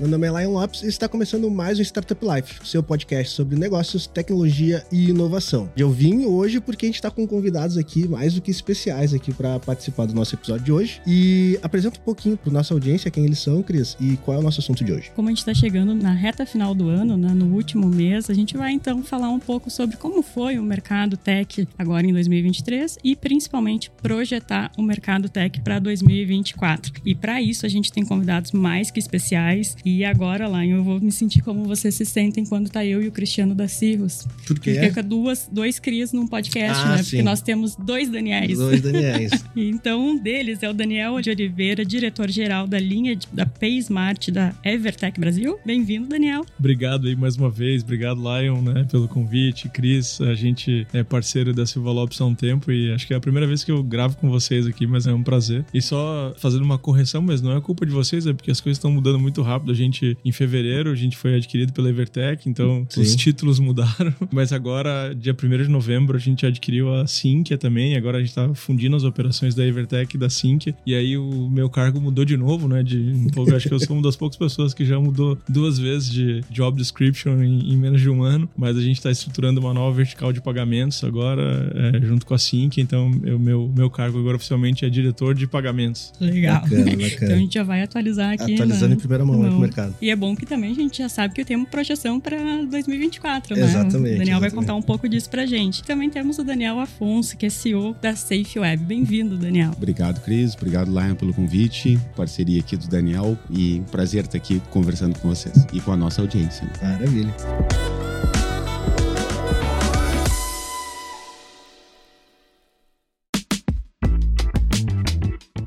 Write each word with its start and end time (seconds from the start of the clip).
meu 0.00 0.08
nome 0.08 0.28
é 0.28 0.30
Lion 0.30 0.52
Lopes 0.52 0.84
e 0.84 0.86
está 0.86 1.08
começando 1.08 1.50
mais 1.50 1.80
um 1.80 1.82
Startup 1.82 2.24
Life, 2.24 2.60
seu 2.64 2.84
podcast 2.84 3.34
sobre 3.34 3.58
negócios, 3.58 4.06
tecnologia 4.06 4.84
e 4.92 5.10
inovação. 5.10 5.68
Eu 5.76 5.90
vim 5.90 6.24
hoje 6.24 6.60
porque 6.60 6.86
a 6.86 6.88
gente 6.88 6.94
está 6.94 7.10
com 7.10 7.26
convidados 7.26 7.76
aqui 7.76 8.06
mais 8.06 8.34
do 8.34 8.40
que 8.40 8.48
especiais 8.48 9.12
aqui 9.12 9.34
para 9.34 9.58
participar 9.58 10.06
do 10.06 10.14
nosso 10.14 10.36
episódio 10.36 10.64
de 10.64 10.70
hoje 10.70 11.00
e 11.04 11.58
apresenta 11.64 11.98
um 11.98 12.02
pouquinho 12.04 12.36
para 12.36 12.52
nossa 12.52 12.72
audiência 12.72 13.10
quem 13.10 13.24
eles 13.24 13.40
são, 13.40 13.60
Cris, 13.60 13.96
e 13.98 14.16
qual 14.18 14.36
é 14.36 14.40
o 14.40 14.42
nosso 14.42 14.60
assunto 14.60 14.84
de 14.84 14.92
hoje. 14.92 15.10
Como 15.16 15.26
a 15.26 15.32
gente 15.32 15.38
está 15.38 15.52
chegando 15.52 15.92
na 15.96 16.12
reta 16.12 16.46
final 16.46 16.76
do 16.76 16.88
ano, 16.88 17.16
né, 17.16 17.34
no 17.34 17.46
último 17.46 17.88
mês, 17.88 18.30
a 18.30 18.34
gente 18.34 18.56
vai 18.56 18.70
então 18.70 19.02
falar 19.02 19.30
um 19.30 19.40
pouco 19.40 19.68
sobre 19.68 19.96
como 19.96 20.22
foi 20.22 20.60
o 20.60 20.62
mercado 20.62 21.16
tech 21.16 21.66
agora 21.76 22.06
em 22.06 22.12
2023 22.12 22.98
e 23.02 23.16
principalmente 23.16 23.90
projetar 24.00 24.70
o 24.78 24.82
mercado 24.82 25.28
tech 25.28 25.60
para 25.60 25.80
2024. 25.80 26.92
E 27.04 27.16
para 27.16 27.42
isso 27.42 27.66
a 27.66 27.68
gente 27.68 27.90
tem 27.90 28.04
convidados 28.04 28.52
mais 28.52 28.92
que 28.92 29.00
especiais 29.00 29.76
e 29.96 30.04
agora, 30.04 30.46
lá, 30.48 30.64
eu 30.66 30.82
vou 30.84 31.00
me 31.00 31.10
sentir 31.12 31.40
como 31.42 31.64
vocês 31.64 31.94
se 31.94 32.04
sentem 32.04 32.44
quando 32.44 32.68
tá 32.68 32.84
eu 32.84 33.02
e 33.02 33.08
o 33.08 33.12
Cristiano 33.12 33.54
da 33.54 33.66
Cirrus. 33.68 34.26
Por 34.46 34.58
quê? 34.58 34.74
Fica 34.80 35.02
duas, 35.02 35.48
dois 35.50 35.78
crias 35.78 36.12
num 36.12 36.26
podcast, 36.26 36.82
Ah, 36.84 36.90
né? 36.90 36.96
sim. 36.98 37.04
Porque 37.04 37.22
nós 37.22 37.40
temos 37.40 37.76
dois 37.76 38.08
Daniels. 38.10 38.58
Dois 38.58 38.80
Daniels. 38.80 39.30
Então, 39.56 40.04
um 40.08 40.18
deles 40.18 40.62
é 40.62 40.68
o 40.70 40.72
Daniel 40.72 41.20
de 41.20 41.30
Oliveira, 41.30 41.84
diretor-geral 41.84 42.66
da 42.66 42.78
linha 42.78 43.14
de- 43.16 43.26
da 43.32 43.44
PaySmart 43.46 44.30
da 44.30 44.54
Evertech 44.64 45.18
Brasil. 45.20 45.58
Bem-vindo, 45.64 46.06
Daniel. 46.08 46.44
Obrigado 46.58 47.06
aí 47.06 47.16
mais 47.16 47.36
uma 47.36 47.50
vez, 47.50 47.82
obrigado 47.82 48.18
Lion, 48.20 48.60
né, 48.62 48.86
pelo 48.90 49.08
convite, 49.08 49.68
Cris, 49.68 50.20
a 50.20 50.34
gente 50.34 50.86
é 50.92 51.02
parceiro 51.02 51.52
da 51.52 51.66
Silva 51.66 51.90
Lopes 51.92 52.20
há 52.20 52.24
um 52.26 52.34
tempo 52.34 52.70
e 52.72 52.92
acho 52.92 53.06
que 53.06 53.12
é 53.14 53.16
a 53.16 53.20
primeira 53.20 53.46
vez 53.46 53.62
que 53.64 53.70
eu 53.70 53.82
gravo 53.82 54.16
com 54.16 54.28
vocês 54.30 54.66
aqui, 54.66 54.86
mas 54.86 55.06
é 55.06 55.12
um 55.12 55.22
prazer. 55.22 55.64
E 55.72 55.80
só 55.82 56.34
fazendo 56.38 56.62
uma 56.64 56.78
correção, 56.78 57.20
mas 57.22 57.40
não 57.42 57.56
é 57.56 57.60
culpa 57.60 57.84
de 57.84 57.92
vocês, 57.92 58.26
é 58.26 58.32
porque 58.32 58.50
as 58.50 58.60
coisas 58.60 58.78
estão 58.78 58.90
mudando 58.90 59.18
muito 59.18 59.42
rápido. 59.42 59.74
A 59.78 59.80
gente, 59.80 60.18
em 60.24 60.32
fevereiro, 60.32 60.90
a 60.90 60.94
gente 60.94 61.16
foi 61.16 61.36
adquirido 61.36 61.72
pela 61.72 61.88
Evertech, 61.88 62.48
então 62.48 62.84
Sim. 62.88 63.00
os 63.00 63.14
títulos 63.14 63.60
mudaram, 63.60 64.12
mas 64.32 64.52
agora, 64.52 65.14
dia 65.14 65.32
1 65.32 65.62
de 65.62 65.68
novembro, 65.68 66.16
a 66.16 66.20
gente 66.20 66.44
adquiriu 66.44 66.92
a 66.92 67.06
Sinqia 67.06 67.56
também, 67.56 67.96
agora 67.96 68.18
a 68.18 68.20
gente 68.20 68.34
tá 68.34 68.52
fundindo 68.54 68.96
as 68.96 69.04
operações 69.04 69.54
da 69.54 69.64
Evertech 69.64 70.16
e 70.16 70.18
da 70.18 70.28
Sinqia, 70.28 70.74
e 70.84 70.94
aí 70.94 71.16
o 71.16 71.48
meu 71.48 71.70
cargo 71.70 72.00
mudou 72.00 72.24
de 72.24 72.36
novo, 72.36 72.66
né, 72.66 72.82
de, 72.82 73.14
eu 73.36 73.56
acho 73.56 73.68
que 73.68 73.74
eu 73.74 73.78
sou 73.78 73.96
uma 73.96 74.02
das 74.02 74.16
poucas 74.16 74.36
pessoas 74.36 74.74
que 74.74 74.84
já 74.84 74.98
mudou 74.98 75.38
duas 75.48 75.78
vezes 75.78 76.10
de 76.10 76.40
job 76.50 76.76
description 76.76 77.40
em, 77.40 77.72
em 77.72 77.76
menos 77.76 78.00
de 78.00 78.10
um 78.10 78.24
ano, 78.24 78.48
mas 78.56 78.76
a 78.76 78.80
gente 78.80 78.96
está 78.96 79.12
estruturando 79.12 79.60
uma 79.60 79.72
nova 79.72 79.96
vertical 79.96 80.32
de 80.32 80.40
pagamentos 80.40 81.04
agora, 81.04 81.72
é, 81.94 82.00
junto 82.04 82.26
com 82.26 82.34
a 82.34 82.38
Sync, 82.38 82.80
então 82.80 83.08
o 83.08 83.38
meu, 83.38 83.70
meu 83.74 83.88
cargo 83.88 84.18
agora 84.18 84.36
oficialmente 84.36 84.84
é 84.84 84.90
diretor 84.90 85.34
de 85.34 85.46
pagamentos. 85.46 86.12
Legal. 86.20 86.62
Bacana, 86.62 86.88
Então 86.88 87.06
a 87.06 87.10
bacana. 87.10 87.36
gente 87.36 87.54
já 87.54 87.62
vai 87.62 87.82
atualizar 87.82 88.32
aqui. 88.32 88.54
Atualizando 88.54 88.88
né? 88.88 88.94
em 88.94 88.98
primeira 88.98 89.24
mão 89.24 89.42
Não. 89.42 89.67
Mercado. 89.68 89.94
E 90.00 90.10
é 90.10 90.16
bom 90.16 90.34
que 90.34 90.46
também 90.46 90.72
a 90.72 90.74
gente 90.74 90.98
já 90.98 91.08
sabe 91.08 91.34
que 91.34 91.44
temos 91.44 91.68
projeção 91.68 92.18
para 92.20 92.36
2024, 92.64 93.54
né? 93.56 93.62
Exatamente, 93.62 93.96
O 93.96 94.18
Daniel 94.18 94.40
vai 94.40 94.48
exatamente. 94.48 94.54
contar 94.54 94.74
um 94.74 94.82
pouco 94.82 95.08
disso 95.08 95.28
pra 95.30 95.46
gente. 95.46 95.82
Também 95.84 96.10
temos 96.10 96.38
o 96.38 96.44
Daniel 96.44 96.78
Afonso, 96.80 97.36
que 97.36 97.46
é 97.46 97.50
CEO 97.50 97.94
da 98.00 98.14
Safe 98.16 98.58
Web. 98.58 98.84
Bem-vindo, 98.84 99.36
Daniel. 99.36 99.72
Obrigado, 99.76 100.20
Cris. 100.22 100.54
Obrigado, 100.54 100.90
Lion, 100.90 101.14
pelo 101.14 101.32
convite. 101.34 101.98
Parceria 102.16 102.60
aqui 102.60 102.76
do 102.76 102.88
Daniel. 102.88 103.38
E 103.50 103.80
um 103.80 103.84
prazer 103.84 104.24
estar 104.24 104.38
aqui 104.38 104.60
conversando 104.70 105.18
com 105.18 105.28
vocês 105.28 105.66
e 105.72 105.80
com 105.80 105.92
a 105.92 105.96
nossa 105.96 106.20
audiência. 106.20 106.68
Maravilha. 106.82 108.07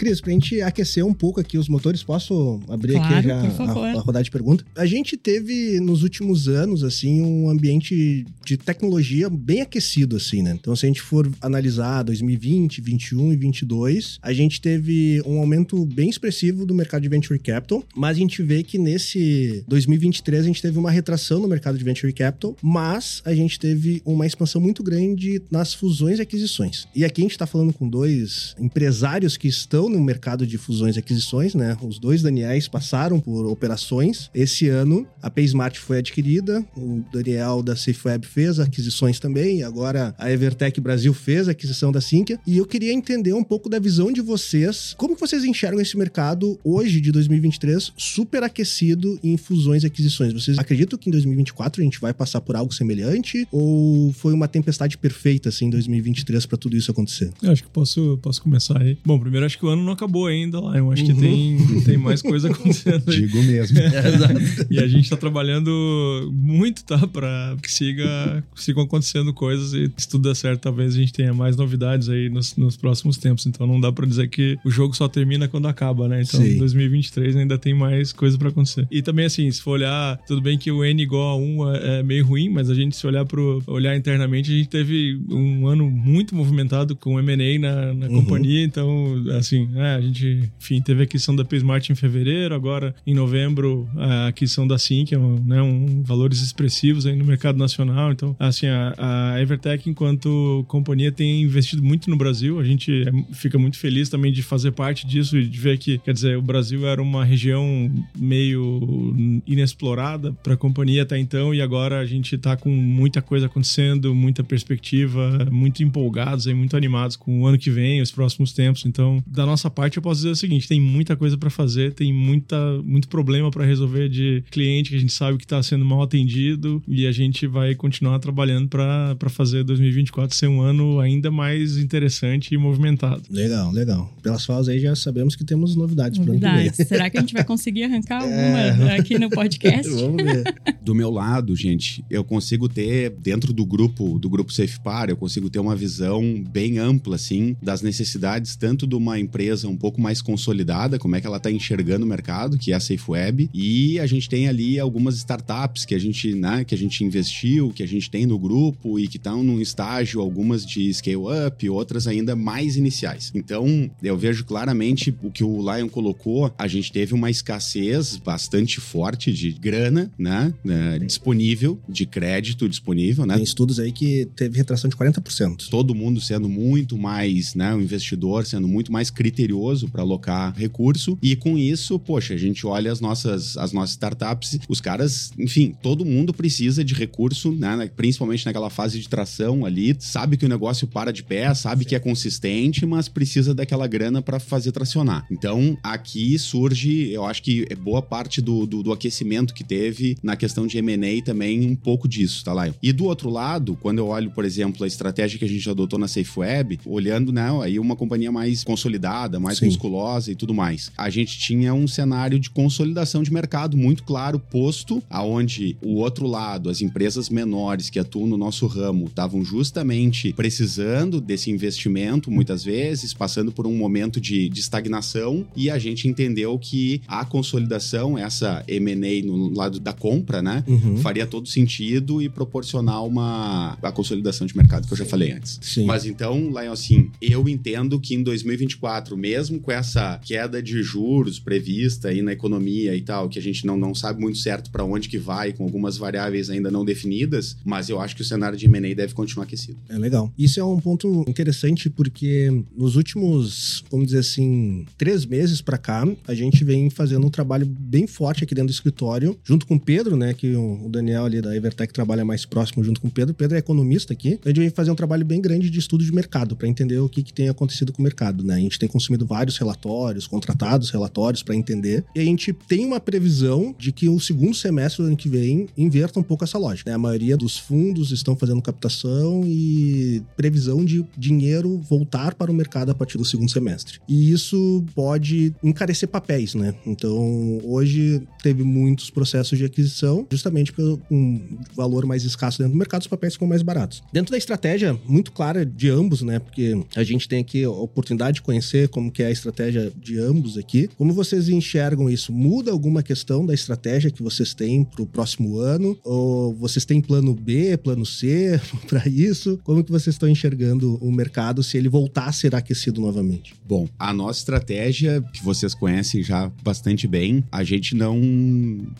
Cris, 0.01 0.19
pra 0.19 0.33
gente 0.33 0.59
aquecer 0.63 1.05
um 1.05 1.13
pouco 1.13 1.39
aqui 1.39 1.59
os 1.59 1.69
motores, 1.69 2.01
posso 2.01 2.59
abrir 2.67 2.93
Claro, 2.93 3.13
aqui 3.13 3.27
já 3.27 3.39
a, 3.39 3.99
a 3.99 4.01
rodada 4.01 4.23
de 4.23 4.31
pergunta? 4.31 4.65
A 4.75 4.87
gente 4.87 5.15
teve 5.15 5.79
nos 5.79 6.01
últimos 6.01 6.47
anos, 6.47 6.83
assim, 6.83 7.21
um 7.21 7.47
ambiente 7.47 8.25
de 8.43 8.57
tecnologia 8.57 9.29
bem 9.29 9.61
aquecido, 9.61 10.15
assim, 10.15 10.41
né? 10.41 10.57
Então, 10.59 10.75
se 10.75 10.87
a 10.87 10.89
gente 10.89 11.03
for 11.03 11.31
analisar 11.39 12.01
2020, 12.01 12.81
21 12.81 13.31
e 13.31 13.35
22, 13.35 14.17
a 14.23 14.33
gente 14.33 14.59
teve 14.59 15.21
um 15.23 15.37
aumento 15.37 15.85
bem 15.85 16.09
expressivo 16.09 16.65
do 16.65 16.73
mercado 16.73 17.03
de 17.03 17.07
venture 17.07 17.37
capital, 17.37 17.83
mas 17.95 18.17
a 18.17 18.19
gente 18.19 18.41
vê 18.41 18.63
que 18.63 18.79
nesse 18.79 19.63
2023 19.67 20.45
a 20.45 20.47
gente 20.47 20.63
teve 20.63 20.79
uma 20.79 20.89
retração 20.89 21.39
no 21.39 21.47
mercado 21.47 21.77
de 21.77 21.83
venture 21.83 22.11
capital, 22.11 22.57
mas 22.59 23.21
a 23.23 23.35
gente 23.35 23.59
teve 23.59 24.01
uma 24.03 24.25
expansão 24.25 24.59
muito 24.59 24.81
grande 24.81 25.43
nas 25.51 25.75
fusões 25.75 26.17
e 26.17 26.23
aquisições. 26.23 26.87
E 26.95 27.05
aqui 27.05 27.21
a 27.21 27.25
gente 27.25 27.37
tá 27.37 27.45
falando 27.45 27.71
com 27.71 27.87
dois 27.87 28.55
empresários 28.59 29.37
que 29.37 29.47
estão 29.47 29.90
no 29.91 30.01
mercado 30.01 30.47
de 30.47 30.57
fusões 30.57 30.95
e 30.95 30.99
aquisições, 30.99 31.53
né? 31.53 31.77
Os 31.81 31.99
dois 31.99 32.21
Daniels 32.21 32.67
passaram 32.67 33.19
por 33.19 33.45
operações. 33.45 34.29
Esse 34.33 34.67
ano 34.67 35.07
a 35.21 35.29
PaySmart 35.29 35.77
foi 35.77 35.97
adquirida, 35.99 36.65
o 36.75 37.03
Daniel 37.11 37.61
da 37.61 37.75
SafeWeb 37.75 38.25
fez 38.25 38.59
aquisições 38.59 39.19
também, 39.19 39.63
agora 39.63 40.15
a 40.17 40.31
Evertech 40.31 40.79
Brasil 40.79 41.13
fez 41.13 41.47
a 41.47 41.51
aquisição 41.51 41.91
da 41.91 42.01
Sinqia. 42.01 42.39
E 42.47 42.57
eu 42.57 42.65
queria 42.65 42.93
entender 42.93 43.33
um 43.33 43.43
pouco 43.43 43.69
da 43.69 43.79
visão 43.79 44.11
de 44.11 44.21
vocês, 44.21 44.95
como 44.97 45.15
vocês 45.15 45.43
enxergam 45.43 45.81
esse 45.81 45.97
mercado 45.97 46.59
hoje 46.63 47.01
de 47.01 47.11
2023 47.11 47.93
super 47.97 48.43
aquecido 48.43 49.19
em 49.23 49.37
fusões 49.37 49.83
e 49.83 49.87
aquisições? 49.87 50.33
Vocês 50.33 50.57
acreditam 50.57 50.97
que 50.97 51.09
em 51.09 51.11
2024 51.11 51.81
a 51.81 51.83
gente 51.83 51.99
vai 51.99 52.13
passar 52.13 52.41
por 52.41 52.55
algo 52.55 52.73
semelhante 52.73 53.47
ou 53.51 54.11
foi 54.13 54.33
uma 54.33 54.47
tempestade 54.47 54.97
perfeita 54.97 55.49
assim 55.49 55.65
em 55.65 55.69
2023 55.69 56.45
para 56.45 56.57
tudo 56.57 56.75
isso 56.75 56.91
acontecer? 56.91 57.31
Eu 57.41 57.51
acho 57.51 57.63
que 57.63 57.69
posso, 57.69 58.17
posso 58.21 58.41
começar 58.41 58.81
aí. 58.81 58.97
Bom, 59.05 59.19
primeiro 59.19 59.45
acho 59.45 59.57
que 59.57 59.65
o 59.65 59.69
ano 59.69 59.80
não 59.81 59.93
acabou 59.93 60.27
ainda 60.27 60.59
lá. 60.59 60.77
Eu 60.77 60.91
acho 60.91 61.03
que 61.03 61.11
Uhum. 61.11 61.19
tem, 61.19 61.81
tem 61.85 61.97
mais 61.97 62.21
coisa 62.21 62.49
acontecendo 62.49 63.03
aí. 63.07 63.21
Digo 63.21 63.41
mesmo. 63.43 63.77
E 64.69 64.79
a 64.79 64.87
gente 64.87 65.09
tá 65.09 65.17
trabalhando 65.17 66.29
muito, 66.33 66.83
tá? 66.83 66.97
Pra 67.07 67.55
que 67.61 67.71
siga, 67.71 68.43
sigam 68.55 68.83
acontecendo 68.83 69.33
coisas 69.33 69.73
e 69.73 69.91
se 69.97 70.07
tudo 70.07 70.27
der 70.29 70.35
certo, 70.35 70.61
talvez 70.61 70.95
a 70.95 70.97
gente 70.97 71.13
tenha 71.13 71.33
mais 71.33 71.55
novidades 71.57 72.09
aí 72.09 72.29
nos, 72.29 72.55
nos 72.55 72.77
próximos 72.77 73.17
tempos. 73.17 73.45
Então 73.45 73.65
não 73.67 73.79
dá 73.79 73.91
pra 73.91 74.05
dizer 74.05 74.29
que 74.29 74.57
o 74.65 74.71
jogo 74.71 74.95
só 74.95 75.07
termina 75.07 75.47
quando 75.47 75.67
acaba, 75.67 76.07
né? 76.07 76.21
Então 76.21 76.41
Sim. 76.41 76.57
2023 76.57 77.35
ainda 77.35 77.57
tem 77.57 77.73
mais 77.73 78.11
coisa 78.13 78.37
pra 78.37 78.49
acontecer. 78.49 78.87
E 78.91 79.01
também 79.01 79.25
assim, 79.25 79.49
se 79.51 79.61
for 79.61 79.71
olhar, 79.71 80.17
tudo 80.27 80.41
bem 80.41 80.57
que 80.57 80.71
o 80.71 80.83
N 80.83 81.01
igual 81.01 81.29
a 81.29 81.37
1 81.37 81.69
é, 81.75 81.99
é 81.99 82.03
meio 82.03 82.25
ruim, 82.25 82.49
mas 82.49 82.69
a 82.69 82.75
gente 82.75 82.95
se 82.95 83.05
olhar 83.07 83.25
pro 83.25 83.61
olhar 83.67 83.95
internamente, 83.95 84.51
a 84.51 84.55
gente 84.55 84.69
teve 84.69 85.19
um 85.29 85.67
ano 85.67 85.89
muito 85.89 86.35
movimentado 86.35 86.95
com 86.95 87.19
M&A 87.19 87.59
na, 87.59 87.93
na 87.93 88.07
Uhum. 88.11 88.21
companhia, 88.21 88.63
então 88.63 89.23
assim, 89.37 89.69
é, 89.75 89.95
a 89.95 90.01
gente, 90.01 90.49
enfim, 90.59 90.81
teve 90.81 91.01
a 91.01 91.03
aquisição 91.03 91.35
da 91.35 91.43
PaySmart 91.45 91.89
em 91.89 91.95
fevereiro, 91.95 92.53
agora 92.55 92.93
em 93.05 93.13
novembro 93.13 93.87
a 93.95 94.27
aquisição 94.27 94.67
da 94.67 94.77
Sim, 94.77 95.05
que 95.05 95.15
é 95.15 95.19
um, 95.19 95.43
né, 95.43 95.61
um 95.61 96.01
valores 96.03 96.41
expressivos 96.41 97.05
aí 97.05 97.15
no 97.15 97.25
mercado 97.25 97.57
nacional. 97.57 98.11
Então, 98.11 98.35
assim, 98.39 98.67
a, 98.67 98.93
a 98.97 99.41
Evertech, 99.41 99.89
enquanto 99.89 100.65
companhia, 100.67 101.11
tem 101.11 101.41
investido 101.43 101.83
muito 101.83 102.09
no 102.09 102.17
Brasil. 102.17 102.59
A 102.59 102.63
gente 102.63 103.03
é- 103.07 103.33
fica 103.33 103.57
muito 103.57 103.77
feliz 103.77 104.09
também 104.09 104.31
de 104.31 104.41
fazer 104.41 104.71
parte 104.71 105.05
disso 105.05 105.37
e 105.37 105.45
de 105.45 105.59
ver 105.59 105.77
que, 105.77 105.97
quer 105.99 106.13
dizer, 106.13 106.37
o 106.37 106.41
Brasil 106.41 106.87
era 106.87 107.01
uma 107.01 107.23
região 107.23 107.91
meio 108.17 109.41
inexplorada 109.45 110.33
para 110.33 110.53
a 110.53 110.57
companhia 110.57 111.03
até 111.03 111.17
então 111.17 111.53
e 111.53 111.61
agora 111.61 111.99
a 111.99 112.05
gente 112.05 112.37
tá 112.37 112.55
com 112.55 112.69
muita 112.69 113.21
coisa 113.21 113.45
acontecendo, 113.45 114.13
muita 114.15 114.43
perspectiva, 114.43 115.47
muito 115.51 115.83
empolgados 115.83 116.47
e 116.47 116.53
muito 116.53 116.75
animados 116.75 117.15
com 117.15 117.41
o 117.41 117.45
ano 117.45 117.57
que 117.57 117.69
vem, 117.69 118.01
os 118.01 118.11
próximos 118.11 118.53
tempos. 118.53 118.85
Então, 118.85 119.23
da 119.27 119.45
nossa 119.45 119.60
parte, 119.69 119.97
eu 119.97 120.03
posso 120.03 120.19
dizer 120.21 120.29
o 120.31 120.35
seguinte: 120.35 120.67
tem 120.67 120.79
muita 120.81 121.15
coisa 121.15 121.37
para 121.37 121.49
fazer, 121.49 121.93
tem 121.93 122.13
muita, 122.13 122.81
muito 122.83 123.07
problema 123.07 123.49
para 123.51 123.65
resolver 123.65 124.09
de 124.09 124.43
cliente 124.51 124.89
que 124.91 124.95
a 124.95 124.99
gente 124.99 125.13
sabe 125.13 125.37
que 125.37 125.43
está 125.45 125.61
sendo 125.61 125.83
mal 125.85 126.01
atendido 126.01 126.81
e 126.87 127.05
a 127.07 127.11
gente 127.11 127.45
vai 127.47 127.75
continuar 127.75 128.19
trabalhando 128.19 128.67
para 128.67 129.29
fazer 129.29 129.63
2024 129.63 130.35
ser 130.35 130.47
um 130.47 130.61
ano 130.61 130.99
ainda 130.99 131.29
mais 131.31 131.77
interessante 131.77 132.53
e 132.53 132.57
movimentado. 132.57 133.21
Legal, 133.29 133.71
legal. 133.71 134.13
Pelas 134.21 134.45
falas 134.45 134.67
aí 134.67 134.79
já 134.79 134.95
sabemos 134.95 135.35
que 135.35 135.43
temos 135.43 135.75
novidades, 135.75 136.17
para 136.19 136.27
Novidades. 136.27 136.77
vem. 136.77 136.87
Será 136.87 137.09
que 137.09 137.17
a 137.17 137.21
gente 137.21 137.33
vai 137.33 137.43
conseguir 137.43 137.83
arrancar 137.83 138.21
alguma 138.23 138.91
É. 138.91 138.97
aqui 138.97 139.17
no 139.19 139.29
podcast? 139.29 139.89
Vamos 139.91 140.23
ver. 140.23 140.43
Do 140.81 140.95
meu 140.95 141.09
lado, 141.11 141.55
gente, 141.55 142.03
eu 142.09 142.23
consigo 142.23 142.67
ter, 142.69 143.09
dentro 143.11 143.53
do 143.53 143.65
grupo, 143.65 144.17
do 144.19 144.29
grupo 144.29 144.51
SafePar, 144.51 145.09
eu 145.09 145.17
consigo 145.17 145.49
ter 145.49 145.59
uma 145.59 145.75
visão 145.75 146.43
bem 146.51 146.77
ampla, 146.77 147.15
assim, 147.15 147.55
das 147.61 147.81
necessidades 147.81 148.55
tanto 148.55 148.85
de 148.87 148.95
uma 148.95 149.19
empresa 149.19 149.50
um 149.63 149.77
pouco 149.77 150.01
mais 150.01 150.21
consolidada, 150.21 150.99
como 150.99 151.15
é 151.15 151.21
que 151.21 151.27
ela 151.27 151.37
está 151.37 151.51
enxergando 151.51 152.05
o 152.05 152.09
mercado, 152.09 152.57
que 152.57 152.71
é 152.71 152.75
a 152.75 152.79
SafeWeb, 152.79 153.49
e 153.53 153.99
a 153.99 154.05
gente 154.05 154.29
tem 154.29 154.47
ali 154.47 154.79
algumas 154.79 155.15
startups 155.17 155.85
que 155.85 155.95
a 155.95 155.99
gente, 155.99 156.33
né, 156.33 156.63
que 156.63 156.75
a 156.75 156.77
gente 156.77 157.03
investiu, 157.03 157.71
que 157.71 157.83
a 157.83 157.87
gente 157.87 158.09
tem 158.09 158.25
no 158.25 158.37
grupo 158.37 158.99
e 158.99 159.07
que 159.07 159.17
estão 159.17 159.43
num 159.43 159.59
estágio, 159.59 160.21
algumas 160.21 160.65
de 160.65 160.93
scale-up, 160.93 161.69
outras 161.69 162.07
ainda 162.07 162.35
mais 162.35 162.75
iniciais. 162.75 163.31
Então, 163.33 163.89
eu 164.01 164.17
vejo 164.17 164.43
claramente 164.45 165.13
o 165.21 165.31
que 165.31 165.43
o 165.43 165.59
Lion 165.59 165.87
colocou, 165.87 166.53
a 166.57 166.67
gente 166.67 166.91
teve 166.91 167.13
uma 167.13 167.29
escassez 167.29 168.17
bastante 168.17 168.79
forte 168.79 169.31
de 169.31 169.51
grana, 169.51 170.11
né, 170.17 170.53
né 170.63 170.99
disponível, 170.99 171.79
de 171.87 172.05
crédito 172.05 172.67
disponível, 172.67 173.25
né? 173.25 173.35
Tem 173.35 173.43
estudos 173.43 173.79
aí 173.79 173.91
que 173.91 174.27
teve 174.35 174.57
retração 174.57 174.89
de 174.89 174.95
40%. 174.95 175.69
Todo 175.69 175.95
mundo 175.95 176.19
sendo 176.21 176.47
muito 176.47 176.97
mais, 176.97 177.55
né, 177.55 177.73
o 177.73 177.81
investidor 177.81 178.45
sendo 178.45 178.67
muito 178.67 178.91
mais 178.91 179.09
criterioso 179.41 179.89
para 179.89 180.01
alocar 180.01 180.53
recurso 180.55 181.17
e 181.21 181.35
com 181.35 181.57
isso, 181.57 181.97
poxa, 181.97 182.33
a 182.33 182.37
gente 182.37 182.65
olha 182.67 182.91
as 182.91 183.01
nossas 183.01 183.57
as 183.57 183.71
nossas 183.71 183.91
startups, 183.91 184.59
os 184.69 184.79
caras, 184.79 185.31
enfim, 185.37 185.75
todo 185.81 186.05
mundo 186.05 186.33
precisa 186.33 186.83
de 186.83 186.93
recurso, 186.93 187.51
né, 187.51 187.89
principalmente 187.95 188.45
naquela 188.45 188.69
fase 188.69 188.99
de 188.99 189.09
tração 189.09 189.65
ali, 189.65 189.95
sabe 189.99 190.37
que 190.37 190.45
o 190.45 190.49
negócio 190.49 190.87
para 190.87 191.11
de 191.11 191.23
pé, 191.23 191.53
sabe 191.53 191.83
Sim. 191.83 191.89
que 191.89 191.95
é 191.95 191.99
consistente, 191.99 192.85
mas 192.85 193.07
precisa 193.07 193.53
daquela 193.53 193.87
grana 193.87 194.21
para 194.21 194.39
fazer 194.39 194.71
tracionar. 194.71 195.25
Então, 195.31 195.77
aqui 195.83 196.37
surge, 196.37 197.09
eu 197.11 197.25
acho 197.25 197.41
que 197.41 197.65
é 197.69 197.75
boa 197.75 198.01
parte 198.01 198.41
do, 198.41 198.65
do, 198.65 198.83
do 198.83 198.91
aquecimento 198.91 199.53
que 199.53 199.63
teve 199.63 200.17
na 200.21 200.35
questão 200.35 200.67
de 200.67 200.77
M&A 200.77 201.23
também 201.23 201.65
um 201.65 201.75
pouco 201.75 202.07
disso, 202.07 202.43
tá 202.43 202.53
lá. 202.53 202.69
E 202.81 202.93
do 202.93 203.05
outro 203.05 203.29
lado, 203.29 203.77
quando 203.81 203.99
eu 203.99 204.07
olho, 204.07 204.31
por 204.31 204.45
exemplo, 204.45 204.83
a 204.83 204.87
estratégia 204.87 205.39
que 205.39 205.45
a 205.45 205.49
gente 205.49 205.67
adotou 205.69 205.97
na 205.97 206.07
SafeWeb, 206.07 206.79
olhando, 206.85 207.31
né, 207.31 207.49
aí 207.61 207.79
uma 207.79 207.95
companhia 207.95 208.31
mais 208.31 208.63
consolidada, 208.63 209.30
mais 209.39 209.57
Sim. 209.57 209.65
musculosa 209.65 210.31
e 210.31 210.35
tudo 210.35 210.53
mais. 210.53 210.91
A 210.97 211.09
gente 211.09 211.37
tinha 211.37 211.73
um 211.73 211.87
cenário 211.87 212.39
de 212.39 212.49
consolidação 212.49 213.23
de 213.23 213.31
mercado 213.31 213.77
muito 213.77 214.03
claro 214.03 214.39
posto, 214.39 215.01
aonde 215.09 215.77
o 215.81 215.95
outro 215.95 216.27
lado, 216.27 216.69
as 216.69 216.81
empresas 216.81 217.29
menores 217.29 217.89
que 217.89 217.99
atuam 217.99 218.27
no 218.27 218.37
nosso 218.37 218.67
ramo, 218.67 219.05
estavam 219.05 219.43
justamente 219.43 220.33
precisando 220.33 221.19
desse 221.21 221.51
investimento, 221.51 222.31
muitas 222.31 222.63
vezes, 222.63 223.13
passando 223.13 223.51
por 223.51 223.67
um 223.67 223.75
momento 223.75 224.19
de, 224.19 224.49
de 224.49 224.59
estagnação, 224.59 225.45
e 225.55 225.69
a 225.69 225.77
gente 225.77 226.07
entendeu 226.07 226.57
que 226.57 227.01
a 227.07 227.25
consolidação, 227.25 228.17
essa 228.17 228.63
M&A 228.67 229.25
no 229.25 229.53
lado 229.53 229.79
da 229.79 229.93
compra, 229.93 230.41
né, 230.41 230.63
uhum. 230.67 230.97
faria 230.97 231.25
todo 231.25 231.47
sentido 231.47 232.21
e 232.21 232.29
proporcionar 232.29 233.03
uma 233.03 233.77
a 233.81 233.91
consolidação 233.91 234.47
de 234.47 234.55
mercado 234.55 234.87
que 234.87 234.93
eu 234.93 234.97
já 234.97 235.05
falei 235.05 235.31
antes. 235.31 235.59
Sim. 235.61 235.85
Mas 235.85 236.05
então, 236.05 236.49
lá 236.49 236.61
assim, 236.71 237.09
eu 237.21 237.47
entendo 237.49 237.99
que 237.99 238.15
em 238.15 238.23
2024, 238.23 239.10
mesmo 239.17 239.59
com 239.59 239.71
essa 239.71 240.19
queda 240.23 240.61
de 240.61 240.81
juros 240.83 241.39
prevista 241.39 242.09
aí 242.09 242.21
na 242.21 242.33
economia 242.33 242.95
e 242.95 243.01
tal, 243.01 243.29
que 243.29 243.39
a 243.39 243.41
gente 243.41 243.65
não, 243.65 243.77
não 243.77 243.93
sabe 243.93 244.19
muito 244.19 244.37
certo 244.37 244.71
para 244.71 244.83
onde 244.83 245.09
que 245.09 245.17
vai, 245.17 245.53
com 245.53 245.63
algumas 245.63 245.97
variáveis 245.97 246.49
ainda 246.49 246.71
não 246.71 246.85
definidas, 246.85 247.57
mas 247.63 247.89
eu 247.89 247.99
acho 247.99 248.15
que 248.15 248.21
o 248.21 248.25
cenário 248.25 248.57
de 248.57 248.65
M&A 248.65 248.95
deve 248.95 249.13
continuar 249.13 249.45
aquecido. 249.45 249.77
É 249.89 249.97
legal. 249.97 250.31
Isso 250.37 250.59
é 250.59 250.63
um 250.63 250.79
ponto 250.79 251.25
interessante 251.27 251.89
porque 251.89 252.63
nos 252.75 252.95
últimos, 252.95 253.83
vamos 253.89 254.07
dizer 254.07 254.19
assim, 254.19 254.85
três 254.97 255.25
meses 255.25 255.61
para 255.61 255.77
cá, 255.77 256.07
a 256.27 256.33
gente 256.33 256.63
vem 256.63 256.89
fazendo 256.89 257.25
um 257.25 257.29
trabalho 257.29 257.65
bem 257.65 258.07
forte 258.07 258.43
aqui 258.43 258.55
dentro 258.55 258.67
do 258.67 258.73
escritório, 258.73 259.37
junto 259.43 259.65
com 259.65 259.75
o 259.75 259.79
Pedro, 259.79 260.15
né, 260.15 260.33
que 260.33 260.55
o 260.55 260.89
Daniel 260.89 261.25
ali 261.25 261.41
da 261.41 261.55
Evertech 261.55 261.93
trabalha 261.93 262.25
mais 262.25 262.45
próximo 262.45 262.83
junto 262.83 263.01
com 263.01 263.07
o 263.07 263.11
Pedro. 263.11 263.33
O 263.33 263.35
Pedro 263.35 263.55
é 263.55 263.59
economista 263.59 264.13
aqui. 264.13 264.39
A 264.43 264.49
gente 264.49 264.59
vem 264.59 264.69
fazer 264.69 264.91
um 264.91 264.95
trabalho 264.95 265.25
bem 265.25 265.41
grande 265.41 265.69
de 265.69 265.79
estudo 265.79 266.03
de 266.03 266.11
mercado 266.13 266.55
para 266.55 266.67
entender 266.67 266.99
o 266.99 267.09
que, 267.09 267.23
que 267.23 267.33
tem 267.33 267.49
acontecido 267.49 267.91
com 267.91 268.01
o 268.01 268.03
mercado, 268.03 268.43
né? 268.43 268.55
A 268.55 268.59
gente 268.59 268.79
tem 268.79 268.89
consumido 269.01 269.25
vários 269.25 269.57
relatórios, 269.57 270.27
contratados 270.27 270.89
relatórios 270.89 271.41
para 271.41 271.55
entender. 271.55 272.03
E 272.15 272.19
a 272.19 272.23
gente 272.23 272.53
tem 272.53 272.85
uma 272.85 272.99
previsão 272.99 273.75
de 273.77 273.91
que 273.91 274.07
o 274.07 274.19
segundo 274.19 274.55
semestre 274.55 275.01
do 275.01 275.07
ano 275.07 275.17
que 275.17 275.27
vem 275.27 275.67
inverta 275.77 276.19
um 276.19 276.23
pouco 276.23 276.43
essa 276.43 276.57
lógica. 276.57 276.89
Né? 276.89 276.95
A 276.95 276.99
maioria 276.99 277.35
dos 277.35 277.57
fundos 277.57 278.11
estão 278.11 278.35
fazendo 278.35 278.61
captação 278.61 279.43
e 279.45 280.21
previsão 280.37 280.85
de 280.85 281.03
dinheiro 281.17 281.79
voltar 281.89 282.35
para 282.35 282.51
o 282.51 282.53
mercado 282.53 282.91
a 282.91 282.95
partir 282.95 283.17
do 283.17 283.25
segundo 283.25 283.49
semestre. 283.49 283.99
E 284.07 284.31
isso 284.31 284.83
pode 284.93 285.53
encarecer 285.63 286.07
papéis, 286.07 286.53
né? 286.53 286.75
Então, 286.85 287.59
hoje 287.63 288.21
teve 288.43 288.63
muitos 288.63 289.09
processos 289.09 289.57
de 289.57 289.65
aquisição, 289.65 290.27
justamente 290.31 290.71
pelo 290.71 291.01
um 291.09 291.57
valor 291.75 292.05
mais 292.05 292.23
escasso 292.23 292.59
dentro 292.59 292.73
do 292.73 292.77
mercado, 292.77 293.01
os 293.01 293.07
papéis 293.07 293.33
ficam 293.33 293.47
mais 293.47 293.61
baratos. 293.61 294.03
Dentro 294.11 294.31
da 294.31 294.37
estratégia 294.37 294.97
muito 295.07 295.31
clara 295.31 295.65
de 295.65 295.89
ambos, 295.89 296.21
né? 296.21 296.39
Porque 296.39 296.79
a 296.95 297.03
gente 297.03 297.27
tem 297.27 297.39
aqui 297.39 297.63
a 297.63 297.69
oportunidade 297.69 298.35
de 298.35 298.41
conhecer 298.41 298.89
como 298.91 299.11
que 299.11 299.23
é 299.23 299.27
a 299.27 299.31
estratégia 299.31 299.91
de 300.01 300.19
ambos 300.19 300.57
aqui. 300.57 300.89
Como 300.97 301.13
vocês 301.13 301.49
enxergam 301.49 302.09
isso? 302.09 302.31
Muda 302.31 302.71
alguma 302.71 303.01
questão 303.01 303.45
da 303.45 303.53
estratégia 303.53 304.11
que 304.11 304.21
vocês 304.21 304.53
têm 304.53 304.83
para 304.83 305.01
o 305.01 305.07
próximo 305.07 305.57
ano? 305.57 305.97
Ou 306.03 306.53
vocês 306.53 306.85
têm 306.85 307.01
plano 307.01 307.33
B, 307.33 307.77
plano 307.77 308.05
C 308.05 308.59
para 308.87 309.07
isso? 309.07 309.59
Como 309.63 309.83
que 309.83 309.91
vocês 309.91 310.15
estão 310.15 310.29
enxergando 310.29 310.97
o 311.01 311.11
mercado 311.11 311.63
se 311.63 311.77
ele 311.77 311.89
voltar 311.89 312.27
a 312.27 312.31
ser 312.31 312.53
aquecido 312.53 313.01
novamente? 313.01 313.53
Bom, 313.67 313.87
a 313.97 314.13
nossa 314.13 314.39
estratégia, 314.39 315.23
que 315.33 315.43
vocês 315.43 315.73
conhecem 315.73 316.23
já 316.23 316.51
bastante 316.63 317.07
bem, 317.07 317.43
a 317.51 317.63
gente 317.63 317.95
não 317.95 318.19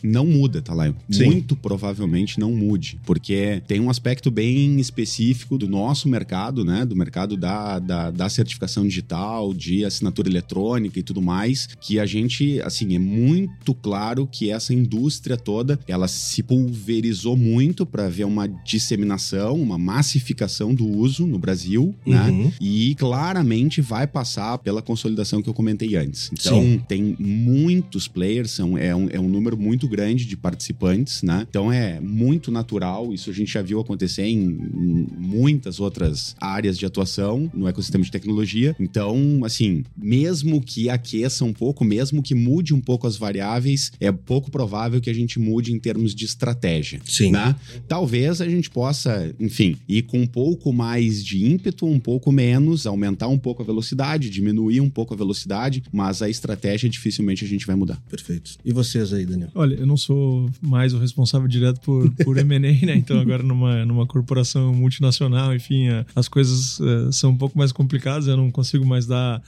não 0.02 0.26
muda, 0.26 0.62
tá 0.62 0.74
lá? 0.74 0.94
Muito 1.10 1.56
provavelmente 1.56 2.40
não 2.40 2.52
mude, 2.52 3.00
porque 3.06 3.62
tem 3.68 3.80
um 3.80 3.90
aspecto 3.90 4.32
bem 4.32 4.80
específico 4.80 5.58
do 5.58 5.68
nosso 5.68 6.08
mercado, 6.08 6.64
né? 6.64 6.86
Do 6.86 6.96
mercado 6.96 7.36
da, 7.36 7.80
da, 7.80 8.12
da 8.12 8.30
certificação 8.30 8.88
digital, 8.88 9.54
de 9.54 9.81
assinatura 9.86 10.30
eletrônica 10.30 11.00
e 11.00 11.04
tudo 11.04 11.22
mais, 11.22 11.68
que 11.80 12.00
a 12.00 12.06
gente, 12.06 12.62
assim, 12.62 12.96
é 12.96 13.00
muito 13.00 13.74
claro 13.74 14.28
que 14.28 14.50
essa 14.50 14.74
indústria 14.74 15.38
toda, 15.38 15.80
ela 15.88 16.08
se 16.08 16.44
pulverizou 16.44 17.36
muito 17.36 17.86
para 17.86 18.10
ver 18.10 18.26
uma 18.26 18.48
disseminação, 18.48 19.56
uma 19.62 19.78
massificação 19.78 20.74
do 20.74 20.88
uso 20.88 21.26
no 21.26 21.38
Brasil, 21.38 21.96
né? 22.06 22.30
uhum. 22.30 22.46
né? 22.46 22.54
E 22.60 22.96
claramente 22.96 23.82
vai 23.82 24.08
passar 24.08 24.58
pela 24.60 24.82
consolidação 24.82 25.42
que 25.42 25.50
eu 25.50 25.54
comentei 25.54 25.96
antes. 25.96 26.30
Então, 26.32 26.62
Sim. 26.62 26.82
tem 26.88 27.16
muitos 27.20 28.08
players, 28.08 28.52
são, 28.52 28.78
é, 28.78 28.96
um, 28.96 29.08
é 29.10 29.20
um 29.20 29.30
número 29.30 29.58
muito 29.58 29.88
grande 29.88 30.26
de 30.26 30.38
participantes, 30.38 31.24
né? 31.24 31.46
Então, 31.50 31.72
é 31.72 32.00
muito 32.00 32.52
natural, 32.52 33.14
isso 33.14 33.30
a 33.30 33.34
gente 33.34 33.54
já 33.54 33.62
viu 33.62 33.80
acontecer 33.80 34.24
em, 34.24 34.60
em 34.74 35.08
muitas 35.18 35.80
outras 35.80 36.36
áreas 36.40 36.78
de 36.78 36.86
atuação 36.86 37.50
no 37.54 37.68
ecossistema 37.68 38.04
de 38.04 38.12
tecnologia. 38.12 38.76
Então, 38.80 39.42
assim, 39.44 39.71
mesmo 39.98 40.62
que 40.62 40.90
aqueça 40.90 41.46
um 41.46 41.54
pouco, 41.54 41.84
mesmo 41.84 42.22
que 42.22 42.36
mude 42.36 42.74
um 42.74 42.82
pouco 42.82 43.08
as 43.08 43.18
variáveis, 43.18 43.92
é 44.00 44.12
pouco 44.12 44.52
provável 44.52 45.02
que 45.02 45.10
a 45.10 45.14
gente 45.14 45.40
mude 45.40 45.74
em 45.74 45.80
termos 45.80 46.14
de 46.16 46.26
estratégia. 46.26 47.02
Sim. 47.06 47.32
Né? 47.32 47.56
Talvez 47.88 48.42
a 48.42 48.48
gente 48.48 48.70
possa, 48.70 49.34
enfim, 49.40 49.78
ir 49.88 50.04
com 50.04 50.20
um 50.20 50.28
pouco 50.28 50.72
mais 50.72 51.24
de 51.24 51.46
ímpeto, 51.46 51.86
um 51.86 52.00
pouco 52.00 52.32
menos, 52.32 52.86
aumentar 52.86 53.28
um 53.28 53.38
pouco 53.38 53.62
a 53.62 53.66
velocidade, 53.66 54.30
diminuir 54.30 54.82
um 54.82 54.90
pouco 54.90 55.14
a 55.14 55.18
velocidade, 55.18 55.84
mas 55.92 56.22
a 56.22 56.30
estratégia 56.30 56.90
dificilmente 56.90 57.44
a 57.44 57.48
gente 57.48 57.66
vai 57.66 57.76
mudar. 57.76 58.02
Perfeito. 58.10 58.52
E 58.64 58.72
vocês 58.72 59.14
aí, 59.14 59.26
Daniel? 59.26 59.50
Olha, 59.56 59.76
eu 59.76 59.86
não 59.86 59.98
sou 59.98 60.50
mais 60.62 60.94
o 60.94 61.00
responsável 61.00 61.48
direto 61.48 61.82
por, 61.82 62.10
por 62.24 62.38
M&A, 62.38 62.60
né? 62.60 62.96
Então 63.02 63.20
agora 63.20 63.42
numa, 63.42 63.84
numa 63.84 64.06
corporação 64.06 64.74
multinacional, 64.74 65.56
enfim, 65.56 65.88
as 66.16 66.28
coisas 66.28 66.80
uh, 66.80 67.12
são 67.12 67.32
um 67.32 67.38
pouco 67.38 67.58
mais 67.58 67.72
complicadas, 67.72 68.28
eu 68.28 68.38
não 68.38 68.52
consigo 68.52 68.86
mais 68.86 69.08
dar 69.08 69.42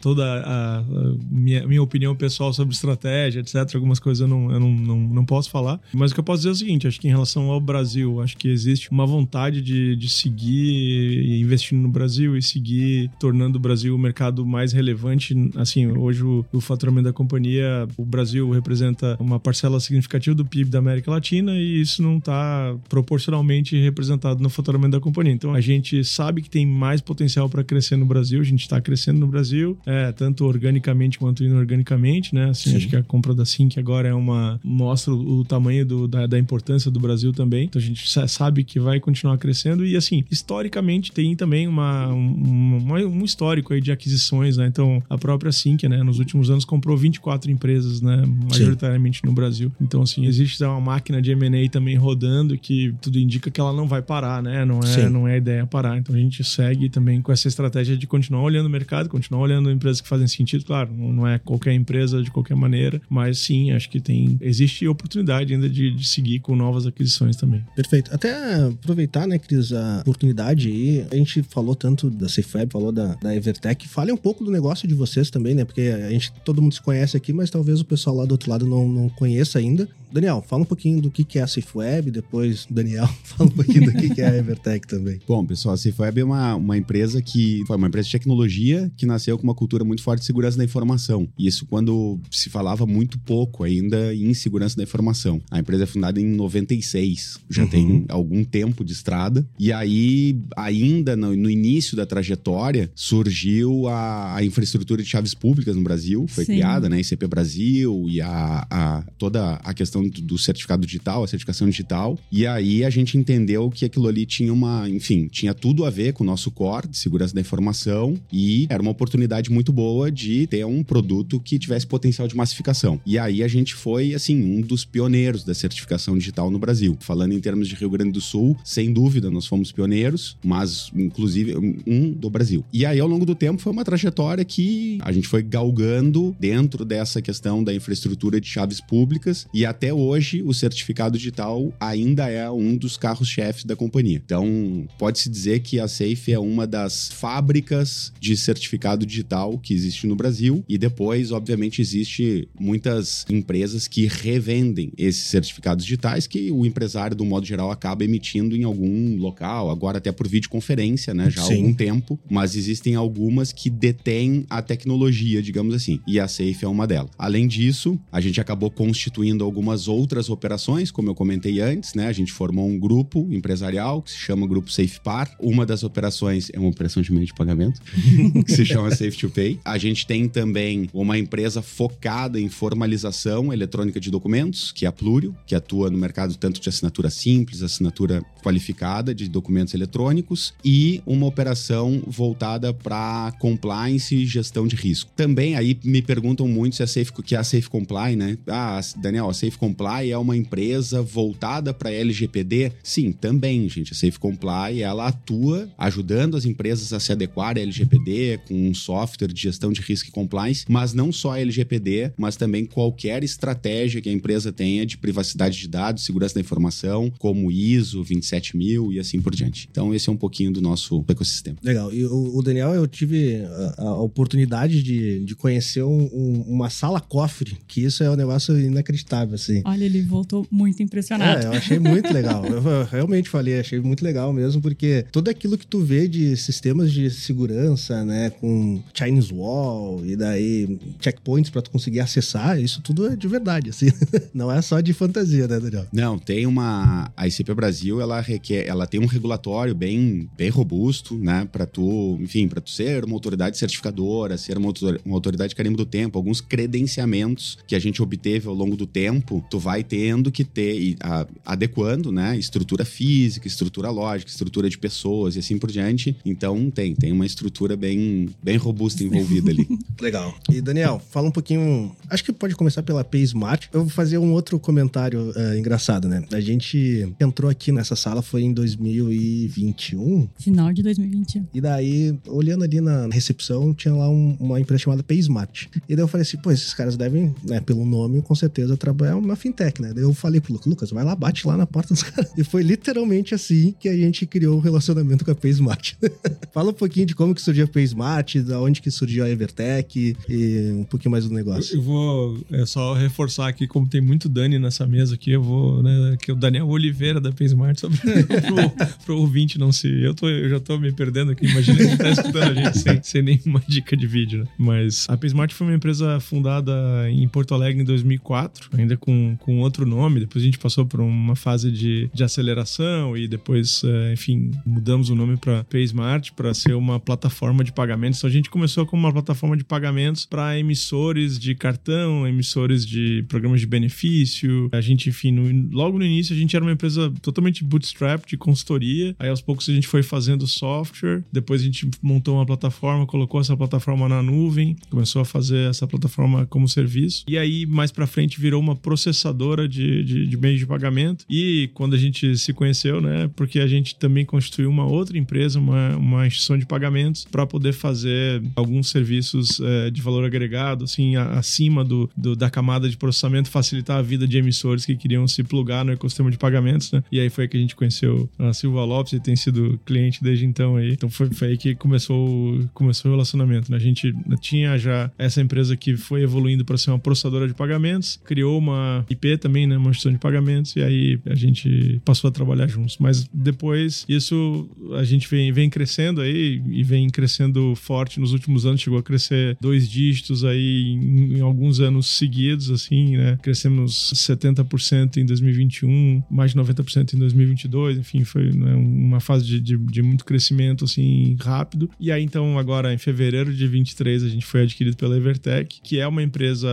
toda 0.00 0.24
a, 0.24 0.78
a 0.78 0.84
minha, 1.30 1.66
minha, 1.66 1.82
opinião 1.82 2.14
pessoal 2.14 2.52
sobre 2.52 2.74
estratégia, 2.74 3.40
etc. 3.40 3.74
Algumas 3.74 3.98
coisas 3.98 4.20
eu, 4.20 4.28
não, 4.28 4.50
eu 4.50 4.60
não, 4.60 4.70
não, 4.70 4.96
não, 4.96 5.24
posso 5.24 5.50
falar. 5.50 5.80
Mas 5.92 6.10
o 6.10 6.14
que 6.14 6.20
eu 6.20 6.24
posso 6.24 6.38
dizer 6.38 6.48
é 6.48 6.52
o 6.52 6.56
seguinte: 6.56 6.86
acho 6.86 7.00
que 7.00 7.08
em 7.08 7.10
relação 7.10 7.50
ao 7.50 7.60
Brasil, 7.60 8.20
acho 8.20 8.36
que 8.36 8.48
existe 8.48 8.90
uma 8.90 9.06
vontade 9.06 9.60
de, 9.62 9.96
de 9.96 10.08
seguir 10.08 11.40
investindo 11.40 11.80
no 11.80 11.88
Brasil 11.88 12.36
e 12.36 12.42
seguir 12.42 13.10
tornando 13.18 13.58
o 13.58 13.60
Brasil 13.60 13.94
o 13.94 13.98
mercado 13.98 14.44
mais 14.46 14.72
relevante. 14.72 15.34
Assim, 15.56 15.86
hoje 15.86 16.24
o, 16.24 16.44
o 16.52 16.60
faturamento 16.60 17.04
da 17.04 17.12
companhia, 17.12 17.86
o 17.96 18.04
Brasil 18.04 18.50
representa 18.50 19.16
uma 19.20 19.38
parcela 19.38 19.80
significativa 19.80 20.34
do 20.34 20.44
PIB 20.44 20.70
da 20.70 20.78
América 20.78 21.10
Latina 21.10 21.52
e 21.56 21.80
isso 21.80 22.02
não 22.02 22.18
está 22.18 22.76
proporcionalmente 22.88 23.76
representado 23.80 24.42
no 24.42 24.50
faturamento 24.50 24.92
da 24.92 25.00
companhia. 25.00 25.32
Então 25.32 25.54
a 25.54 25.60
gente 25.60 26.04
sabe 26.04 26.42
que 26.42 26.50
tem 26.50 26.66
mais 26.66 27.00
potencial 27.00 27.48
para 27.48 27.62
crescer 27.62 27.96
no 27.96 28.06
Brasil, 28.06 28.40
a 28.40 28.44
gente 28.44 28.62
está 28.62 28.80
crescendo 28.80 29.20
no 29.20 29.26
Brasil. 29.26 29.78
É, 29.90 30.12
tanto 30.12 30.44
organicamente 30.44 31.18
quanto 31.18 31.42
inorganicamente, 31.42 32.32
né? 32.32 32.50
Assim, 32.50 32.70
Sim. 32.70 32.76
acho 32.76 32.88
que 32.88 32.94
a 32.94 33.02
compra 33.02 33.34
da 33.34 33.44
Sync 33.44 33.76
agora 33.76 34.06
é 34.06 34.14
uma. 34.14 34.60
mostra 34.62 35.12
o 35.12 35.44
tamanho 35.44 35.84
do, 35.84 36.06
da, 36.06 36.28
da, 36.28 36.38
importância 36.38 36.90
do 36.92 37.00
Brasil 37.00 37.32
também. 37.32 37.64
Então 37.64 37.82
a 37.82 37.84
gente 37.84 38.08
sabe 38.28 38.62
que 38.62 38.78
vai 38.78 39.00
continuar 39.00 39.36
crescendo. 39.38 39.84
E 39.84 39.96
assim, 39.96 40.24
historicamente 40.30 41.10
tem 41.10 41.34
também 41.34 41.66
uma, 41.66 42.06
uma 42.06 42.98
um 43.00 43.24
histórico 43.24 43.72
aí 43.72 43.80
de 43.80 43.90
aquisições, 43.90 44.56
né? 44.56 44.68
Então 44.68 45.02
a 45.10 45.18
própria 45.18 45.50
Sync, 45.50 45.88
né, 45.88 46.04
nos 46.04 46.20
últimos 46.20 46.50
anos 46.50 46.64
comprou 46.64 46.96
24 46.96 47.50
empresas, 47.50 48.00
né? 48.00 48.22
Majoritariamente 48.48 49.20
Sim. 49.20 49.26
no 49.26 49.32
Brasil. 49.32 49.72
Então, 49.80 50.02
assim, 50.02 50.24
existe 50.24 50.62
uma 50.62 50.80
máquina 50.80 51.20
de 51.20 51.34
MA 51.34 51.68
também 51.68 51.96
rodando 51.96 52.56
que 52.56 52.94
tudo 53.02 53.18
indica 53.18 53.50
que 53.50 53.60
ela 53.60 53.72
não 53.72 53.88
vai 53.88 54.02
parar, 54.02 54.40
né? 54.40 54.64
Não 54.64 54.78
é, 54.80 55.08
não 55.08 55.26
é 55.26 55.34
a 55.34 55.36
ideia 55.36 55.66
parar. 55.66 55.98
Então 55.98 56.14
a 56.14 56.18
gente 56.18 56.44
segue 56.44 56.88
também 56.88 57.20
com 57.20 57.32
essa 57.32 57.48
estratégia 57.48 57.96
de 57.96 58.06
continuar 58.06 58.42
olhando 58.42 58.66
o 58.66 58.70
mercado, 58.70 59.08
continuar 59.08 59.42
olhando 59.42 59.79
empresas 59.80 60.00
que 60.00 60.08
fazem 60.08 60.28
sentido, 60.28 60.64
claro, 60.64 60.92
não 60.92 61.26
é 61.26 61.38
qualquer 61.38 61.72
empresa 61.72 62.22
de 62.22 62.30
qualquer 62.30 62.54
maneira, 62.54 63.00
mas 63.08 63.38
sim, 63.38 63.72
acho 63.72 63.88
que 63.88 64.00
tem 64.00 64.36
existe 64.40 64.86
oportunidade 64.86 65.54
ainda 65.54 65.68
de, 65.68 65.90
de 65.90 66.06
seguir 66.06 66.40
com 66.40 66.54
novas 66.54 66.86
aquisições 66.86 67.36
também. 67.36 67.64
Perfeito. 67.74 68.14
Até 68.14 68.64
aproveitar, 68.64 69.26
né, 69.26 69.38
Cris, 69.38 69.72
a 69.72 70.00
oportunidade 70.00 70.68
aí. 70.68 71.06
A 71.10 71.16
gente 71.16 71.42
falou 71.44 71.74
tanto 71.74 72.10
da 72.10 72.28
SafeWeb, 72.28 72.70
falou 72.70 72.92
da, 72.92 73.14
da 73.14 73.34
Evertech. 73.34 73.88
Fale 73.88 74.12
um 74.12 74.16
pouco 74.16 74.44
do 74.44 74.50
negócio 74.50 74.86
de 74.86 74.94
vocês 74.94 75.30
também, 75.30 75.54
né? 75.54 75.64
Porque 75.64 75.80
a 75.82 76.10
gente, 76.10 76.32
todo 76.44 76.60
mundo 76.60 76.74
se 76.74 76.82
conhece 76.82 77.16
aqui, 77.16 77.32
mas 77.32 77.50
talvez 77.50 77.80
o 77.80 77.84
pessoal 77.84 78.16
lá 78.16 78.26
do 78.26 78.32
outro 78.32 78.50
lado 78.50 78.66
não, 78.66 78.86
não 78.88 79.08
conheça 79.08 79.58
ainda. 79.58 79.88
Daniel, 80.12 80.44
fala 80.46 80.62
um 80.62 80.66
pouquinho 80.66 81.00
do 81.00 81.10
que, 81.10 81.24
que 81.24 81.38
é 81.38 81.42
a 81.42 81.46
SafeWeb, 81.46 82.10
depois, 82.10 82.66
Daniel, 82.68 83.08
fala 83.22 83.48
um 83.48 83.52
pouquinho 83.52 83.92
do 83.92 83.92
que, 83.92 84.10
que 84.12 84.20
é 84.20 84.28
a 84.28 84.36
Evertech 84.36 84.86
também. 84.86 85.20
Bom, 85.26 85.46
pessoal, 85.46 85.74
a 85.74 85.78
SafeWeb 85.78 86.20
é 86.20 86.24
uma, 86.24 86.56
uma 86.56 86.76
empresa 86.76 87.22
que 87.22 87.62
foi 87.66 87.76
uma 87.76 87.86
empresa 87.86 88.06
de 88.06 88.12
tecnologia 88.12 88.90
que 88.96 89.06
nasceu 89.06 89.38
com 89.38 89.44
uma 89.44 89.54
cultura 89.54 89.69
muito 89.84 90.02
forte 90.02 90.20
de 90.20 90.26
segurança 90.26 90.58
da 90.58 90.64
informação. 90.64 91.28
Isso 91.38 91.66
quando 91.66 92.18
se 92.30 92.50
falava 92.50 92.86
muito 92.86 93.18
pouco 93.18 93.62
ainda 93.62 94.14
em 94.14 94.34
segurança 94.34 94.76
da 94.76 94.82
informação. 94.82 95.40
A 95.50 95.58
empresa 95.60 95.84
é 95.84 95.86
fundada 95.86 96.20
em 96.20 96.26
96, 96.26 97.38
já 97.48 97.62
uhum. 97.62 97.68
tem 97.68 98.04
algum 98.08 98.42
tempo 98.42 98.84
de 98.84 98.92
estrada. 98.92 99.46
E 99.58 99.72
aí, 99.72 100.40
ainda 100.56 101.14
no, 101.14 101.36
no 101.36 101.50
início 101.50 101.96
da 101.96 102.06
trajetória, 102.06 102.90
surgiu 102.94 103.86
a, 103.88 104.36
a, 104.36 104.44
infraestrutura 104.44 105.02
de 105.02 105.08
chaves 105.08 105.34
públicas 105.34 105.76
no 105.76 105.82
Brasil, 105.82 106.26
foi 106.28 106.44
Sim. 106.44 106.54
criada, 106.54 106.88
né? 106.88 107.00
ICP 107.00 107.26
Brasil 107.26 108.06
e 108.08 108.20
a, 108.20 108.66
a 108.70 109.04
toda 109.18 109.54
a 109.54 109.74
questão 109.74 109.90
questão 109.90 110.08
do, 110.08 110.38
certificado 110.38 110.86
digital, 110.86 111.24
a 111.24 111.26
certificação 111.26 111.68
digital. 111.68 112.18
E 112.30 112.46
aí 112.46 112.84
a 112.84 112.90
gente 112.90 113.18
entendeu 113.18 113.68
que 113.70 113.84
aquilo 113.84 114.08
ali 114.08 114.24
tinha 114.24 114.52
uma, 114.52 114.88
enfim, 114.88 115.26
tinha 115.26 115.52
tudo 115.52 115.84
a 115.84 115.90
ver 115.90 116.12
com 116.12 116.22
o 116.22 116.26
nosso 116.26 116.50
core 116.50 116.88
de 116.88 116.96
segurança 116.96 117.34
da 117.34 117.40
informação 117.40 118.18
e 118.32 118.66
era 118.70 118.80
uma 118.80 118.90
oportunidade 118.90 119.50
muito 119.50 119.59
boa 119.68 120.10
de 120.10 120.46
ter 120.46 120.64
um 120.64 120.82
produto 120.82 121.40
que 121.40 121.58
tivesse 121.58 121.86
potencial 121.86 122.26
de 122.26 122.36
massificação. 122.36 123.00
E 123.04 123.18
aí 123.18 123.42
a 123.42 123.48
gente 123.48 123.74
foi, 123.74 124.14
assim, 124.14 124.42
um 124.42 124.60
dos 124.60 124.84
pioneiros 124.84 125.44
da 125.44 125.54
certificação 125.54 126.16
digital 126.16 126.50
no 126.50 126.58
Brasil. 126.58 126.96
Falando 127.00 127.32
em 127.32 127.40
termos 127.40 127.68
de 127.68 127.74
Rio 127.74 127.90
Grande 127.90 128.12
do 128.12 128.20
Sul, 128.20 128.56
sem 128.64 128.92
dúvida, 128.92 129.30
nós 129.30 129.46
fomos 129.46 129.72
pioneiros, 129.72 130.36
mas 130.44 130.90
inclusive 130.94 131.54
um 131.86 132.10
do 132.12 132.30
Brasil. 132.30 132.64
E 132.72 132.86
aí 132.86 133.00
ao 133.00 133.08
longo 133.08 133.26
do 133.26 133.34
tempo 133.34 133.60
foi 133.60 133.72
uma 133.72 133.84
trajetória 133.84 134.44
que 134.44 134.98
a 135.02 135.12
gente 135.12 135.28
foi 135.28 135.42
galgando 135.42 136.34
dentro 136.38 136.84
dessa 136.84 137.20
questão 137.20 137.62
da 137.62 137.74
infraestrutura 137.74 138.40
de 138.40 138.48
chaves 138.48 138.80
públicas 138.80 139.46
e 139.52 139.66
até 139.66 139.92
hoje 139.92 140.42
o 140.42 140.54
certificado 140.54 141.16
digital 141.16 141.72
ainda 141.80 142.28
é 142.28 142.50
um 142.50 142.76
dos 142.76 142.96
carros-chefes 142.96 143.64
da 143.64 143.76
companhia. 143.76 144.20
Então, 144.24 144.86
pode-se 144.98 145.28
dizer 145.28 145.60
que 145.60 145.80
a 145.80 145.88
Safe 145.88 146.32
é 146.32 146.38
uma 146.38 146.66
das 146.66 147.08
fábricas 147.08 148.12
de 148.20 148.36
certificado 148.36 149.04
digital 149.06 149.49
que 149.58 149.74
existe 149.74 150.06
no 150.06 150.16
Brasil 150.16 150.64
e 150.68 150.76
depois, 150.76 151.32
obviamente, 151.32 151.80
existe 151.80 152.48
muitas 152.58 153.24
empresas 153.28 153.86
que 153.88 154.06
revendem 154.06 154.92
esses 154.96 155.24
certificados 155.24 155.84
digitais 155.84 156.26
que 156.26 156.50
o 156.50 156.64
empresário, 156.66 157.16
do 157.16 157.24
modo 157.24 157.46
geral, 157.46 157.70
acaba 157.70 158.04
emitindo 158.04 158.56
em 158.56 158.64
algum 158.64 159.16
local, 159.16 159.70
agora 159.70 159.98
até 159.98 160.12
por 160.12 160.28
videoconferência, 160.28 161.14
né, 161.14 161.30
já 161.30 161.42
há 161.42 161.44
algum 161.44 161.74
tempo, 161.74 162.18
mas 162.30 162.54
existem 162.54 162.94
algumas 162.94 163.52
que 163.52 163.70
detêm 163.70 164.44
a 164.48 164.62
tecnologia, 164.62 165.42
digamos 165.42 165.74
assim, 165.74 166.00
e 166.06 166.18
a 166.18 166.28
Safe 166.28 166.64
é 166.64 166.68
uma 166.68 166.86
delas. 166.86 167.10
Além 167.18 167.46
disso, 167.46 167.98
a 168.10 168.20
gente 168.20 168.40
acabou 168.40 168.70
constituindo 168.70 169.44
algumas 169.44 169.88
outras 169.88 170.28
operações, 170.30 170.90
como 170.90 171.10
eu 171.10 171.14
comentei 171.14 171.60
antes, 171.60 171.94
né? 171.94 172.06
A 172.06 172.12
gente 172.12 172.32
formou 172.32 172.66
um 172.66 172.78
grupo 172.78 173.28
empresarial 173.30 174.02
que 174.02 174.10
se 174.10 174.18
chama 174.18 174.46
Grupo 174.46 174.70
SafePar. 174.70 175.36
Uma 175.40 175.64
das 175.66 175.82
operações 175.82 176.50
é 176.52 176.58
uma 176.58 176.68
operação 176.68 177.02
de 177.02 177.12
meio 177.12 177.26
de 177.26 177.34
pagamento, 177.34 177.80
que 178.46 178.52
se 178.52 178.64
chama 178.64 178.90
Safe 178.90 179.16
to 179.16 179.30
Pay. 179.30 179.39
A 179.64 179.78
gente 179.78 180.06
tem 180.06 180.28
também 180.28 180.88
uma 180.92 181.18
empresa 181.18 181.62
focada 181.62 182.40
em 182.40 182.48
formalização 182.48 183.52
eletrônica 183.52 183.98
de 183.98 184.10
documentos, 184.10 184.72
que 184.72 184.84
é 184.84 184.88
a 184.88 184.92
Plurio, 184.92 185.34
que 185.46 185.54
atua 185.54 185.90
no 185.90 185.98
mercado 185.98 186.36
tanto 186.36 186.60
de 186.60 186.68
assinatura 186.68 187.10
simples, 187.10 187.62
assinatura 187.62 188.22
qualificada 188.42 189.14
de 189.14 189.28
documentos 189.28 189.74
eletrônicos, 189.74 190.54
e 190.64 191.02
uma 191.06 191.26
operação 191.26 192.02
voltada 192.06 192.72
para 192.72 193.32
compliance 193.38 194.14
e 194.14 194.26
gestão 194.26 194.66
de 194.66 194.76
risco. 194.76 195.10
Também 195.16 195.56
aí 195.56 195.78
me 195.84 196.02
perguntam 196.02 196.46
muito 196.46 196.76
se 196.76 196.82
a 196.82 196.86
Safe, 196.86 197.12
que 197.22 197.34
é 197.34 197.38
a 197.38 197.44
Safe 197.44 197.68
Comply, 197.68 198.16
né? 198.16 198.38
Ah, 198.46 198.80
Daniel, 198.96 199.28
a 199.28 199.34
Safe 199.34 199.56
Comply 199.56 200.10
é 200.10 200.18
uma 200.18 200.36
empresa 200.36 201.02
voltada 201.02 201.72
para 201.72 201.92
LGPD? 201.92 202.72
Sim, 202.82 203.12
também, 203.12 203.68
gente. 203.68 203.92
A 203.92 203.96
Safe 203.96 204.18
Comply, 204.18 204.82
ela 204.82 205.08
atua 205.08 205.68
ajudando 205.78 206.36
as 206.36 206.44
empresas 206.44 206.92
a 206.92 207.00
se 207.00 207.12
adequar 207.12 207.56
a 207.56 207.60
LGPD 207.60 208.40
com 208.46 208.68
um 208.68 208.74
software 208.74 209.19
de 209.28 209.40
gestão 209.40 209.72
de 209.72 209.80
risco 209.80 210.08
e 210.08 210.12
compliance, 210.12 210.64
mas 210.68 210.92
não 210.92 211.12
só 211.12 211.32
a 211.32 211.40
LGPD, 211.40 212.12
mas 212.16 212.36
também 212.36 212.64
qualquer 212.64 213.22
estratégia 213.24 214.00
que 214.00 214.08
a 214.08 214.12
empresa 214.12 214.52
tenha 214.52 214.84
de 214.86 214.96
privacidade 214.98 215.58
de 215.58 215.68
dados, 215.68 216.04
segurança 216.04 216.34
da 216.34 216.40
informação, 216.40 217.12
como 217.18 217.50
ISO 217.50 218.02
27000 218.02 218.92
e 218.92 218.98
assim 218.98 219.20
por 219.20 219.34
diante. 219.34 219.68
Então, 219.70 219.94
esse 219.94 220.08
é 220.08 220.12
um 220.12 220.16
pouquinho 220.16 220.52
do 220.52 220.60
nosso 220.60 221.04
ecossistema. 221.08 221.56
Legal. 221.62 221.92
E 221.92 222.04
o, 222.04 222.42
Daniel, 222.42 222.74
eu 222.74 222.86
tive 222.86 223.42
a, 223.76 223.82
a 223.82 224.00
oportunidade 224.02 224.82
de, 224.82 225.24
de 225.24 225.34
conhecer 225.34 225.82
um, 225.82 226.08
um, 226.12 226.44
uma 226.46 226.70
sala 226.70 227.00
cofre, 227.00 227.56
que 227.66 227.82
isso 227.84 228.02
é 228.02 228.10
um 228.10 228.16
negócio 228.16 228.58
inacreditável, 228.58 229.34
assim. 229.34 229.62
Olha, 229.64 229.84
ele 229.84 230.02
voltou 230.02 230.46
muito 230.50 230.82
impressionado. 230.82 231.44
É, 231.44 231.46
eu 231.46 231.52
achei 231.52 231.78
muito 231.78 232.12
legal. 232.12 232.44
Eu 232.46 232.84
realmente 232.84 233.28
falei, 233.28 233.58
achei 233.60 233.80
muito 233.80 234.04
legal 234.04 234.32
mesmo, 234.32 234.60
porque 234.60 235.04
tudo 235.12 235.28
aquilo 235.28 235.56
que 235.56 235.66
tu 235.66 235.80
vê 235.80 236.08
de 236.08 236.36
sistemas 236.36 236.92
de 236.92 237.10
segurança, 237.10 238.04
né, 238.04 238.30
com 238.30 238.82
Chinese 239.10 239.34
Wall 239.34 240.04
e 240.04 240.14
daí 240.16 240.78
checkpoints 241.00 241.50
para 241.50 241.62
tu 241.62 241.70
conseguir 241.70 242.00
acessar, 242.00 242.60
isso 242.60 242.80
tudo 242.80 243.08
é 243.08 243.16
de 243.16 243.26
verdade, 243.26 243.70
assim. 243.70 243.86
Não 244.32 244.50
é 244.50 244.62
só 244.62 244.80
de 244.80 244.92
fantasia, 244.92 245.48
né, 245.48 245.58
Daniel? 245.58 245.86
Não, 245.92 246.18
tem 246.18 246.46
uma 246.46 247.10
a 247.16 247.26
ICP 247.26 247.52
Brasil, 247.54 248.00
ela 248.00 248.20
requer, 248.20 248.66
ela 248.66 248.86
tem 248.86 249.00
um 249.00 249.06
regulatório 249.06 249.74
bem 249.74 250.28
bem 250.36 250.48
robusto, 250.48 251.16
né, 251.18 251.48
para 251.50 251.66
tu, 251.66 252.18
enfim, 252.20 252.46
para 252.48 252.60
tu 252.60 252.70
ser 252.70 253.04
uma 253.04 253.14
autoridade 253.14 253.58
certificadora, 253.58 254.38
ser 254.38 254.56
uma, 254.56 254.72
uma 255.04 255.16
autoridade 255.16 255.50
de 255.50 255.56
carimbo 255.56 255.76
do 255.76 255.86
tempo, 255.86 256.16
alguns 256.16 256.40
credenciamentos 256.40 257.58
que 257.66 257.74
a 257.74 257.78
gente 257.78 258.00
obteve 258.02 258.46
ao 258.46 258.54
longo 258.54 258.76
do 258.76 258.86
tempo 258.86 259.44
tu 259.50 259.58
vai 259.58 259.82
tendo 259.82 260.30
que 260.30 260.44
ter, 260.44 260.96
a, 261.00 261.26
adequando, 261.44 262.12
né? 262.12 262.38
Estrutura 262.38 262.84
física, 262.84 263.48
estrutura 263.48 263.90
lógica, 263.90 264.30
estrutura 264.30 264.68
de 264.68 264.78
pessoas 264.78 265.36
e 265.36 265.40
assim 265.40 265.58
por 265.58 265.70
diante. 265.70 266.16
Então 266.24 266.70
tem, 266.70 266.94
tem 266.94 267.12
uma 267.12 267.26
estrutura 267.26 267.76
bem, 267.76 268.28
bem 268.42 268.56
robusta 268.56 268.99
envolvida 269.04 269.50
ali. 269.50 269.66
Legal. 270.00 270.34
E 270.50 270.60
Daniel, 270.60 271.00
fala 271.10 271.28
um 271.28 271.32
pouquinho. 271.32 271.94
Acho 272.08 272.24
que 272.24 272.32
pode 272.32 272.54
começar 272.54 272.82
pela 272.82 273.06
Smart. 273.12 273.68
Eu 273.72 273.80
vou 273.80 273.90
fazer 273.90 274.18
um 274.18 274.32
outro 274.32 274.58
comentário 274.58 275.30
uh, 275.30 275.56
engraçado, 275.56 276.08
né? 276.08 276.24
A 276.32 276.40
gente 276.40 277.12
entrou 277.20 277.50
aqui 277.50 277.72
nessa 277.72 277.96
sala 277.96 278.22
foi 278.22 278.42
em 278.42 278.52
2021. 278.52 280.28
Final 280.38 280.72
de 280.72 280.82
2021. 280.82 281.46
E 281.52 281.60
daí, 281.60 282.18
olhando 282.26 282.64
ali 282.64 282.80
na 282.80 283.08
recepção, 283.10 283.74
tinha 283.74 283.94
lá 283.94 284.08
um, 284.08 284.36
uma 284.40 284.60
empresa 284.60 284.84
chamada 284.84 285.04
Smart. 285.10 285.68
E 285.88 285.94
daí 285.94 286.02
eu 286.02 286.08
falei 286.08 286.22
assim, 286.22 286.38
pô, 286.38 286.50
esses 286.50 286.72
caras 286.72 286.96
devem, 286.96 287.34
né, 287.44 287.60
pelo 287.60 287.84
nome, 287.84 288.22
com 288.22 288.34
certeza 288.34 288.76
trabalhar 288.76 289.16
uma 289.16 289.36
fintech, 289.36 289.80
né? 289.82 289.92
Daí 289.92 290.04
eu 290.04 290.14
falei 290.14 290.40
pro 290.40 290.58
Lucas, 290.66 290.90
vai 290.90 291.04
lá, 291.04 291.14
bate 291.14 291.46
lá 291.46 291.56
na 291.56 291.66
porta 291.66 291.94
dos 291.94 292.02
caras. 292.04 292.32
E 292.36 292.44
foi 292.44 292.62
literalmente 292.62 293.34
assim 293.34 293.74
que 293.78 293.88
a 293.88 293.96
gente 293.96 294.26
criou 294.26 294.56
o 294.56 294.60
relacionamento 294.60 295.24
com 295.24 295.30
a 295.30 295.34
PaySmart. 295.34 295.94
Fala 296.52 296.70
um 296.70 296.74
pouquinho 296.74 297.06
de 297.06 297.14
como 297.14 297.34
que 297.34 297.42
surgiu 297.42 297.64
a 297.64 297.68
PaySmart, 297.68 298.36
da 298.36 298.60
onde 298.60 298.80
que 298.80 298.89
surgiu 298.90 299.24
a 299.24 299.30
Evertech 299.30 300.16
e 300.28 300.72
um 300.72 300.84
pouquinho 300.84 301.10
mais 301.10 301.28
do 301.28 301.34
negócio. 301.34 301.76
Eu, 301.76 301.82
vou 301.82 302.40
é, 302.50 302.66
só 302.66 302.94
reforçar 302.94 303.48
aqui, 303.48 303.66
como 303.66 303.86
tem 303.86 304.00
muito 304.00 304.28
Dani 304.28 304.58
nessa 304.58 304.86
mesa 304.86 305.14
aqui, 305.14 305.30
eu 305.30 305.42
vou, 305.42 305.82
né, 305.82 306.16
que 306.20 306.32
o 306.32 306.36
Daniel 306.36 306.68
Oliveira 306.68 307.20
da 307.20 307.32
PaySmart, 307.32 307.78
só 307.78 307.88
pro, 307.92 308.86
pro 309.04 309.18
ouvinte 309.18 309.58
não 309.58 309.72
se... 309.72 309.88
Eu, 309.88 310.14
tô, 310.14 310.28
eu 310.28 310.48
já 310.48 310.60
tô 310.60 310.78
me 310.78 310.92
perdendo 310.92 311.32
aqui, 311.32 311.46
imagina 311.46 311.78
que 311.78 311.96
tá 311.96 312.10
escutando 312.10 312.50
a 312.50 312.54
gente 312.54 312.78
sem, 312.78 313.02
sem 313.02 313.22
nenhuma 313.22 313.62
dica 313.66 313.96
de 313.96 314.06
vídeo, 314.06 314.40
né? 314.40 314.46
Mas 314.58 315.06
a 315.08 315.16
PaySmart 315.16 315.52
foi 315.52 315.66
uma 315.66 315.76
empresa 315.76 316.18
fundada 316.20 316.72
em 317.10 317.26
Porto 317.28 317.54
Alegre 317.54 317.82
em 317.82 317.84
2004, 317.84 318.70
ainda 318.76 318.96
com 318.96 319.20
com, 319.38 319.58
outro 319.60 319.86
nome. 319.86 320.20
Depois 320.20 320.42
a 320.42 320.46
gente 320.46 320.58
passou 320.58 320.86
por 320.86 321.00
uma 321.00 321.36
fase 321.36 321.70
de, 321.70 322.10
de 322.12 322.24
aceleração 322.24 323.16
e 323.16 323.26
depois, 323.28 323.82
é, 323.84 324.12
enfim, 324.12 324.50
mudamos 324.64 325.10
o 325.10 325.14
nome 325.14 325.36
para 325.36 325.64
PaySmart 325.64 326.30
para 326.32 326.52
ser 326.54 326.74
uma 326.74 326.98
plataforma 326.98 327.64
de 327.64 327.72
pagamentos. 327.72 328.18
Então 328.18 328.28
a 328.28 328.32
gente 328.32 328.50
começou 328.50 328.79
como 328.86 329.02
uma 329.02 329.12
plataforma 329.12 329.56
de 329.56 329.64
pagamentos 329.64 330.26
para 330.26 330.58
emissores 330.58 331.38
de 331.38 331.54
cartão, 331.54 332.26
emissores 332.26 332.86
de 332.86 333.24
programas 333.28 333.60
de 333.60 333.66
benefício. 333.66 334.68
A 334.72 334.80
gente, 334.80 335.08
enfim, 335.08 335.30
no, 335.30 335.76
logo 335.76 335.98
no 335.98 336.04
início 336.04 336.34
a 336.34 336.38
gente 336.38 336.54
era 336.54 336.64
uma 336.64 336.72
empresa 336.72 337.12
totalmente 337.22 337.64
bootstrap 337.64 338.26
de 338.26 338.36
consultoria. 338.36 339.14
Aí 339.18 339.28
aos 339.28 339.40
poucos 339.40 339.68
a 339.68 339.72
gente 339.72 339.86
foi 339.86 340.02
fazendo 340.02 340.46
software. 340.46 341.22
Depois 341.32 341.60
a 341.60 341.64
gente 341.64 341.88
montou 342.02 342.36
uma 342.36 342.46
plataforma, 342.46 343.06
colocou 343.06 343.40
essa 343.40 343.56
plataforma 343.56 344.08
na 344.08 344.22
nuvem, 344.22 344.76
começou 344.88 345.22
a 345.22 345.24
fazer 345.24 345.68
essa 345.68 345.86
plataforma 345.86 346.46
como 346.46 346.68
serviço. 346.68 347.24
E 347.28 347.38
aí 347.38 347.66
mais 347.66 347.90
para 347.90 348.06
frente 348.06 348.40
virou 348.40 348.60
uma 348.60 348.76
processadora 348.76 349.68
de, 349.68 350.02
de, 350.04 350.26
de 350.26 350.36
meios 350.36 350.60
de 350.60 350.66
pagamento. 350.66 351.24
E 351.28 351.70
quando 351.74 351.94
a 351.94 351.98
gente 351.98 352.36
se 352.36 352.52
conheceu, 352.52 353.00
né? 353.00 353.30
Porque 353.36 353.60
a 353.60 353.66
gente 353.66 353.94
também 353.94 354.24
constituiu 354.24 354.70
uma 354.70 354.84
outra 354.84 355.18
empresa, 355.18 355.58
uma, 355.58 355.96
uma 355.96 356.26
instituição 356.26 356.58
de 356.58 356.66
pagamentos, 356.66 357.26
para 357.30 357.46
poder 357.46 357.72
fazer 357.72 358.42
serviços 358.82 359.60
é, 359.60 359.90
de 359.90 360.00
valor 360.00 360.24
agregado, 360.24 360.84
assim, 360.84 361.16
a, 361.16 361.38
acima 361.38 361.84
do, 361.84 362.08
do, 362.16 362.36
da 362.36 362.50
camada 362.50 362.88
de 362.88 362.96
processamento, 362.96 363.48
facilitar 363.48 363.98
a 363.98 364.02
vida 364.02 364.26
de 364.26 364.38
emissores 364.38 364.84
que 364.86 364.96
queriam 364.96 365.26
se 365.26 365.42
plugar 365.42 365.84
no 365.84 365.92
ecossistema 365.92 366.30
de 366.30 366.38
pagamentos, 366.38 366.92
né? 366.92 367.02
E 367.10 367.20
aí 367.20 367.28
foi 367.28 367.48
que 367.48 367.56
a 367.56 367.60
gente 367.60 367.76
conheceu 367.76 368.28
a 368.38 368.52
Silva 368.52 368.84
Lopes 368.84 369.12
e 369.12 369.20
tem 369.20 369.36
sido 369.36 369.78
cliente 369.84 370.22
desde 370.22 370.44
então 370.44 370.76
aí. 370.76 370.92
Então 370.92 371.08
foi, 371.08 371.30
foi 371.30 371.48
aí 371.48 371.56
que 371.56 371.74
começou, 371.74 372.60
começou 372.72 373.10
o 373.10 373.14
relacionamento, 373.14 373.70
né? 373.70 373.76
A 373.76 373.80
gente 373.80 374.14
tinha 374.40 374.78
já 374.78 375.10
essa 375.18 375.40
empresa 375.40 375.76
que 375.76 375.96
foi 375.96 376.22
evoluindo 376.22 376.64
para 376.64 376.76
ser 376.76 376.90
uma 376.90 376.98
processadora 376.98 377.46
de 377.46 377.54
pagamentos, 377.54 378.20
criou 378.24 378.58
uma 378.58 379.04
IP 379.08 379.38
também, 379.38 379.66
né? 379.66 379.76
Uma 379.76 379.90
instituição 379.90 380.12
de 380.12 380.18
pagamentos, 380.18 380.76
e 380.76 380.82
aí 380.82 381.18
a 381.26 381.34
gente 381.34 382.00
passou 382.04 382.28
a 382.28 382.32
trabalhar 382.32 382.66
juntos. 382.66 382.96
Mas 382.98 383.28
depois, 383.32 384.04
isso 384.08 384.68
a 384.92 385.04
gente 385.04 385.28
vem, 385.28 385.52
vem 385.52 385.68
crescendo 385.68 386.20
aí 386.20 386.62
e 386.70 386.82
vem 386.82 387.08
crescendo 387.08 387.74
forte 387.74 388.20
nos 388.20 388.32
últimos 388.32 388.59
anos, 388.64 388.80
chegou 388.80 388.98
a 388.98 389.02
crescer 389.02 389.56
dois 389.60 389.88
dígitos 389.88 390.44
aí 390.44 390.92
em, 390.92 391.38
em 391.38 391.40
alguns 391.40 391.80
anos 391.80 392.06
seguidos, 392.06 392.70
assim, 392.70 393.16
né? 393.16 393.38
Crescemos 393.42 394.12
70% 394.14 395.16
em 395.16 395.24
2021, 395.24 396.22
mais 396.30 396.52
de 396.52 396.58
90% 396.58 397.14
em 397.14 397.18
2022, 397.18 397.98
enfim, 397.98 398.24
foi 398.24 398.50
né, 398.52 398.74
uma 398.74 399.20
fase 399.20 399.44
de, 399.44 399.60
de, 399.60 399.76
de, 399.76 400.02
muito 400.02 400.24
crescimento, 400.24 400.84
assim, 400.84 401.36
rápido. 401.40 401.90
E 401.98 402.10
aí, 402.10 402.22
então, 402.22 402.58
agora 402.58 402.92
em 402.92 402.98
fevereiro 402.98 403.52
de 403.52 403.66
23, 403.66 404.22
a 404.22 404.28
gente 404.28 404.46
foi 404.46 404.62
adquirido 404.62 404.96
pela 404.96 405.16
Evertech, 405.16 405.80
que 405.82 405.98
é 405.98 406.06
uma 406.06 406.22
empresa 406.22 406.68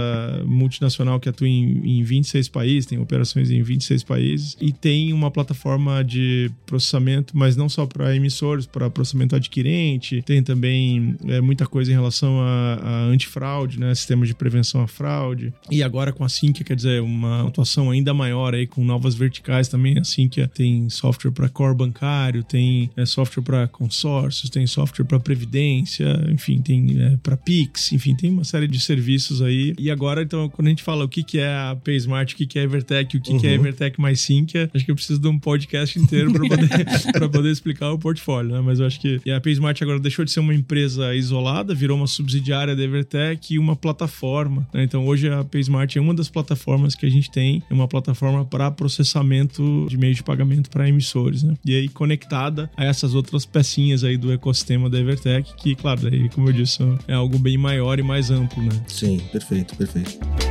multinacional 0.46 1.20
que 1.20 1.30
atua 1.30 1.48
em, 1.48 2.00
em 2.00 2.04
26 2.04 2.50
países, 2.50 2.86
tem 2.86 3.00
operações 3.00 3.50
em 3.52 3.62
26 3.62 4.04
países 4.04 4.58
e 4.60 4.72
tem 4.72 5.14
uma 5.14 5.32
plataforma 5.32 6.04
de 6.04 6.52
processamento, 6.66 7.36
mas 7.36 7.56
não 7.56 7.70
só 7.70 7.86
para 7.86 8.16
emissores, 8.16 8.66
para 8.66 8.90
processamento 8.90 9.36
adquirente, 9.36 10.22
tem 10.24 10.42
também 10.42 11.16
é, 11.26 11.42
muita 11.42 11.66
coisa 11.66 11.77
em 11.86 11.92
relação 11.92 12.40
a, 12.40 12.80
a 12.82 13.04
antifraude, 13.06 13.80
né, 13.80 13.94
sistemas 13.94 14.28
de 14.28 14.36
prevenção 14.36 14.82
à 14.82 14.88
fraude. 14.88 15.54
E 15.70 15.84
agora 15.84 16.12
com 16.12 16.24
a 16.24 16.30
Sinqia, 16.30 16.66
quer 16.66 16.76
dizer, 16.76 17.02
uma 17.02 17.48
atuação 17.48 17.92
ainda 17.92 18.14
maior 18.14 18.54
aí 18.54 18.66
com 18.66 18.84
novas 18.84 19.16
verticais 19.16 19.68
também. 19.68 19.98
A 19.98 20.04
Sinqia 20.04 20.48
tem 20.48 20.90
software 20.90 21.32
para 21.32 21.50
core 21.50 21.76
bancário, 21.76 22.44
tem 22.44 22.90
é, 22.96 23.06
software 23.06 23.44
para 23.44 23.68
consórcios, 23.68 24.50
tem 24.50 24.66
software 24.66 25.06
para 25.06 25.20
previdência, 25.20 26.08
enfim, 26.30 26.62
tem 26.62 27.02
é, 27.02 27.18
para 27.18 27.38
Pix, 27.38 27.92
enfim, 27.92 28.16
tem 28.16 28.32
uma 28.32 28.44
série 28.44 28.68
de 28.68 28.80
serviços 28.80 29.42
aí. 29.42 29.74
E 29.78 29.92
agora, 29.92 30.24
então, 30.24 30.50
quando 30.50 30.68
a 30.68 30.70
gente 30.70 30.84
fala 30.84 31.06
o 31.06 31.10
que, 31.10 31.24
que 31.24 31.40
é 31.40 31.48
a 31.48 31.78
PaySmart, 31.84 32.34
o 32.34 32.36
que, 32.36 32.46
que 32.46 32.60
é 32.60 32.62
a 32.62 32.66
Evertech, 32.66 33.18
o 33.18 33.22
que, 33.22 33.32
uhum. 33.32 33.40
que 33.40 33.48
é 33.48 33.52
a 33.52 33.54
uhum. 33.54 33.60
Evertech 33.60 34.00
mais 34.00 34.22
Sinqia, 34.22 34.70
acho 34.74 34.86
que 34.86 34.92
eu 34.92 34.96
preciso 34.96 35.20
de 35.20 35.28
um 35.28 35.40
podcast 35.40 36.00
inteiro 36.00 36.32
para 36.32 36.48
poder, 36.48 37.30
poder 37.32 37.52
explicar 37.52 37.92
o 37.92 38.00
portfólio, 38.00 38.52
né? 38.52 38.62
Mas 38.62 38.80
eu 38.80 38.86
acho 38.86 39.00
que 39.00 39.22
a 39.32 39.40
PaySmart 39.40 39.82
agora 39.82 40.00
deixou 40.00 40.24
de 40.26 40.32
ser 40.32 40.40
uma 40.40 40.54
empresa 40.54 41.14
isolada, 41.16 41.57
virou 41.64 41.98
uma 41.98 42.08
subsidiária 42.08 42.76
da 42.76 42.84
Evertech 42.84 43.54
e 43.54 43.60
uma 43.60 43.76
plataforma. 43.76 44.68
Né? 44.74 44.84
Então, 44.84 45.06
hoje 45.06 45.30
a 45.30 45.44
PaySmart 45.44 45.96
é 45.96 46.00
uma 46.00 46.14
das 46.14 46.30
plataformas 46.30 46.96
que 46.96 47.06
a 47.06 47.10
gente 47.10 47.30
tem, 47.30 47.64
é 47.70 47.74
uma 47.74 47.88
plataforma 47.88 48.46
para 48.46 48.72
processamento 48.72 49.86
de 49.90 49.98
meio 49.98 50.14
de 50.14 50.24
pagamento 50.24 50.70
para 50.70 50.88
emissores, 50.88 51.44
né? 51.44 51.56
E 51.66 51.76
aí 51.76 51.88
conectada 51.88 52.70
a 52.76 52.86
essas 52.86 53.14
outras 53.14 53.46
pecinhas 53.46 54.04
aí 54.04 54.18
do 54.18 54.32
ecossistema 54.32 54.90
da 54.90 55.00
Evertech, 55.00 55.54
que, 55.56 55.76
claro, 55.76 56.02
daí, 56.02 56.30
como 56.30 56.50
eu 56.50 56.54
disse, 56.54 56.82
é 57.08 57.14
algo 57.14 57.38
bem 57.38 57.58
maior 57.58 58.00
e 58.00 58.04
mais 58.04 58.32
amplo, 58.32 58.62
né? 58.64 58.72
Sim, 58.88 59.20
perfeito, 59.32 59.76
perfeito. 59.76 60.47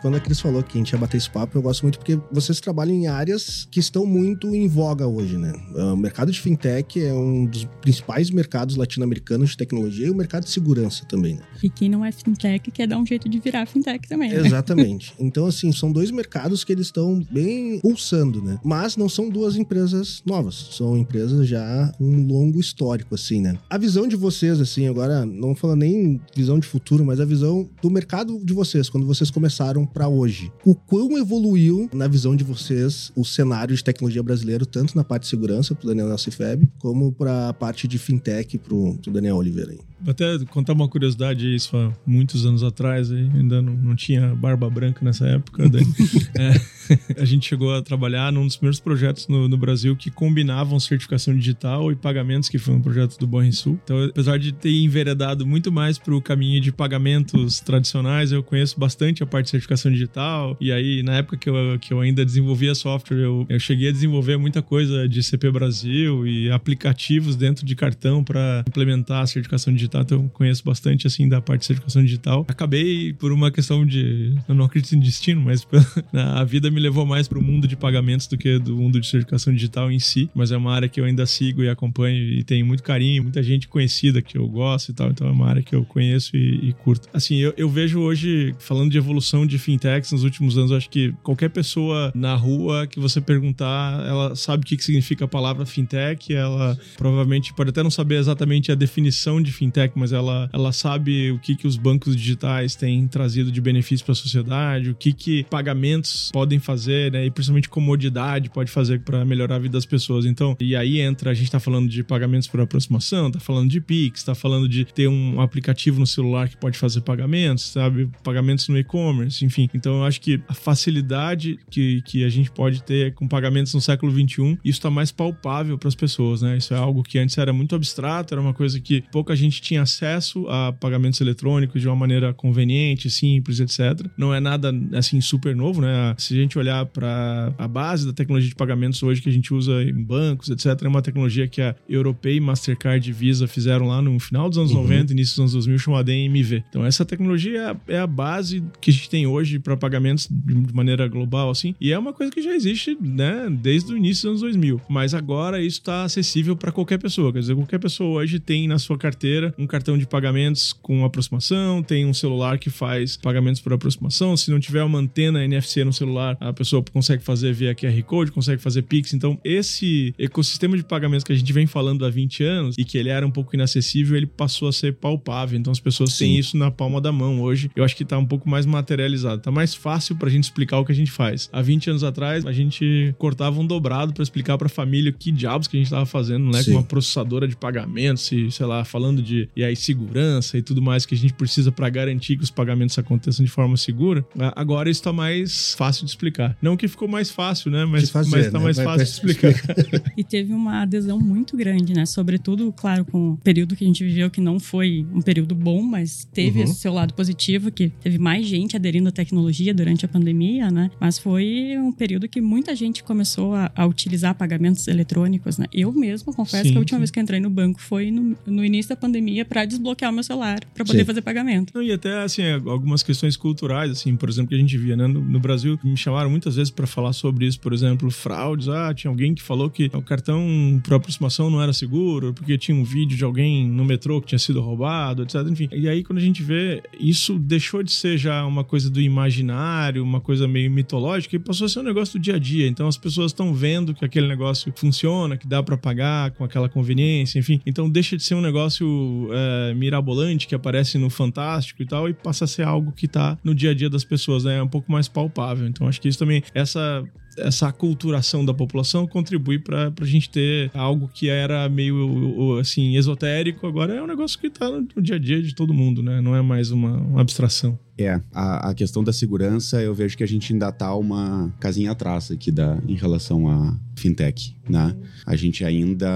Quando 0.00 0.16
a 0.16 0.20
Cris 0.20 0.40
falou 0.40 0.62
que 0.62 0.76
a 0.76 0.78
gente 0.78 0.90
ia 0.92 0.98
bater 0.98 1.16
esse 1.16 1.30
papo, 1.30 1.56
eu 1.58 1.62
gosto 1.62 1.82
muito 1.82 1.98
porque 1.98 2.18
vocês 2.30 2.60
trabalham 2.60 2.94
em 2.94 3.06
áreas 3.06 3.66
que 3.70 3.80
estão 3.80 4.06
muito 4.06 4.54
em 4.54 4.68
voga 4.68 5.06
hoje, 5.06 5.36
né? 5.36 5.52
O 5.74 5.96
mercado 5.96 6.30
de 6.30 6.40
fintech 6.40 7.00
é 7.02 7.12
um 7.12 7.46
dos 7.46 7.64
principais 7.80 8.30
mercados 8.30 8.76
latino-americanos 8.76 9.50
de 9.50 9.56
tecnologia 9.56 10.06
e 10.06 10.10
o 10.10 10.14
mercado 10.14 10.44
de 10.44 10.50
segurança 10.50 11.04
também, 11.06 11.34
né? 11.34 11.42
E 11.62 11.68
quem 11.68 11.88
não 11.88 12.04
é 12.04 12.12
fintech 12.12 12.70
quer 12.70 12.86
dar 12.86 12.98
um 12.98 13.06
jeito 13.06 13.28
de 13.28 13.38
virar 13.38 13.66
fintech 13.66 14.08
também. 14.08 14.30
Né? 14.30 14.46
Exatamente. 14.46 15.14
Então, 15.28 15.46
assim, 15.46 15.70
são 15.72 15.92
dois 15.92 16.10
mercados 16.10 16.64
que 16.64 16.72
eles 16.72 16.86
estão 16.86 17.20
bem 17.30 17.80
pulsando, 17.80 18.42
né? 18.42 18.58
Mas 18.64 18.96
não 18.96 19.08
são 19.08 19.28
duas 19.28 19.56
empresas 19.56 20.22
novas, 20.24 20.54
são 20.72 20.96
empresas 20.96 21.46
já 21.46 21.92
um 22.00 22.26
longo 22.26 22.58
histórico, 22.58 23.14
assim, 23.14 23.40
né? 23.42 23.58
A 23.68 23.76
visão 23.76 24.06
de 24.06 24.16
vocês, 24.16 24.60
assim, 24.60 24.86
agora, 24.86 25.26
não 25.26 25.54
falando 25.54 25.80
nem 25.80 26.20
visão 26.34 26.58
de 26.58 26.66
futuro, 26.66 27.04
mas 27.04 27.20
a 27.20 27.24
visão 27.24 27.68
do 27.82 27.90
mercado 27.90 28.40
de 28.42 28.54
vocês, 28.54 28.88
quando 28.88 29.06
vocês 29.06 29.30
começaram 29.30 29.87
para 29.88 30.08
hoje. 30.08 30.52
O 30.64 30.74
quão 30.74 31.16
evoluiu, 31.18 31.88
na 31.92 32.06
visão 32.06 32.36
de 32.36 32.44
vocês, 32.44 33.12
o 33.16 33.24
cenário 33.24 33.74
de 33.74 33.82
tecnologia 33.82 34.22
brasileiro, 34.22 34.66
tanto 34.66 34.96
na 34.96 35.04
parte 35.04 35.22
de 35.22 35.28
segurança, 35.28 35.74
para 35.74 35.84
o 35.84 35.88
Daniel 35.88 36.08
Nassifeb, 36.08 36.68
como 36.78 37.12
para 37.12 37.48
a 37.48 37.54
parte 37.54 37.88
de 37.88 37.98
fintech, 37.98 38.58
para 38.58 38.74
o 38.74 38.98
Daniel 39.10 39.36
Oliveira. 39.36 39.72
Aí. 39.72 39.80
Vou 40.00 40.12
até 40.12 40.38
contar 40.46 40.72
uma 40.72 40.88
curiosidade, 40.88 41.54
isso 41.54 41.76
há 41.76 41.92
muitos 42.06 42.46
anos 42.46 42.62
atrás, 42.62 43.10
ainda 43.10 43.60
não, 43.60 43.74
não 43.74 43.96
tinha 43.96 44.34
barba 44.34 44.68
branca 44.70 45.04
nessa 45.04 45.26
época. 45.26 45.68
Daí, 45.68 45.84
é, 46.36 46.60
a 47.20 47.24
gente 47.24 47.48
chegou 47.48 47.74
a 47.74 47.82
trabalhar 47.82 48.32
num 48.32 48.46
dos 48.46 48.56
primeiros 48.56 48.80
projetos 48.80 49.28
no, 49.28 49.48
no, 49.48 49.56
Brasil 49.56 49.96
que 49.96 50.10
combinavam 50.10 50.78
certificação 50.78 51.34
digital 51.34 51.90
e 51.92 51.96
pagamentos, 51.96 52.48
que 52.48 52.58
foi 52.58 52.74
um 52.74 52.80
projeto 52.80 53.18
do 53.18 53.26
Banrisul. 53.26 53.78
Então, 53.84 54.04
apesar 54.04 54.38
de 54.38 54.52
ter 54.52 54.70
enveredado 54.70 55.46
muito 55.46 55.70
mais 55.70 55.98
para 55.98 56.14
o 56.14 56.22
caminho 56.22 56.60
de 56.60 56.72
pagamentos 56.72 57.60
tradicionais, 57.60 58.32
eu 58.32 58.42
conheço 58.42 58.78
bastante 58.78 59.22
a 59.22 59.26
parte 59.26 59.46
de 59.46 59.50
certificação 59.50 59.90
digital. 59.90 60.56
E 60.60 60.72
aí, 60.72 61.02
na 61.02 61.16
época 61.16 61.36
que 61.36 61.48
eu, 61.48 61.78
que 61.80 61.92
eu 61.92 62.00
ainda 62.00 62.24
desenvolvia 62.24 62.74
software, 62.74 63.18
eu, 63.18 63.46
eu 63.48 63.58
cheguei 63.58 63.88
a 63.88 63.92
desenvolver 63.92 64.36
muita 64.36 64.62
coisa 64.62 65.08
de 65.08 65.22
CP 65.22 65.50
Brasil 65.50 66.26
e 66.26 66.50
aplicativos 66.50 67.36
dentro 67.36 67.66
de 67.66 67.74
cartão 67.74 68.22
para 68.22 68.64
implementar 68.66 69.22
a 69.22 69.26
certificação 69.26 69.72
digital 69.72 69.87
digital, 69.88 70.02
então 70.02 70.28
conheço 70.28 70.62
bastante 70.64 71.06
assim 71.06 71.28
da 71.28 71.40
parte 71.40 71.60
de 71.60 71.66
certificação 71.66 72.04
digital. 72.04 72.46
Acabei 72.48 73.12
por 73.14 73.32
uma 73.32 73.50
questão 73.50 73.84
de, 73.84 74.34
eu 74.48 74.54
não 74.54 74.66
acredito 74.66 74.94
em 74.94 75.00
destino, 75.00 75.40
mas 75.40 75.66
a 76.12 76.44
vida 76.44 76.70
me 76.70 76.78
levou 76.78 77.04
mais 77.04 77.26
para 77.26 77.38
o 77.38 77.42
mundo 77.42 77.66
de 77.66 77.76
pagamentos 77.76 78.26
do 78.26 78.36
que 78.36 78.58
do 78.58 78.76
mundo 78.76 79.00
de 79.00 79.06
certificação 79.06 79.52
digital 79.52 79.90
em 79.90 79.98
si, 79.98 80.30
mas 80.34 80.52
é 80.52 80.56
uma 80.56 80.72
área 80.72 80.88
que 80.88 81.00
eu 81.00 81.04
ainda 81.04 81.26
sigo 81.26 81.62
e 81.62 81.68
acompanho 81.68 82.16
e 82.16 82.44
tenho 82.44 82.64
muito 82.66 82.82
carinho, 82.82 83.22
muita 83.22 83.42
gente 83.42 83.66
conhecida 83.66 84.22
que 84.22 84.36
eu 84.36 84.46
gosto 84.46 84.90
e 84.90 84.94
tal, 84.94 85.10
então 85.10 85.26
é 85.26 85.30
uma 85.30 85.48
área 85.48 85.62
que 85.62 85.74
eu 85.74 85.84
conheço 85.84 86.36
e, 86.36 86.68
e 86.68 86.72
curto. 86.72 87.08
Assim, 87.12 87.36
eu, 87.36 87.54
eu 87.56 87.68
vejo 87.68 88.00
hoje, 88.00 88.54
falando 88.58 88.90
de 88.90 88.98
evolução 88.98 89.46
de 89.46 89.58
fintechs 89.58 90.12
nos 90.12 90.24
últimos 90.24 90.58
anos, 90.58 90.72
acho 90.72 90.90
que 90.90 91.12
qualquer 91.22 91.50
pessoa 91.50 92.12
na 92.14 92.34
rua 92.34 92.86
que 92.86 93.00
você 93.00 93.20
perguntar, 93.20 94.06
ela 94.06 94.36
sabe 94.36 94.62
o 94.62 94.66
que 94.66 94.82
significa 94.82 95.24
a 95.24 95.28
palavra 95.28 95.64
fintech, 95.64 96.32
ela 96.32 96.78
provavelmente 96.96 97.52
pode 97.54 97.70
até 97.70 97.82
não 97.82 97.90
saber 97.90 98.16
exatamente 98.16 98.70
a 98.70 98.74
definição 98.74 99.40
de 99.40 99.52
fintech 99.52 99.77
fintech, 99.78 99.92
mas 99.96 100.12
ela, 100.12 100.50
ela 100.52 100.72
sabe 100.72 101.30
o 101.30 101.38
que, 101.38 101.54
que 101.54 101.66
os 101.66 101.76
bancos 101.76 102.16
digitais 102.16 102.74
têm 102.74 103.06
trazido 103.06 103.52
de 103.52 103.60
benefício 103.60 104.04
para 104.04 104.12
a 104.12 104.16
sociedade, 104.16 104.90
o 104.90 104.94
que, 104.94 105.12
que 105.12 105.44
pagamentos 105.44 106.30
podem 106.32 106.58
fazer, 106.58 107.12
né? 107.12 107.26
E 107.26 107.30
principalmente 107.30 107.68
comodidade 107.68 108.50
pode 108.50 108.70
fazer 108.70 109.00
para 109.00 109.24
melhorar 109.24 109.56
a 109.56 109.58
vida 109.58 109.72
das 109.72 109.86
pessoas. 109.86 110.24
Então, 110.24 110.56
e 110.60 110.74
aí 110.74 111.00
entra, 111.00 111.30
a 111.30 111.34
gente 111.34 111.44
está 111.44 111.60
falando 111.60 111.88
de 111.88 112.02
pagamentos 112.02 112.48
por 112.48 112.60
aproximação, 112.60 113.28
está 113.28 113.38
falando 113.38 113.70
de 113.70 113.80
Pix, 113.80 114.20
está 114.20 114.34
falando 114.34 114.68
de 114.68 114.84
ter 114.84 115.08
um 115.08 115.40
aplicativo 115.40 116.00
no 116.00 116.06
celular 116.06 116.48
que 116.48 116.56
pode 116.56 116.78
fazer 116.78 117.00
pagamentos, 117.02 117.64
sabe? 117.64 118.08
Pagamentos 118.24 118.68
no 118.68 118.78
e-commerce, 118.78 119.44
enfim. 119.44 119.68
Então, 119.74 119.98
eu 119.98 120.04
acho 120.04 120.20
que 120.20 120.40
a 120.48 120.54
facilidade 120.54 121.58
que, 121.70 122.02
que 122.02 122.24
a 122.24 122.28
gente 122.28 122.50
pode 122.50 122.82
ter 122.82 123.14
com 123.14 123.28
pagamentos 123.28 123.74
no 123.74 123.80
século 123.80 124.12
XXI, 124.12 124.58
isso 124.64 124.78
está 124.78 124.90
mais 124.90 125.12
palpável 125.12 125.78
para 125.78 125.88
as 125.88 125.94
pessoas, 125.94 126.42
né? 126.42 126.56
Isso 126.56 126.74
é 126.74 126.76
algo 126.76 127.02
que 127.02 127.18
antes 127.18 127.36
era 127.38 127.52
muito 127.52 127.74
abstrato, 127.74 128.34
era 128.34 128.40
uma 128.40 128.54
coisa 128.54 128.80
que 128.80 129.02
pouca 129.12 129.36
gente 129.36 129.60
tinha 129.68 129.82
acesso 129.82 130.46
a 130.48 130.72
pagamentos 130.72 131.20
eletrônicos 131.20 131.80
de 131.80 131.86
uma 131.86 131.96
maneira 131.96 132.32
conveniente, 132.32 133.10
simples, 133.10 133.60
etc. 133.60 134.06
Não 134.16 134.34
é 134.34 134.40
nada 134.40 134.72
assim 134.94 135.20
super 135.20 135.54
novo, 135.54 135.82
né? 135.82 136.14
Se 136.16 136.34
a 136.34 136.36
gente 136.36 136.58
olhar 136.58 136.86
para 136.86 137.52
a 137.58 137.68
base 137.68 138.06
da 138.06 138.12
tecnologia 138.12 138.48
de 138.48 138.54
pagamentos 138.54 139.02
hoje 139.02 139.20
que 139.20 139.28
a 139.28 139.32
gente 139.32 139.52
usa 139.52 139.82
em 139.82 139.92
bancos, 139.92 140.48
etc, 140.48 140.82
é 140.82 140.88
uma 140.88 141.02
tecnologia 141.02 141.46
que 141.46 141.60
a 141.60 141.74
Europei, 141.88 142.40
Mastercard 142.40 143.08
e 143.08 143.12
Visa 143.12 143.46
fizeram 143.46 143.86
lá 143.86 144.00
no 144.00 144.18
final 144.18 144.48
dos 144.48 144.58
anos 144.58 144.72
uhum. 144.72 144.82
90, 144.82 145.12
início 145.12 145.34
dos 145.34 145.40
anos 145.40 145.52
2000, 145.52 145.78
chamada 145.78 146.12
MV. 146.12 146.64
Então 146.68 146.84
essa 146.84 147.04
tecnologia 147.04 147.76
é 147.86 147.98
a 147.98 148.06
base 148.06 148.62
que 148.80 148.90
a 148.90 148.94
gente 148.94 149.10
tem 149.10 149.26
hoje 149.26 149.58
para 149.58 149.76
pagamentos 149.76 150.28
de 150.28 150.74
maneira 150.74 151.06
global 151.06 151.50
assim, 151.50 151.74
e 151.80 151.92
é 151.92 151.98
uma 151.98 152.12
coisa 152.12 152.32
que 152.32 152.40
já 152.40 152.54
existe, 152.54 152.96
né, 153.00 153.48
desde 153.50 153.92
o 153.92 153.96
início 153.96 154.30
dos 154.30 154.42
anos 154.42 154.56
2000. 154.56 154.80
Mas 154.88 155.12
agora 155.12 155.60
isso 155.60 155.78
está 155.78 156.04
acessível 156.04 156.56
para 156.56 156.72
qualquer 156.72 156.98
pessoa, 156.98 157.32
quer 157.32 157.40
dizer, 157.40 157.54
qualquer 157.54 157.78
pessoa 157.78 158.22
hoje 158.22 158.38
tem 158.38 158.66
na 158.66 158.78
sua 158.78 158.96
carteira 158.96 159.54
um 159.58 159.66
cartão 159.66 159.98
de 159.98 160.06
pagamentos 160.06 160.72
com 160.72 161.04
aproximação, 161.04 161.82
tem 161.82 162.06
um 162.06 162.14
celular 162.14 162.58
que 162.58 162.70
faz 162.70 163.16
pagamentos 163.16 163.60
por 163.60 163.72
aproximação. 163.72 164.36
Se 164.36 164.50
não 164.50 164.60
tiver 164.60 164.84
uma 164.84 165.00
antena 165.00 165.44
NFC 165.44 165.84
no 165.84 165.92
celular, 165.92 166.36
a 166.40 166.52
pessoa 166.52 166.82
consegue 166.92 167.24
fazer 167.24 167.52
via 167.52 167.74
QR 167.74 168.00
Code, 168.04 168.30
consegue 168.30 168.62
fazer 168.62 168.82
Pix. 168.82 169.12
Então, 169.12 169.38
esse 169.42 170.14
ecossistema 170.18 170.76
de 170.76 170.84
pagamentos 170.84 171.24
que 171.24 171.32
a 171.32 171.36
gente 171.36 171.52
vem 171.52 171.66
falando 171.66 172.06
há 172.06 172.10
20 172.10 172.44
anos 172.44 172.76
e 172.78 172.84
que 172.84 172.96
ele 172.96 173.08
era 173.08 173.26
um 173.26 173.30
pouco 173.30 173.56
inacessível, 173.56 174.16
ele 174.16 174.26
passou 174.26 174.68
a 174.68 174.72
ser 174.72 174.94
palpável. 174.94 175.58
Então, 175.58 175.72
as 175.72 175.80
pessoas 175.80 176.12
Sim. 176.12 176.24
têm 176.24 176.38
isso 176.38 176.56
na 176.56 176.70
palma 176.70 177.00
da 177.00 177.10
mão 177.10 177.40
hoje. 177.40 177.70
Eu 177.74 177.82
acho 177.82 177.96
que 177.96 178.04
tá 178.04 178.16
um 178.16 178.26
pouco 178.26 178.48
mais 178.48 178.64
materializado. 178.64 179.42
Tá 179.42 179.50
mais 179.50 179.74
fácil 179.74 180.16
pra 180.16 180.30
gente 180.30 180.44
explicar 180.44 180.78
o 180.78 180.84
que 180.84 180.92
a 180.92 180.94
gente 180.94 181.10
faz. 181.10 181.50
Há 181.52 181.60
20 181.60 181.90
anos 181.90 182.04
atrás, 182.04 182.46
a 182.46 182.52
gente 182.52 183.12
cortava 183.18 183.60
um 183.60 183.66
dobrado 183.66 184.12
para 184.12 184.22
explicar 184.22 184.56
pra 184.56 184.68
família 184.68 185.10
que 185.10 185.32
diabos 185.32 185.66
que 185.66 185.76
a 185.76 185.80
gente 185.80 185.90
tava 185.90 186.06
fazendo, 186.06 186.50
né? 186.50 186.62
Sim. 186.62 186.72
Com 186.72 186.78
uma 186.78 186.84
processadora 186.84 187.48
de 187.48 187.56
pagamentos 187.56 188.30
e, 188.30 188.50
sei 188.50 188.66
lá, 188.66 188.84
falando 188.84 189.20
de 189.20 189.47
e 189.56 189.64
aí, 189.64 189.76
segurança 189.76 190.58
e 190.58 190.62
tudo 190.62 190.80
mais 190.82 191.06
que 191.06 191.14
a 191.14 191.18
gente 191.18 191.34
precisa 191.34 191.70
para 191.72 191.88
garantir 191.88 192.36
que 192.36 192.44
os 192.44 192.50
pagamentos 192.50 192.98
aconteçam 192.98 193.44
de 193.44 193.50
forma 193.50 193.76
segura. 193.76 194.24
Agora 194.54 194.90
isso 194.90 195.02
tá 195.02 195.12
mais 195.12 195.74
fácil 195.74 196.04
de 196.04 196.10
explicar. 196.10 196.56
Não 196.60 196.76
que 196.76 196.88
ficou 196.88 197.08
mais 197.08 197.30
fácil, 197.30 197.70
né? 197.70 197.84
Mas, 197.84 198.10
fazer, 198.10 198.30
mas 198.30 198.50
tá 198.50 198.58
né? 198.58 198.64
mais 198.64 198.76
Vai, 198.76 198.84
fácil 198.86 199.04
de 199.04 199.10
explicar. 199.10 199.54
e 200.16 200.24
teve 200.24 200.52
uma 200.52 200.82
adesão 200.82 201.18
muito 201.18 201.56
grande, 201.56 201.94
né? 201.94 202.06
Sobretudo, 202.06 202.72
claro, 202.72 203.04
com 203.04 203.32
o 203.32 203.36
período 203.36 203.76
que 203.76 203.84
a 203.84 203.86
gente 203.86 204.04
viveu, 204.04 204.30
que 204.30 204.40
não 204.40 204.60
foi 204.60 205.06
um 205.12 205.20
período 205.20 205.54
bom, 205.54 205.82
mas 205.82 206.26
teve 206.32 206.58
uhum. 206.58 206.64
esse 206.64 206.74
seu 206.74 206.92
lado 206.92 207.14
positivo, 207.14 207.70
que 207.70 207.88
teve 207.88 208.18
mais 208.18 208.46
gente 208.46 208.76
aderindo 208.76 209.08
à 209.08 209.12
tecnologia 209.12 209.74
durante 209.74 210.04
a 210.04 210.08
pandemia, 210.08 210.70
né? 210.70 210.90
Mas 211.00 211.18
foi 211.18 211.76
um 211.78 211.92
período 211.92 212.28
que 212.28 212.40
muita 212.40 212.74
gente 212.74 213.02
começou 213.02 213.54
a, 213.54 213.70
a 213.74 213.86
utilizar 213.86 214.34
pagamentos 214.34 214.86
eletrônicos, 214.88 215.58
né? 215.58 215.66
Eu 215.72 215.92
mesmo 215.92 216.32
confesso 216.34 216.64
sim, 216.64 216.70
que 216.72 216.76
a 216.76 216.80
última 216.80 216.98
sim. 216.98 217.00
vez 217.00 217.10
que 217.10 217.20
entrei 217.20 217.40
no 217.40 217.50
banco 217.50 217.80
foi 217.80 218.10
no, 218.10 218.36
no 218.46 218.64
início 218.64 218.90
da 218.90 218.96
pandemia 218.96 219.37
para 219.44 219.64
desbloquear 219.64 220.10
o 220.10 220.14
meu 220.14 220.22
celular, 220.22 220.60
para 220.74 220.84
poder 220.84 221.00
sim. 221.00 221.04
fazer 221.04 221.22
pagamento. 221.22 221.80
E 221.82 221.92
até, 221.92 222.22
assim, 222.22 222.42
algumas 222.66 223.02
questões 223.02 223.36
culturais, 223.36 223.90
assim, 223.90 224.16
por 224.16 224.28
exemplo, 224.28 224.48
que 224.48 224.54
a 224.54 224.58
gente 224.58 224.76
via, 224.76 224.96
né? 224.96 225.06
No, 225.06 225.20
no 225.20 225.40
Brasil, 225.40 225.78
me 225.82 225.96
chamaram 225.96 226.30
muitas 226.30 226.56
vezes 226.56 226.70
para 226.70 226.86
falar 226.86 227.12
sobre 227.12 227.46
isso, 227.46 227.60
por 227.60 227.72
exemplo, 227.72 228.10
fraudes. 228.10 228.68
Ah, 228.68 228.92
tinha 228.94 229.10
alguém 229.10 229.34
que 229.34 229.42
falou 229.42 229.70
que 229.70 229.90
o 229.92 230.02
cartão 230.02 230.80
por 230.82 230.94
aproximação 230.94 231.50
não 231.50 231.62
era 231.62 231.72
seguro, 231.72 232.32
porque 232.34 232.56
tinha 232.58 232.76
um 232.76 232.84
vídeo 232.84 233.16
de 233.16 233.24
alguém 233.24 233.68
no 233.68 233.84
metrô 233.84 234.20
que 234.20 234.28
tinha 234.28 234.38
sido 234.38 234.60
roubado, 234.60 235.22
etc. 235.22 235.36
Enfim. 235.48 235.68
E 235.72 235.88
aí, 235.88 236.02
quando 236.02 236.18
a 236.18 236.22
gente 236.22 236.42
vê, 236.42 236.82
isso 236.98 237.38
deixou 237.38 237.82
de 237.82 237.92
ser 237.92 238.18
já 238.18 238.44
uma 238.44 238.64
coisa 238.64 238.90
do 238.90 239.00
imaginário, 239.00 240.02
uma 240.02 240.20
coisa 240.20 240.46
meio 240.46 240.70
mitológica, 240.70 241.36
e 241.36 241.38
passou 241.38 241.66
a 241.66 241.68
ser 241.68 241.80
um 241.80 241.84
negócio 241.84 242.18
do 242.18 242.22
dia 242.22 242.36
a 242.36 242.38
dia. 242.38 242.66
Então 242.66 242.86
as 242.86 242.96
pessoas 242.96 243.32
estão 243.32 243.54
vendo 243.54 243.94
que 243.94 244.04
aquele 244.04 244.28
negócio 244.28 244.72
funciona, 244.76 245.36
que 245.36 245.46
dá 245.46 245.62
para 245.62 245.76
pagar 245.76 246.30
com 246.32 246.44
aquela 246.44 246.68
conveniência, 246.68 247.38
enfim. 247.38 247.60
Então 247.66 247.88
deixa 247.88 248.16
de 248.16 248.22
ser 248.22 248.34
um 248.34 248.40
negócio 248.40 249.27
é, 249.30 249.74
mirabolante 249.74 250.46
que 250.46 250.54
aparece 250.54 250.98
no 250.98 251.10
Fantástico 251.10 251.82
e 251.82 251.86
tal, 251.86 252.08
e 252.08 252.14
passa 252.14 252.44
a 252.44 252.48
ser 252.48 252.62
algo 252.62 252.92
que 252.92 253.08
tá 253.08 253.38
no 253.42 253.54
dia 253.54 253.70
a 253.70 253.74
dia 253.74 253.90
das 253.90 254.04
pessoas, 254.04 254.44
né? 254.44 254.58
É 254.58 254.62
um 254.62 254.68
pouco 254.68 254.90
mais 254.90 255.08
palpável. 255.08 255.66
Então 255.66 255.88
acho 255.88 256.00
que 256.00 256.08
isso 256.08 256.18
também, 256.18 256.42
essa 256.54 257.04
essa 257.38 257.68
aculturação 257.68 258.44
da 258.44 258.52
população 258.52 259.06
contribui 259.06 259.60
para 259.60 259.92
a 260.00 260.04
gente 260.04 260.28
ter 260.28 260.70
algo 260.74 261.08
que 261.08 261.28
era 261.28 261.68
meio 261.68 262.58
assim 262.58 262.96
esotérico, 262.96 263.66
agora 263.66 263.94
é 263.94 264.02
um 264.02 264.06
negócio 264.06 264.38
que 264.38 264.48
está 264.48 264.68
no 264.68 265.00
dia 265.00 265.16
a 265.16 265.18
dia 265.18 265.40
de 265.40 265.54
todo 265.54 265.72
mundo, 265.72 266.02
né? 266.02 266.20
Não 266.20 266.34
é 266.34 266.42
mais 266.42 266.70
uma, 266.70 266.96
uma 266.96 267.20
abstração. 267.20 267.78
É, 267.98 268.20
a, 268.32 268.70
a, 268.70 268.74
questão 268.74 269.02
da 269.02 269.12
segurança, 269.12 269.82
eu 269.82 269.92
vejo 269.92 270.16
que 270.16 270.22
a 270.22 270.28
gente 270.28 270.52
ainda 270.52 270.70
tá 270.70 270.94
uma 270.94 271.52
casinha 271.58 271.90
atrás 271.90 272.30
aqui 272.30 272.52
da, 272.52 272.78
em 272.86 272.94
relação 272.94 273.48
a 273.48 273.76
fintech, 273.98 274.56
né? 274.68 274.96
A 275.26 275.34
gente 275.34 275.64
ainda 275.64 276.08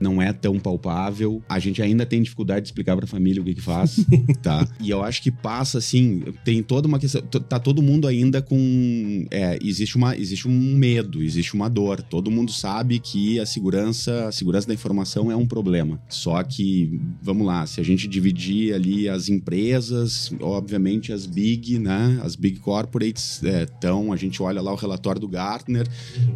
não 0.00 0.20
é 0.20 0.32
tão 0.32 0.58
palpável, 0.58 1.40
a 1.48 1.58
gente 1.60 1.80
ainda 1.80 2.04
tem 2.04 2.20
dificuldade 2.20 2.62
de 2.62 2.68
explicar 2.68 2.96
para 2.96 3.04
a 3.04 3.08
família 3.08 3.40
o 3.40 3.44
que 3.44 3.54
que 3.54 3.60
faz, 3.60 4.04
tá? 4.42 4.66
E 4.80 4.90
eu 4.90 5.02
acho 5.02 5.22
que 5.22 5.30
passa 5.30 5.78
assim, 5.78 6.24
tem 6.44 6.62
toda 6.62 6.88
uma 6.88 6.98
questão, 6.98 7.22
tá 7.22 7.60
todo 7.60 7.80
mundo 7.80 8.08
ainda 8.08 8.42
com, 8.42 9.26
é, 9.30 9.58
existe 9.62 9.96
uma, 9.96 10.16
existe 10.16 10.48
um 10.48 10.76
medo, 10.76 11.22
existe 11.22 11.54
uma 11.54 11.68
dor. 11.68 12.02
Todo 12.02 12.30
mundo 12.30 12.50
sabe 12.50 12.98
que 12.98 13.38
a 13.38 13.46
segurança, 13.46 14.26
a 14.26 14.32
segurança 14.32 14.66
da 14.66 14.74
informação 14.74 15.30
é 15.30 15.36
um 15.36 15.46
problema. 15.46 16.00
Só 16.08 16.42
que, 16.42 17.00
vamos 17.22 17.46
lá, 17.46 17.64
se 17.66 17.80
a 17.80 17.84
gente 17.84 18.08
dividir 18.08 18.74
ali 18.74 19.08
as 19.08 19.28
empresas, 19.28 20.32
obviamente 20.40 20.95
as 21.12 21.26
big, 21.26 21.78
né? 21.78 22.20
As 22.22 22.36
big 22.36 22.58
corporates 22.60 23.42
estão. 23.42 24.12
É, 24.12 24.14
a 24.14 24.16
gente 24.16 24.42
olha 24.42 24.60
lá 24.60 24.72
o 24.72 24.76
relatório 24.76 25.20
do 25.20 25.28
Gartner, 25.28 25.86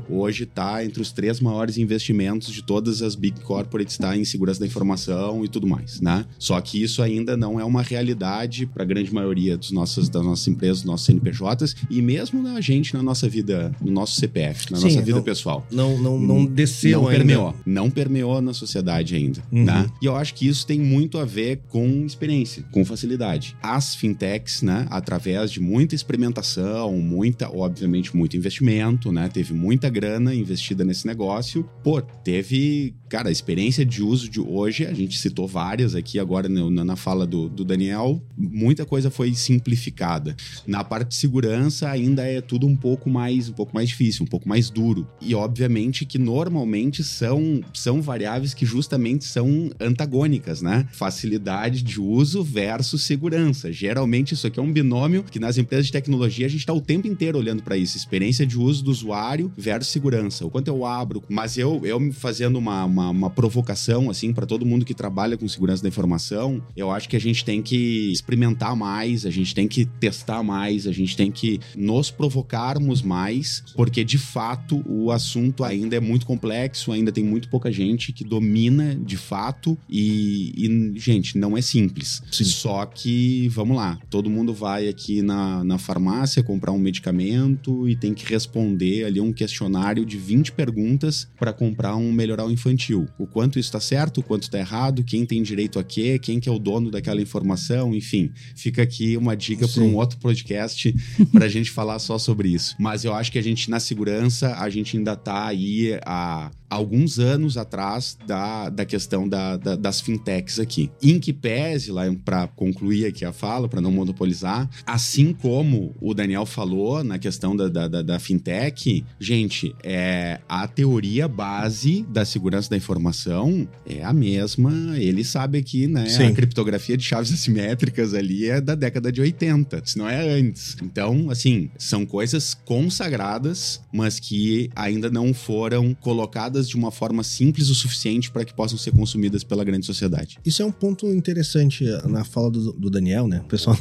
hoje 0.09 0.45
está 0.45 0.85
entre 0.85 1.01
os 1.01 1.13
três 1.13 1.41
maiores 1.41 1.79
investimentos 1.79 2.53
de 2.53 2.63
todas 2.63 3.03
as 3.03 3.15
big 3.15 3.41
corporates, 3.41 3.95
está 3.95 4.17
em 4.17 4.25
segurança 4.25 4.61
da 4.61 4.67
informação 4.67 5.45
e 5.45 5.49
tudo 5.49 5.67
mais, 5.67 6.01
né? 6.01 6.25
Só 6.39 6.61
que 6.61 6.83
isso 6.83 7.03
ainda 7.03 7.37
não 7.37 7.59
é 7.59 7.65
uma 7.65 7.83
realidade 7.83 8.67
para 8.67 8.83
a 8.83 8.87
grande 8.87 9.13
maioria 9.13 9.57
dos 9.57 9.71
nossos, 9.71 10.09
das 10.09 10.25
nossas 10.25 10.47
empresas, 10.49 10.79
dos 10.79 10.87
nossos 10.87 11.07
CNPJs 11.07 11.77
e 11.89 12.03
mesmo 12.03 12.47
a 12.49 12.61
gente 12.61 12.95
na 12.95 13.03
nossa 13.03 13.29
vida, 13.29 13.73
no 13.81 13.91
nosso 13.91 14.17
CPF, 14.17 14.71
na 14.71 14.79
Sim, 14.79 14.85
nossa 14.85 15.03
vida 15.03 15.17
não, 15.17 15.23
pessoal. 15.23 15.67
Não, 15.71 15.99
não, 15.99 16.19
não 16.19 16.45
desceu 16.45 17.03
não 17.03 17.09
ainda. 17.09 17.19
permeou, 17.19 17.55
não 17.65 17.91
permeou 17.91 18.41
na 18.41 18.53
sociedade 18.53 19.15
ainda, 19.15 19.43
uhum. 19.51 19.65
né? 19.65 19.91
E 20.03 20.07
eu 20.07 20.17
acho 20.17 20.35
que 20.35 20.47
isso 20.47 20.67
tem 20.67 20.79
muito 20.79 21.19
a 21.19 21.25
ver 21.25 21.61
com 21.69 22.05
experiência, 22.05 22.65
com 22.71 22.85
facilidade. 22.85 23.57
As 23.63 23.95
fintechs 23.95 24.50
né, 24.63 24.87
através 24.91 25.51
de 25.51 25.61
muita 25.61 25.95
experimentação, 25.95 26.93
muita, 26.99 27.49
obviamente, 27.49 28.17
muito 28.17 28.37
investimento, 28.37 29.13
né? 29.13 29.29
Teve 29.29 29.53
muita 29.55 29.89
grana 29.89 30.35
investida 30.35 30.85
nesse 30.85 31.07
negócio. 31.07 31.69
Pô, 31.83 32.01
teve, 32.01 32.95
cara, 33.09 33.29
a 33.29 33.33
experiência 33.33 33.85
de 33.85 34.03
uso 34.03 34.29
de 34.29 34.41
hoje, 34.41 34.87
a 34.87 34.93
gente 34.93 35.19
citou 35.19 35.47
várias 35.47 35.95
aqui 35.95 36.19
agora 36.19 36.49
na, 36.49 36.97
fala 36.97 37.27
do, 37.27 37.49
do 37.49 37.65
Daniel, 37.65 38.23
muita 38.37 38.85
coisa 38.85 39.11
foi 39.11 39.35
simplificada. 39.35 40.37
Na 40.67 40.83
parte 40.83 41.09
de 41.09 41.15
segurança 41.15 41.89
ainda 41.89 42.23
é 42.23 42.41
tudo 42.41 42.67
um 42.67 42.77
pouco 42.77 43.09
mais, 43.09 43.49
um 43.49 43.53
pouco 43.53 43.75
mais 43.75 43.89
difícil, 43.89 44.25
um 44.25 44.29
pouco 44.29 44.49
mais 44.49 44.71
duro. 44.71 45.07
E 45.21 45.35
obviamente 45.35 46.05
que 46.05 46.19
normalmente 46.19 47.03
são, 47.05 47.61
são 47.73 48.03
variáveis 48.03 48.55
que 48.55 48.67
justamente 48.67 49.25
são 49.25 49.71
antagônicas, 49.81 50.63
né? 50.63 50.87
Facilidade 50.93 51.83
de 51.83 52.01
uso 52.01 52.43
versus 52.43 53.03
segurança. 53.03 53.73
Geralmente 53.73 54.37
isso 54.41 54.47
aqui 54.47 54.59
é 54.59 54.63
um 54.63 54.73
binômio 54.73 55.23
que 55.23 55.39
nas 55.39 55.59
empresas 55.59 55.87
de 55.87 55.93
tecnologia 55.93 56.47
a 56.47 56.49
gente 56.49 56.61
está 56.61 56.73
o 56.73 56.81
tempo 56.81 57.07
inteiro 57.07 57.39
olhando 57.39 57.63
para 57.63 57.77
isso. 57.77 57.97
Experiência 57.97 58.47
de 58.47 58.59
uso 58.59 58.83
do 58.83 58.91
usuário 58.91 59.53
versus 59.57 59.93
segurança. 59.93 60.47
O 60.47 60.51
quanto 60.51 60.69
eu 60.69 60.85
abro. 60.85 61.23
Mas 61.29 61.59
eu, 61.59 61.81
eu 61.85 62.13
fazendo 62.13 62.57
uma, 62.57 62.85
uma, 62.85 63.11
uma 63.11 63.31
provocação, 63.31 64.11
assim, 64.11 64.33
para 64.33 64.47
todo 64.47 64.65
mundo 64.65 64.85
que 64.85 64.95
trabalha 64.95 65.37
com 65.37 65.47
segurança 65.47 65.83
da 65.83 65.89
informação, 65.89 66.63
eu 66.75 66.91
acho 66.91 67.09
que 67.09 67.17
a 67.17 67.21
gente 67.21 67.45
tem 67.45 67.61
que 67.61 68.11
experimentar 68.11 68.75
mais, 68.75 69.27
a 69.27 69.31
gente 69.31 69.55
tem 69.55 69.69
que 69.69 69.85
testar 69.85 70.43
mais, 70.43 70.87
a 70.87 70.93
gente 70.93 71.17
tem 71.17 71.31
que 71.31 71.61
nos 71.77 72.11
provocarmos 72.11 73.03
mais, 73.03 73.63
porque 73.77 74.03
de 74.03 74.19
fato 74.19 74.83
o 74.87 75.11
assunto 75.11 75.65
ainda 75.65 75.97
é 75.97 76.01
muito 76.01 76.25
complexo, 76.25 76.93
ainda 76.93 77.13
tem 77.13 77.25
muito 77.25 77.49
pouca 77.49 77.71
gente 77.71 78.13
que 78.13 78.25
domina 78.25 78.95
de 78.95 79.17
fato 79.17 79.77
e, 79.89 80.53
e 80.57 80.99
gente, 80.99 81.37
não 81.37 81.57
é 81.57 81.61
simples. 81.61 82.23
Sim. 82.33 82.45
Só 82.45 82.87
que, 82.87 83.49
vamos 83.49 83.77
lá, 83.77 83.99
todo 84.09 84.30
todo 84.31 84.37
mundo 84.37 84.55
vai 84.55 84.89
aqui 84.89 85.23
na, 85.23 85.65
na 85.65 85.77
farmácia 85.77 86.41
comprar 86.41 86.71
um 86.71 86.79
medicamento 86.79 87.89
e 87.89 87.97
tem 87.97 88.15
que 88.15 88.25
responder 88.25 89.05
ali 89.05 89.21
um 89.21 89.33
questionário 89.33 90.07
de 90.07 90.17
20 90.17 90.53
perguntas 90.53 91.29
para 91.37 91.53
comprar 91.53 91.97
um 91.97 92.13
melhoral 92.13 92.49
infantil. 92.49 93.09
O 93.19 93.27
quanto 93.27 93.59
isso 93.59 93.69
está 93.69 93.81
certo, 93.81 94.19
o 94.19 94.23
quanto 94.23 94.45
está 94.45 94.59
errado, 94.59 95.03
quem 95.03 95.27
tem 95.27 95.43
direito 95.43 95.81
a 95.81 95.85
quê, 95.85 96.17
quem 96.17 96.39
que 96.39 96.49
é 96.49 96.53
o 96.53 96.61
dono 96.61 96.93
daquela 96.93 97.21
informação, 97.21 97.93
enfim. 97.93 98.31
Fica 98.55 98.83
aqui 98.83 99.17
uma 99.17 99.37
dica 99.37 99.67
para 99.67 99.83
um 99.83 99.97
outro 99.97 100.17
podcast 100.19 100.95
para 101.33 101.47
a 101.47 101.49
gente 101.49 101.71
falar 101.71 101.99
só 101.99 102.17
sobre 102.17 102.51
isso. 102.51 102.77
Mas 102.79 103.05
eu 103.05 103.13
acho 103.13 103.33
que 103.33 103.39
a 103.39 103.43
gente, 103.43 103.69
na 103.69 103.81
segurança, 103.81 104.55
a 104.55 104.71
gente 104.71 104.97
ainda 104.97 105.15
está 105.15 105.47
aí 105.47 105.99
a 106.07 106.53
alguns 106.71 107.19
anos 107.19 107.57
atrás 107.57 108.17
da, 108.27 108.71
da 108.71 108.87
questão 108.87 109.29
da, 109.29 109.57
da, 109.57 109.75
das 109.75 110.01
fintechs 110.01 110.61
aqui. 110.61 110.89
Em 111.03 111.19
que 111.19 111.33
pese, 111.33 111.91
lá 111.91 112.05
para 112.25 112.47
concluir 112.47 113.07
aqui 113.07 113.25
a 113.25 113.33
fala, 113.33 113.69
para 113.69 113.81
não 113.81 113.91
monopolizar, 114.11 114.69
assim 114.87 115.33
como 115.33 115.95
o 116.01 116.13
Daniel 116.13 116.45
falou 116.45 117.03
na 117.03 117.19
questão 117.19 117.57
da, 117.57 117.69
da, 117.69 117.89
da, 117.89 118.03
da 118.03 118.19
fintech, 118.19 119.05
gente, 119.19 119.75
é, 119.83 120.41
a 120.49 120.67
teoria 120.67 121.27
base 121.29 122.05
da 122.09 122.25
segurança 122.25 122.71
da 122.71 122.77
informação 122.77 123.69
é 123.87 124.05
a 124.05 124.13
mesma. 124.13 124.99
Ele 124.99 125.25
sabe 125.25 125.63
que 125.63 125.87
né, 125.87 126.07
a 126.29 126.33
criptografia 126.33 126.97
de 126.97 127.05
chaves 127.05 127.33
assimétricas 127.33 128.15
ali 128.15 128.49
é 128.49 128.61
da 128.61 128.75
década 128.75 129.11
de 129.11 129.21
80, 129.21 129.83
se 129.85 129.99
não 129.99 130.09
é 130.09 130.29
antes. 130.29 130.77
Então, 130.83 131.31
assim, 131.31 131.71
são 131.79 132.05
coisas 132.05 132.55
consagradas, 132.55 133.81
mas 133.93 134.19
que 134.19 134.71
ainda 134.75 135.11
não 135.11 135.33
foram 135.33 135.95
colocadas 135.95 136.69
de 136.69 136.77
uma 136.77 136.91
forma 136.91 137.23
simples 137.23 137.69
o 137.71 137.75
suficiente 137.75 138.31
para 138.31 138.45
que 138.45 138.55
possam 138.55 138.77
ser 138.77 138.93
consumidas 138.93 139.45
pela 139.45 139.65
grande 139.65 139.87
sociedade. 139.87 140.39
Isso 140.45 140.63
é 140.63 140.65
um 140.65 140.73
ponto 140.73 141.07
interessante 141.07 141.85
na 142.05 142.25
fala 142.25 142.51
do, 142.51 142.73
do 142.73 142.91
Daniel, 142.91 143.29
né? 143.29 143.41
O 143.41 143.49
pessoal. 143.49 143.77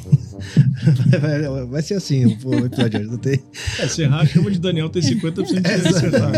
Vai, 1.19 1.65
vai, 1.67 1.81
ser 1.81 1.95
assim 1.95 2.25
o 2.25 2.65
episódio 2.65 2.99
hoje. 2.99 3.09
Não 3.09 3.17
tem... 3.17 3.39
É, 3.79 3.87
se 3.87 4.01
errar, 4.03 4.25
chama 4.25 4.51
de 4.51 4.59
Daniel 4.59 4.89
ter 4.89 5.01
50% 5.01 5.61
de 5.61 5.87
acertar. 5.87 6.31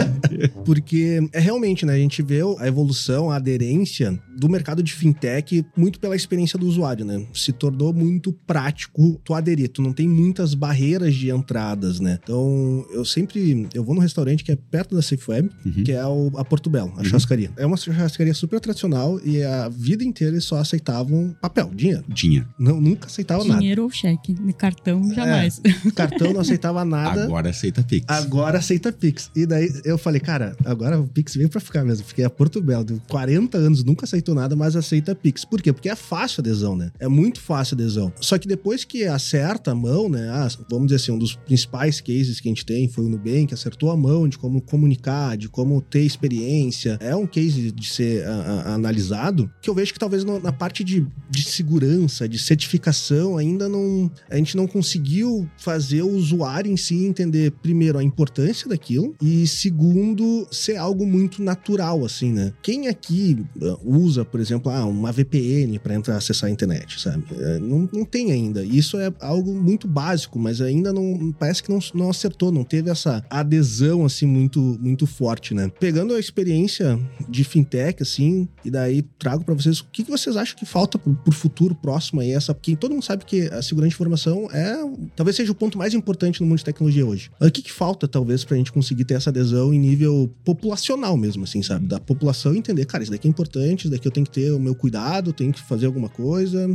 Porque 0.66 1.20
é 1.34 1.40
realmente, 1.40 1.86
né? 1.86 1.94
A 1.94 1.98
gente 1.98 2.22
vê 2.22 2.42
a 2.60 2.68
evolução, 2.68 3.30
a 3.32 3.36
aderência 3.36 4.20
do 4.38 4.50
mercado 4.50 4.82
de 4.82 4.94
fintech 4.94 5.66
muito 5.76 6.00
pela 6.00 6.16
experiência 6.16 6.58
do 6.58 6.66
usuário, 6.66 7.06
né? 7.06 7.26
Se 7.34 7.52
tornou 7.52 7.94
muito 7.94 8.32
prático 8.32 9.20
tu 9.24 9.34
aderir, 9.34 9.70
tu 9.70 9.82
não 9.82 9.94
tem 9.94 10.08
muitas 10.08 10.54
barreiras 10.54 11.16
de 11.16 11.30
entradas, 11.30 12.00
né? 12.00 12.20
Então, 12.22 12.86
eu 12.92 13.06
sempre 13.06 13.68
eu 13.74 13.84
vou 13.84 13.96
num 13.96 14.02
restaurante 14.02 14.44
que 14.44 14.52
é 14.52 14.56
perto 14.56 14.96
da 14.96 15.02
SafeWeb, 15.02 15.50
uhum. 15.66 15.84
que 15.84 15.92
é 15.92 16.06
o, 16.06 16.32
a 16.36 16.46
Porto 16.46 16.70
Belo, 16.70 16.92
a 16.96 17.00
uhum. 17.00 17.04
churrascaria. 17.04 17.52
É 17.58 17.66
uma 17.66 17.78
churrascaria 17.78 18.34
super 18.34 18.60
tradicional 18.60 19.20
e 19.24 19.44
a 19.44 19.70
vida 19.70 20.04
inteira 20.04 20.34
eles 20.34 20.46
só 20.46 20.58
aceitavam 20.58 21.36
papel, 21.42 21.72
dinheiro. 21.74 22.04
Dinheiro. 22.08 22.48
Não, 22.58 22.80
nunca 22.80 23.08
aceitava 23.08 23.42
dinheiro 23.42 23.54
nada. 23.54 23.62
Dinheiro 23.62 23.84
ou 23.84 23.90
cheque, 23.90 24.36
cartão 24.54 25.14
jamais. 25.14 25.62
É, 25.64 25.92
cartão 25.92 26.34
não 26.34 26.42
aceitava 26.42 26.84
nada. 26.86 27.24
Agora 27.24 27.50
aceita 27.50 27.84
Pix. 27.84 28.06
Agora 28.08 28.58
aceita 28.58 28.92
Pix. 28.92 29.32
E 29.36 29.46
daí 29.46 29.70
eu 29.84 29.98
falei, 29.98 30.20
cara, 30.20 30.56
agora 30.66 31.00
o 31.00 31.08
Pix 31.08 31.36
veio 31.36 31.50
pra 31.50 31.60
ficar 31.60 31.84
mesmo. 31.84 32.06
Fiquei 32.06 32.24
a 32.24 32.30
Porto 32.30 32.62
Belo, 32.62 32.84
de 32.84 33.00
40 33.08 33.58
anos, 33.58 33.84
nunca 33.84 34.06
aceitou 34.06 34.31
nada, 34.34 34.56
mas 34.56 34.76
aceita 34.76 35.16
Pix. 35.16 35.46
Por 35.46 35.62
quê? 35.62 35.72
Porque 35.74 35.90
é 35.90 35.96
fácil 35.96 36.42
adesão, 36.42 36.76
né? 36.76 36.92
É 37.00 37.08
muito 37.08 37.40
fácil 37.40 37.76
adesão. 37.76 38.12
Só 38.20 38.38
que 38.38 38.48
depois 38.48 38.84
que 38.84 39.06
acerta 39.06 39.72
a 39.72 39.76
mão, 39.76 40.10
né? 40.10 40.30
Ah, 40.30 40.48
vamos 40.70 40.88
dizer 40.88 40.98
assim, 40.98 41.12
um 41.12 41.18
dos 41.18 41.36
principais 41.36 42.02
cases 42.02 42.40
que 42.40 42.48
a 42.48 42.52
gente 42.52 42.66
tem 42.66 42.88
foi 42.88 43.06
o 43.06 43.10
Nubank, 43.10 43.54
acertou 43.54 43.92
a 43.92 43.98
mão 43.98 44.28
de 44.28 44.38
como 44.38 44.62
comunicar, 44.62 45.38
de 45.38 45.50
como 45.50 45.82
ter 45.82 46.02
experiência. 46.02 46.98
É 47.00 47.16
um 47.16 47.28
case 47.28 47.72
de 47.72 47.88
ser 47.88 48.26
a, 48.26 48.34
a, 48.34 48.74
analisado 48.74 49.52
que 49.62 49.70
eu 49.70 49.74
vejo 49.74 49.94
que 49.94 50.00
talvez 50.00 50.24
no, 50.24 50.40
na 50.40 50.52
parte 50.52 50.84
de, 50.84 51.06
de 51.30 51.44
segurança, 51.44 52.28
de 52.28 52.40
certificação, 52.40 53.38
ainda 53.38 53.68
não. 53.68 54.12
A 54.30 54.38
gente 54.38 54.56
não 54.56 54.68
conseguiu 54.68 55.50
fazer 55.58 56.02
o 56.02 56.10
usuário 56.10 56.72
em 56.72 56.78
si 56.78 57.06
entender, 57.06 57.52
primeiro, 57.62 57.98
a 57.98 58.04
importância 58.04 58.68
daquilo 58.68 59.16
e, 59.22 59.46
segundo, 59.48 60.48
ser 60.52 60.78
algo 60.78 61.06
muito 61.06 61.42
natural, 61.42 62.06
assim, 62.06 62.32
né? 62.32 62.54
Quem 62.62 62.88
aqui 62.88 63.44
uh, 63.62 63.80
usa, 64.12 64.26
por 64.26 64.40
exemplo, 64.40 64.72
ah, 64.72 64.86
uma 64.86 65.12
VPN 65.12 65.80
para 65.80 65.96
entrar 65.96 66.18
acessar 66.18 66.50
a 66.50 66.52
internet, 66.52 67.02
sabe? 67.02 67.24
É, 67.38 67.60
não, 67.60 67.90
não 67.92 68.06
tem 68.06 68.32
ainda. 68.32 68.64
Isso 68.64 68.98
é 68.98 69.12
algo 69.20 69.54
muito 69.54 69.88
básico, 69.88 70.38
mas 70.38 70.62
ainda 70.62 70.92
não 70.92 71.34
parece 71.38 71.64
que 71.64 71.70
não, 71.70 71.80
não 71.94 72.10
acertou, 72.10 72.52
não 72.52 72.64
teve 72.64 72.90
essa 72.90 73.24
adesão 73.30 74.06
assim 74.06 74.26
muito 74.26 74.78
muito 74.80 75.08
forte, 75.08 75.54
né? 75.54 75.72
Pegando 75.80 76.14
a 76.14 76.20
experiência 76.20 77.00
de 77.28 77.44
fintech 77.44 78.04
assim, 78.04 78.48
e 78.64 78.70
daí 78.70 79.02
trago 79.18 79.44
para 79.44 79.54
vocês 79.54 79.80
o 79.80 79.86
que, 79.92 80.04
que 80.04 80.12
vocês 80.12 80.36
acham 80.36 80.58
que 80.58 80.66
falta 80.66 80.98
pro, 80.98 81.14
pro 81.16 81.34
futuro 81.34 81.74
próximo 81.74 82.22
aí 82.22 82.32
essa, 82.32 82.54
porque 82.54 82.76
todo 82.76 82.92
mundo 82.92 83.04
sabe 83.04 83.26
que 83.26 83.44
a 83.48 83.62
segurança 83.62 83.90
de 83.90 83.96
informação 83.96 84.50
é 84.52 84.78
talvez 85.16 85.36
seja 85.36 85.52
o 85.52 85.56
ponto 85.56 85.78
mais 85.78 85.94
importante 85.94 86.42
no 86.42 86.48
mundo 86.48 86.58
de 86.58 86.66
tecnologia 86.66 87.06
hoje. 87.06 87.32
O 87.40 87.50
que, 87.50 87.62
que 87.62 87.72
falta 87.72 88.08
talvez 88.08 88.44
pra 88.44 88.58
gente 88.58 88.72
conseguir 88.72 89.06
ter 89.06 89.16
essa 89.16 89.30
adesão 89.30 89.74
em 89.74 89.80
nível 89.80 90.34
populacional 90.44 91.16
mesmo 91.16 91.44
assim, 91.44 91.62
sabe? 91.62 91.88
Da 91.88 92.00
população 92.00 92.54
entender, 92.54 92.86
cara, 92.86 93.04
isso 93.04 93.12
daqui 93.12 93.28
é 93.28 93.30
importante, 93.30 93.82
isso 93.82 93.90
daqui 93.90 94.01
eu 94.08 94.12
tenho 94.12 94.26
que 94.26 94.32
ter 94.32 94.52
o 94.52 94.60
meu 94.60 94.76
cuidado, 94.76 95.34
tenho 95.34 95.52
que 95.52 95.62
fazer 95.62 95.86
alguma 95.86 96.10
coisa, 96.10 96.70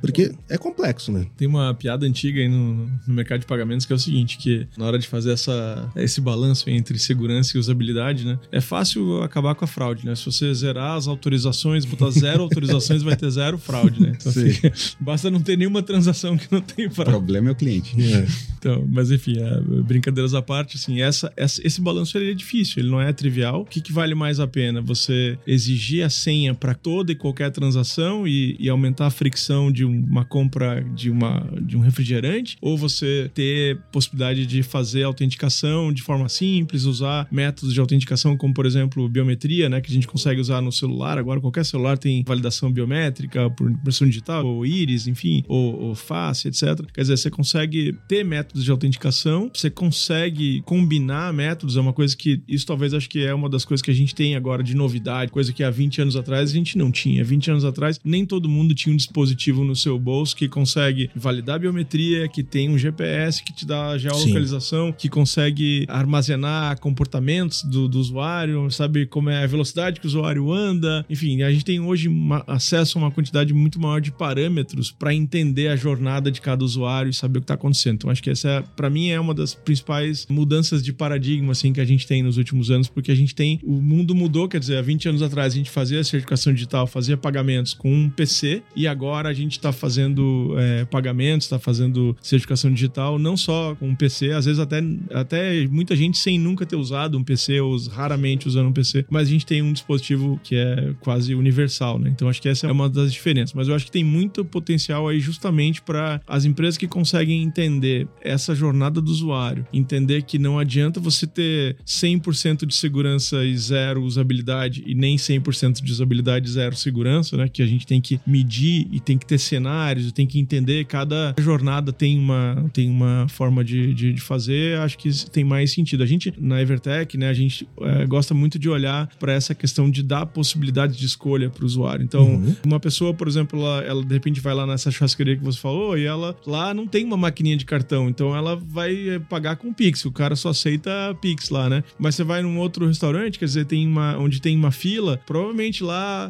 porque 0.00 0.32
é 0.48 0.56
complexo, 0.56 1.12
né? 1.12 1.26
Tem 1.36 1.46
uma 1.46 1.74
piada 1.74 2.06
antiga 2.06 2.40
aí 2.40 2.48
no, 2.48 2.86
no 3.06 3.14
mercado 3.14 3.40
de 3.40 3.46
pagamentos 3.46 3.86
que 3.86 3.92
é 3.92 3.96
o 3.96 3.98
seguinte, 3.98 4.38
que 4.38 4.66
na 4.76 4.86
hora 4.86 4.98
de 4.98 5.06
fazer 5.06 5.32
essa, 5.32 5.90
esse 5.96 6.20
balanço 6.20 6.68
entre 6.70 6.98
segurança 6.98 7.56
e 7.56 7.60
usabilidade, 7.60 8.24
né? 8.24 8.38
É 8.50 8.60
fácil 8.60 9.22
acabar 9.22 9.54
com 9.54 9.64
a 9.64 9.68
fraude, 9.68 10.04
né? 10.06 10.14
Se 10.14 10.24
você 10.24 10.52
zerar 10.54 10.96
as 10.96 11.06
autorizações, 11.06 11.84
botar 11.84 12.10
zero 12.10 12.42
autorizações, 12.44 13.02
vai 13.02 13.16
ter 13.16 13.30
zero 13.30 13.58
fraude, 13.58 14.00
né? 14.00 14.16
Então, 14.18 14.30
assim, 14.30 14.50
basta 15.00 15.30
não 15.30 15.40
ter 15.40 15.56
nenhuma 15.56 15.82
transação 15.82 16.36
que 16.36 16.50
não 16.50 16.60
tem 16.60 16.90
fraude. 16.90 17.10
O 17.10 17.14
problema 17.14 17.48
é 17.48 17.52
o 17.52 17.54
cliente. 17.54 17.94
É. 18.00 18.26
Então, 18.58 18.86
mas 18.88 19.10
enfim, 19.10 19.38
é, 19.38 19.60
brincadeiras 19.82 20.32
à 20.32 20.40
parte, 20.40 20.76
assim, 20.76 21.02
essa, 21.02 21.32
essa, 21.36 21.60
esse 21.66 21.80
balanço 21.80 22.16
ele 22.16 22.30
é 22.30 22.34
difícil, 22.34 22.82
ele 22.82 22.90
não 22.90 23.00
é 23.00 23.12
trivial. 23.12 23.62
O 23.62 23.64
que, 23.64 23.80
que 23.80 23.92
vale 23.92 24.14
mais 24.14 24.40
a 24.40 24.46
pena? 24.46 24.80
Você 24.80 25.38
exigir 25.46 26.04
a 26.04 26.08
senha 26.08 26.54
para 26.64 26.74
toda 26.74 27.12
e 27.12 27.14
qualquer 27.14 27.50
transação 27.50 28.26
e, 28.26 28.56
e 28.58 28.70
aumentar 28.70 29.08
a 29.08 29.10
fricção 29.10 29.70
de 29.70 29.84
uma 29.84 30.24
compra 30.24 30.82
de, 30.94 31.10
uma, 31.10 31.46
de 31.60 31.76
um 31.76 31.80
refrigerante? 31.80 32.56
Ou 32.58 32.78
você 32.78 33.30
ter 33.34 33.78
possibilidade 33.92 34.46
de 34.46 34.62
fazer 34.62 35.02
autenticação 35.02 35.92
de 35.92 36.02
forma 36.02 36.26
simples, 36.26 36.84
usar 36.84 37.28
métodos 37.30 37.74
de 37.74 37.80
autenticação 37.80 38.34
como, 38.34 38.54
por 38.54 38.64
exemplo, 38.64 39.06
biometria, 39.10 39.68
né, 39.68 39.78
que 39.82 39.90
a 39.90 39.94
gente 39.94 40.06
consegue 40.06 40.40
usar 40.40 40.62
no 40.62 40.72
celular. 40.72 41.18
Agora, 41.18 41.38
qualquer 41.38 41.66
celular 41.66 41.98
tem 41.98 42.24
validação 42.26 42.72
biométrica 42.72 43.50
por 43.50 43.70
impressão 43.70 44.08
digital, 44.08 44.46
ou 44.46 44.64
íris, 44.64 45.06
enfim, 45.06 45.44
ou, 45.46 45.78
ou 45.78 45.94
face, 45.94 46.48
etc. 46.48 46.80
Quer 46.94 47.02
dizer, 47.02 47.18
você 47.18 47.30
consegue 47.30 47.94
ter 48.08 48.24
métodos 48.24 48.64
de 48.64 48.70
autenticação, 48.70 49.50
você 49.52 49.68
consegue 49.68 50.62
combinar 50.62 51.30
métodos, 51.30 51.76
é 51.76 51.80
uma 51.82 51.92
coisa 51.92 52.16
que 52.16 52.42
isso 52.48 52.64
talvez 52.64 52.94
acho 52.94 53.10
que 53.10 53.22
é 53.22 53.34
uma 53.34 53.50
das 53.50 53.66
coisas 53.66 53.82
que 53.82 53.90
a 53.90 53.94
gente 53.94 54.14
tem 54.14 54.34
agora 54.34 54.62
de 54.62 54.74
novidade, 54.74 55.30
coisa 55.30 55.52
que 55.52 55.62
há 55.62 55.68
20 55.68 56.00
anos 56.00 56.16
atrás 56.16 56.53
gente 56.54 56.78
não 56.78 56.90
tinha. 56.90 57.24
20 57.24 57.50
anos 57.50 57.64
atrás, 57.64 58.00
nem 58.04 58.24
todo 58.24 58.48
mundo 58.48 58.74
tinha 58.74 58.92
um 58.92 58.96
dispositivo 58.96 59.64
no 59.64 59.74
seu 59.74 59.98
bolso 59.98 60.36
que 60.36 60.48
consegue 60.48 61.10
validar 61.14 61.56
a 61.56 61.58
biometria, 61.58 62.28
que 62.28 62.42
tem 62.42 62.68
um 62.68 62.78
GPS 62.78 63.42
que 63.42 63.52
te 63.52 63.66
dá 63.66 63.96
geolocalização, 63.98 64.88
Sim. 64.88 64.94
que 64.98 65.08
consegue 65.08 65.84
armazenar 65.88 66.78
comportamentos 66.80 67.62
do, 67.62 67.88
do, 67.88 67.98
usuário, 67.98 68.70
sabe 68.70 69.06
como 69.06 69.30
é 69.30 69.44
a 69.44 69.46
velocidade 69.46 70.00
que 70.00 70.06
o 70.06 70.08
usuário 70.08 70.52
anda. 70.52 71.04
Enfim, 71.08 71.42
a 71.42 71.52
gente 71.52 71.64
tem 71.64 71.80
hoje 71.80 72.08
uma, 72.08 72.44
acesso 72.46 72.98
a 72.98 73.02
uma 73.02 73.10
quantidade 73.10 73.52
muito 73.52 73.80
maior 73.80 74.00
de 74.00 74.10
parâmetros 74.10 74.90
para 74.90 75.14
entender 75.14 75.68
a 75.68 75.76
jornada 75.76 76.30
de 76.30 76.40
cada 76.40 76.64
usuário 76.64 77.10
e 77.10 77.14
saber 77.14 77.38
o 77.38 77.40
que 77.40 77.44
está 77.44 77.54
acontecendo. 77.54 77.94
Então, 77.96 78.10
acho 78.10 78.22
que 78.22 78.30
essa, 78.30 78.64
para 78.76 78.90
mim, 78.90 79.08
é 79.08 79.18
uma 79.18 79.34
das 79.34 79.54
principais 79.54 80.26
mudanças 80.28 80.82
de 80.82 80.92
paradigma 80.92 81.52
assim 81.52 81.72
que 81.72 81.80
a 81.80 81.84
gente 81.84 82.06
tem 82.06 82.22
nos 82.22 82.36
últimos 82.36 82.70
anos, 82.70 82.88
porque 82.88 83.10
a 83.10 83.14
gente 83.14 83.34
tem 83.34 83.60
o 83.62 83.80
mundo 83.80 84.14
mudou, 84.14 84.48
quer 84.48 84.60
dizer, 84.60 84.76
há 84.76 84.82
20 84.82 85.08
anos 85.08 85.22
atrás 85.22 85.52
a 85.52 85.56
gente 85.56 85.70
fazia 85.70 86.02
certificação 86.04 86.43
digital, 86.52 86.86
fazia 86.86 87.16
pagamentos 87.16 87.74
com 87.74 87.92
um 87.92 88.10
PC 88.10 88.62
e 88.74 88.86
agora 88.86 89.28
a 89.28 89.32
gente 89.32 89.52
está 89.52 89.72
fazendo 89.72 90.54
é, 90.58 90.84
pagamentos, 90.84 91.46
está 91.46 91.58
fazendo 91.58 92.16
certificação 92.22 92.72
digital 92.72 93.18
não 93.18 93.36
só 93.36 93.74
com 93.74 93.88
um 93.88 93.94
PC, 93.94 94.32
às 94.32 94.44
vezes 94.44 94.60
até, 94.60 94.82
até 95.12 95.66
muita 95.68 95.94
gente 95.96 96.18
sem 96.18 96.38
nunca 96.38 96.66
ter 96.66 96.76
usado 96.76 97.16
um 97.18 97.24
PC 97.24 97.60
ou 97.60 97.76
raramente 97.88 98.46
usando 98.48 98.68
um 98.68 98.72
PC, 98.72 99.04
mas 99.10 99.28
a 99.28 99.30
gente 99.30 99.46
tem 99.46 99.62
um 99.62 99.72
dispositivo 99.72 100.40
que 100.42 100.56
é 100.56 100.94
quase 101.00 101.34
universal, 101.34 101.98
né? 101.98 102.10
Então 102.10 102.28
acho 102.28 102.40
que 102.40 102.48
essa 102.48 102.66
é 102.66 102.72
uma 102.72 102.88
das 102.88 103.12
diferenças. 103.12 103.54
Mas 103.54 103.68
eu 103.68 103.74
acho 103.74 103.86
que 103.86 103.90
tem 103.90 104.04
muito 104.04 104.44
potencial 104.44 105.08
aí 105.08 105.20
justamente 105.20 105.82
para 105.82 106.20
as 106.26 106.44
empresas 106.44 106.76
que 106.76 106.86
conseguem 106.86 107.42
entender 107.42 108.06
essa 108.20 108.54
jornada 108.54 109.00
do 109.00 109.10
usuário, 109.10 109.66
entender 109.72 110.22
que 110.22 110.38
não 110.38 110.58
adianta 110.58 111.00
você 111.00 111.26
ter 111.26 111.76
100% 111.86 112.66
de 112.66 112.74
segurança 112.74 113.44
e 113.44 113.56
zero 113.56 114.02
usabilidade 114.02 114.82
e 114.86 114.94
nem 114.94 115.16
100% 115.16 115.82
de 115.82 115.92
usabilidade 115.92 116.33
e 116.38 116.48
zero 116.48 116.76
segurança, 116.76 117.36
né? 117.36 117.48
Que 117.48 117.62
a 117.62 117.66
gente 117.66 117.86
tem 117.86 118.00
que 118.00 118.20
medir 118.26 118.86
e 118.90 119.00
tem 119.00 119.16
que 119.18 119.26
ter 119.26 119.38
cenários, 119.38 120.12
tem 120.12 120.26
que 120.26 120.38
entender 120.38 120.84
cada 120.84 121.34
jornada 121.38 121.92
tem 121.92 122.18
uma, 122.18 122.70
tem 122.72 122.90
uma 122.90 123.26
forma 123.28 123.64
de, 123.64 123.94
de, 123.94 124.12
de 124.12 124.20
fazer, 124.20 124.78
acho 124.78 124.98
que 124.98 125.10
tem 125.30 125.44
mais 125.44 125.72
sentido. 125.72 126.02
A 126.02 126.06
gente, 126.06 126.32
na 126.38 126.60
Evertech, 126.60 127.16
né, 127.16 127.28
a 127.28 127.32
gente 127.32 127.66
é, 127.80 128.06
gosta 128.06 128.34
muito 128.34 128.58
de 128.58 128.68
olhar 128.68 129.08
para 129.18 129.32
essa 129.32 129.54
questão 129.54 129.90
de 129.90 130.02
dar 130.02 130.26
possibilidade 130.26 130.96
de 130.96 131.06
escolha 131.06 131.50
para 131.50 131.62
o 131.62 131.66
usuário. 131.66 132.04
Então, 132.04 132.26
uhum. 132.26 132.56
uma 132.64 132.80
pessoa, 132.80 133.12
por 133.14 133.28
exemplo, 133.28 133.60
ela, 133.60 133.82
ela, 133.82 134.04
de 134.04 134.12
repente 134.12 134.40
vai 134.40 134.54
lá 134.54 134.66
nessa 134.66 134.90
churrascaria 134.90 135.36
que 135.36 135.44
você 135.44 135.58
falou 135.58 135.96
e 135.96 136.04
ela 136.04 136.36
lá 136.46 136.74
não 136.74 136.86
tem 136.86 137.04
uma 137.04 137.16
maquininha 137.16 137.56
de 137.56 137.64
cartão, 137.64 138.08
então 138.08 138.34
ela 138.34 138.56
vai 138.56 139.08
é, 139.08 139.18
pagar 139.18 139.56
com 139.56 139.72
Pix. 139.72 140.04
O 140.04 140.12
cara 140.12 140.36
só 140.36 140.50
aceita 140.50 140.90
Pix 141.20 141.50
lá, 141.50 141.68
né? 141.68 141.84
Mas 141.98 142.14
você 142.14 142.24
vai 142.24 142.42
num 142.42 142.58
outro 142.58 142.86
restaurante, 142.86 143.38
quer 143.38 143.44
dizer, 143.46 143.66
tem 143.66 143.86
uma, 143.86 144.16
onde 144.18 144.40
tem 144.40 144.56
uma 144.56 144.70
fila, 144.70 145.20
provavelmente 145.26 145.82
lá 145.82 146.23